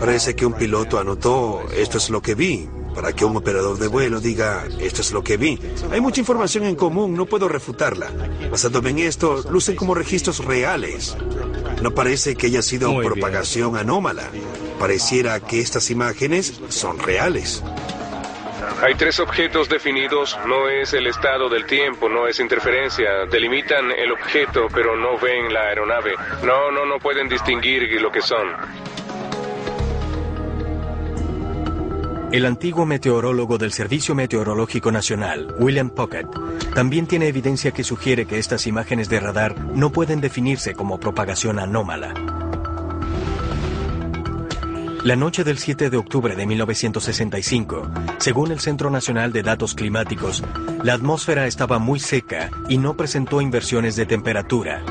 Parece 0.00 0.34
que 0.34 0.46
un 0.46 0.54
piloto 0.54 0.98
anotó, 0.98 1.64
esto 1.76 1.98
es 1.98 2.08
lo 2.08 2.22
que 2.22 2.34
vi, 2.34 2.66
para 2.94 3.12
que 3.12 3.26
un 3.26 3.36
operador 3.36 3.78
de 3.78 3.88
vuelo 3.88 4.20
diga, 4.20 4.64
esto 4.80 5.02
es 5.02 5.12
lo 5.12 5.22
que 5.22 5.36
vi. 5.36 5.58
Hay 5.92 6.00
mucha 6.00 6.20
información 6.20 6.64
en 6.64 6.76
común, 6.76 7.12
no 7.12 7.26
puedo 7.26 7.46
refutarla. 7.46 8.10
Basándome 8.50 8.88
en 8.88 9.00
esto, 9.00 9.44
lucen 9.50 9.76
como 9.76 9.94
registros 9.94 10.42
reales. 10.42 11.14
No 11.82 11.90
parece 11.90 12.36
que 12.36 12.46
haya 12.46 12.62
sido 12.62 12.90
Muy 12.90 13.02
bien. 13.02 13.12
propagación 13.12 13.76
anómala. 13.76 14.30
Pareciera 14.78 15.40
que 15.40 15.60
estas 15.60 15.90
imágenes 15.90 16.58
son 16.70 16.98
reales. 16.98 17.62
Hay 18.80 18.94
tres 18.94 19.18
objetos 19.18 19.68
definidos, 19.68 20.38
no 20.46 20.68
es 20.68 20.92
el 20.92 21.08
estado 21.08 21.48
del 21.48 21.66
tiempo, 21.66 22.08
no 22.08 22.28
es 22.28 22.38
interferencia. 22.38 23.26
Delimitan 23.30 23.90
el 23.90 24.12
objeto, 24.12 24.68
pero 24.72 24.96
no 24.96 25.18
ven 25.18 25.52
la 25.52 25.62
aeronave. 25.62 26.14
No, 26.44 26.70
no, 26.70 26.86
no 26.86 26.98
pueden 26.98 27.28
distinguir 27.28 28.00
lo 28.00 28.12
que 28.12 28.20
son. 28.20 28.46
El 32.30 32.44
antiguo 32.44 32.84
meteorólogo 32.84 33.58
del 33.58 33.72
Servicio 33.72 34.14
Meteorológico 34.14 34.92
Nacional, 34.92 35.54
William 35.58 35.90
Puckett, 35.90 36.28
también 36.74 37.06
tiene 37.06 37.26
evidencia 37.26 37.72
que 37.72 37.82
sugiere 37.82 38.26
que 38.26 38.38
estas 38.38 38.66
imágenes 38.66 39.08
de 39.08 39.18
radar 39.18 39.58
no 39.58 39.90
pueden 39.90 40.20
definirse 40.20 40.74
como 40.74 41.00
propagación 41.00 41.58
anómala. 41.58 42.12
La 45.04 45.14
noche 45.14 45.44
del 45.44 45.58
7 45.58 45.90
de 45.90 45.96
octubre 45.96 46.34
de 46.34 46.44
1965, 46.44 47.88
según 48.18 48.50
el 48.50 48.58
Centro 48.58 48.90
Nacional 48.90 49.32
de 49.32 49.42
Datos 49.42 49.74
Climáticos, 49.74 50.42
la 50.82 50.94
atmósfera 50.94 51.46
estaba 51.46 51.78
muy 51.78 52.00
seca 52.00 52.50
y 52.68 52.78
no 52.78 52.96
presentó 52.96 53.40
inversiones 53.40 53.94
de 53.94 54.06
temperatura, 54.06 54.82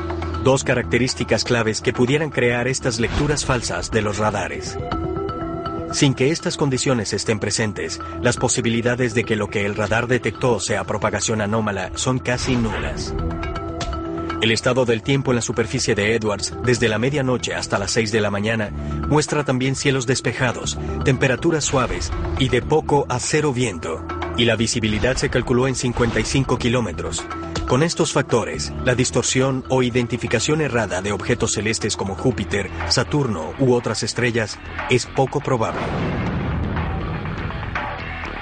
dos 0.42 0.64
características 0.64 1.44
claves 1.44 1.82
que 1.82 1.92
pudieran 1.92 2.30
crear 2.30 2.68
estas 2.68 3.00
lecturas 3.00 3.44
falsas 3.44 3.90
de 3.90 4.00
los 4.00 4.16
radares. 4.16 4.78
Sin 5.92 6.14
que 6.14 6.30
estas 6.30 6.56
condiciones 6.56 7.12
estén 7.12 7.38
presentes, 7.38 8.00
las 8.22 8.38
posibilidades 8.38 9.14
de 9.14 9.24
que 9.24 9.36
lo 9.36 9.48
que 9.48 9.66
el 9.66 9.74
radar 9.74 10.06
detectó 10.06 10.58
sea 10.58 10.84
propagación 10.84 11.42
anómala 11.42 11.92
son 11.94 12.18
casi 12.18 12.56
nulas. 12.56 13.14
El 14.40 14.52
estado 14.52 14.84
del 14.84 15.02
tiempo 15.02 15.32
en 15.32 15.36
la 15.36 15.42
superficie 15.42 15.96
de 15.96 16.14
Edwards, 16.14 16.54
desde 16.62 16.88
la 16.88 16.98
medianoche 16.98 17.54
hasta 17.54 17.76
las 17.76 17.90
6 17.90 18.12
de 18.12 18.20
la 18.20 18.30
mañana, 18.30 18.70
muestra 19.08 19.44
también 19.44 19.74
cielos 19.74 20.06
despejados, 20.06 20.78
temperaturas 21.04 21.64
suaves 21.64 22.12
y 22.38 22.48
de 22.48 22.62
poco 22.62 23.04
a 23.08 23.18
cero 23.18 23.52
viento, 23.52 24.06
y 24.36 24.44
la 24.44 24.54
visibilidad 24.54 25.16
se 25.16 25.28
calculó 25.28 25.66
en 25.66 25.74
55 25.74 26.56
kilómetros. 26.56 27.24
Con 27.66 27.82
estos 27.82 28.12
factores, 28.12 28.72
la 28.84 28.94
distorsión 28.94 29.64
o 29.68 29.82
identificación 29.82 30.60
errada 30.60 31.02
de 31.02 31.10
objetos 31.10 31.54
celestes 31.54 31.96
como 31.96 32.14
Júpiter, 32.14 32.70
Saturno 32.90 33.54
u 33.58 33.74
otras 33.74 34.04
estrellas 34.04 34.56
es 34.88 35.06
poco 35.06 35.40
probable. 35.40 35.80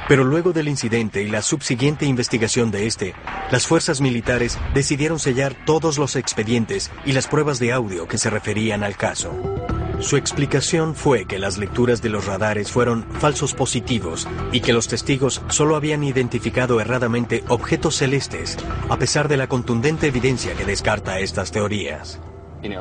Pero 0.09 0.23
luego 0.23 0.53
del 0.53 0.69
incidente 0.69 1.23
y 1.23 1.29
la 1.29 1.43
subsiguiente 1.43 2.07
investigación 2.07 2.71
de 2.71 2.87
este, 2.87 3.15
las 3.51 3.67
fuerzas 3.67 4.01
militares 4.01 4.59
decidieron 4.73 5.19
sellar 5.19 5.57
todos 5.65 5.99
los 5.99 6.15
expedientes 6.15 6.93
y 7.05 7.13
las 7.13 7.27
pruebas 7.27 7.59
de 7.59 7.73
audio 7.73 8.07
que 8.07 8.19
se 8.19 8.31
referían 8.31 8.85
al 8.85 8.97
caso. 8.97 9.35
Su 9.99 10.17
explicación 10.17 10.95
fue 10.95 11.25
que 11.25 11.39
las 11.39 11.57
lecturas 11.57 12.03
de 12.03 12.11
los 12.11 12.27
radares 12.27 12.71
fueron 12.71 13.05
falsos 13.19 13.55
positivos 13.55 14.29
y 14.53 14.61
que 14.61 14.75
los 14.75 14.89
testigos 14.89 15.43
solo 15.49 15.75
habían 15.75 16.05
identificado 16.05 16.81
erradamente 16.81 17.43
objetos 17.49 17.97
celestes, 17.97 18.59
a 18.91 18.99
pesar 18.99 19.27
de 19.27 19.39
la 19.39 19.49
contundente 19.49 20.07
evidencia 20.07 20.55
que 20.55 20.67
descarta 20.67 21.19
estas 21.19 21.51
teorías. 21.51 22.21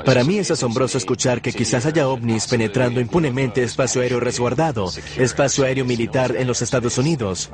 Para 0.06 0.24
mí 0.24 0.38
es 0.38 0.52
asombroso 0.52 0.98
escuchar 0.98 1.42
que 1.42 1.52
quizás 1.52 1.86
haya 1.86 2.08
ovnis 2.08 2.48
penetrando 2.48 3.00
impunemente 3.00 3.64
espacio 3.64 4.02
aéreo 4.02 4.20
resguardado, 4.20 4.92
espacio 5.18 5.66
aéreo 5.66 5.86
militar 5.86 6.36
en 6.38 6.48
los 6.48 6.62
Estados 6.62 6.98
Unidos. 6.98 7.50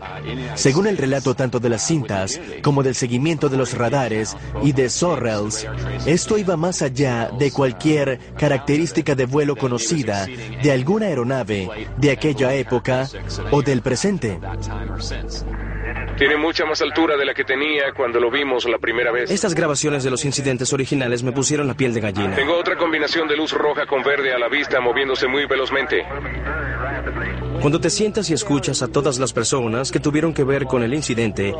Según 0.55 0.87
el 0.87 0.97
relato 0.97 1.35
tanto 1.35 1.59
de 1.59 1.69
las 1.69 1.85
cintas 1.85 2.39
como 2.61 2.83
del 2.83 2.95
seguimiento 2.95 3.49
de 3.49 3.57
los 3.57 3.73
radares 3.73 4.35
y 4.63 4.71
de 4.71 4.89
Sorrells, 4.89 5.67
esto 6.05 6.37
iba 6.37 6.57
más 6.57 6.81
allá 6.81 7.31
de 7.37 7.51
cualquier 7.51 8.19
característica 8.37 9.15
de 9.15 9.25
vuelo 9.25 9.55
conocida 9.55 10.25
de 10.25 10.71
alguna 10.71 11.07
aeronave 11.07 11.89
de 11.97 12.11
aquella 12.11 12.53
época 12.53 13.09
o 13.51 13.61
del 13.61 13.81
presente. 13.81 14.39
Tiene 16.21 16.37
mucha 16.37 16.65
más 16.65 16.79
altura 16.83 17.17
de 17.17 17.25
la 17.25 17.33
que 17.33 17.43
tenía 17.43 17.93
cuando 17.97 18.19
lo 18.19 18.29
vimos 18.29 18.65
la 18.65 18.77
primera 18.77 19.11
vez. 19.11 19.31
Estas 19.31 19.55
grabaciones 19.55 20.03
de 20.03 20.11
los 20.11 20.23
incidentes 20.23 20.71
originales 20.71 21.23
me 21.23 21.31
pusieron 21.31 21.65
la 21.65 21.73
piel 21.73 21.95
de 21.95 21.99
gallina. 21.99 22.35
Tengo 22.35 22.55
otra 22.59 22.77
combinación 22.77 23.27
de 23.27 23.35
luz 23.35 23.53
roja 23.53 23.87
con 23.87 24.03
verde 24.03 24.31
a 24.31 24.37
la 24.37 24.47
vista 24.47 24.79
moviéndose 24.81 25.27
muy 25.27 25.47
velozmente. 25.47 26.05
Cuando 27.59 27.81
te 27.81 27.89
sientas 27.89 28.29
y 28.29 28.33
escuchas 28.33 28.83
a 28.83 28.87
todas 28.87 29.17
las 29.17 29.33
personas 29.33 29.91
que 29.91 29.99
tuvieron 29.99 30.31
que 30.31 30.43
ver 30.43 30.65
con 30.65 30.83
el 30.83 30.93
incidente, 30.93 31.55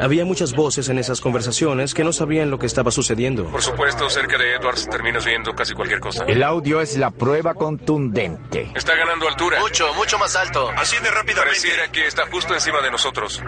había 0.00 0.24
muchas 0.24 0.52
voces 0.52 0.88
en 0.88 1.00
esas 1.00 1.20
conversaciones 1.20 1.92
que 1.92 2.04
no 2.04 2.12
sabían 2.12 2.52
lo 2.52 2.58
que 2.60 2.66
estaba 2.66 2.92
sucediendo. 2.92 3.46
Por 3.46 3.62
supuesto, 3.62 4.08
cerca 4.08 4.38
de 4.38 4.54
Edwards 4.54 4.88
terminas 4.88 5.24
viendo 5.24 5.56
casi 5.56 5.74
cualquier 5.74 5.98
cosa. 5.98 6.24
El 6.28 6.44
audio 6.44 6.80
es 6.80 6.96
la 6.96 7.10
prueba 7.10 7.54
contundente. 7.54 8.70
Está 8.76 8.94
ganando 8.94 9.26
altura. 9.26 9.58
Mucho, 9.58 9.92
mucho 9.94 10.18
más 10.20 10.36
alto. 10.36 10.70
Asciende 10.70 11.10
rápidamente. 11.10 11.58
Pareciera 11.58 11.90
que 11.90 12.06
está 12.06 12.26
justo 12.30 12.54
encima 12.54 12.80
de 12.80 12.92
nosotros. 12.92 13.42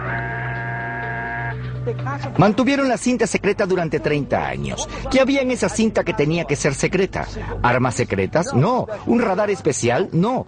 Mantuvieron 2.38 2.88
la 2.88 2.96
cinta 2.96 3.26
secreta 3.26 3.66
durante 3.66 4.00
30 4.00 4.46
años. 4.46 4.88
¿Qué 5.10 5.20
había 5.20 5.42
en 5.42 5.50
esa 5.50 5.68
cinta 5.68 6.04
que 6.04 6.14
tenía 6.14 6.44
que 6.44 6.56
ser 6.56 6.74
secreta? 6.74 7.26
¿Armas 7.62 7.94
secretas? 7.94 8.54
No. 8.54 8.86
¿Un 9.06 9.20
radar 9.20 9.50
especial? 9.50 10.08
No. 10.12 10.46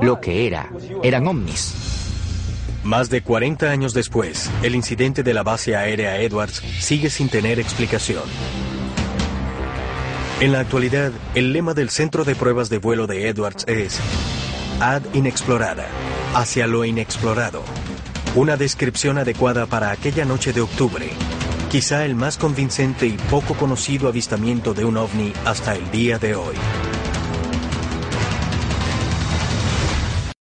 Lo 0.00 0.20
que 0.20 0.46
era, 0.46 0.70
eran 1.02 1.26
ovnis. 1.26 1.74
Más 2.84 3.10
de 3.10 3.22
40 3.22 3.70
años 3.70 3.92
después, 3.92 4.50
el 4.62 4.74
incidente 4.74 5.22
de 5.22 5.34
la 5.34 5.42
base 5.42 5.76
aérea 5.76 6.20
Edwards 6.20 6.62
sigue 6.80 7.10
sin 7.10 7.28
tener 7.28 7.58
explicación. 7.58 8.22
En 10.40 10.52
la 10.52 10.60
actualidad, 10.60 11.10
el 11.34 11.52
lema 11.52 11.74
del 11.74 11.90
Centro 11.90 12.24
de 12.24 12.36
Pruebas 12.36 12.70
de 12.70 12.78
Vuelo 12.78 13.08
de 13.08 13.28
Edwards 13.28 13.64
es 13.66 13.98
Ad 14.80 15.02
inexplorada, 15.12 15.86
hacia 16.34 16.68
lo 16.68 16.84
inexplorado. 16.84 17.64
Una 18.34 18.56
descripción 18.56 19.18
adecuada 19.18 19.66
para 19.66 19.90
aquella 19.90 20.24
noche 20.24 20.52
de 20.52 20.60
octubre, 20.60 21.10
quizá 21.70 22.04
el 22.04 22.14
más 22.14 22.36
convincente 22.36 23.06
y 23.06 23.16
poco 23.30 23.54
conocido 23.54 24.06
avistamiento 24.06 24.74
de 24.74 24.84
un 24.84 24.98
ovni 24.98 25.32
hasta 25.44 25.74
el 25.74 25.90
día 25.90 26.18
de 26.18 26.34
hoy. 26.34 26.54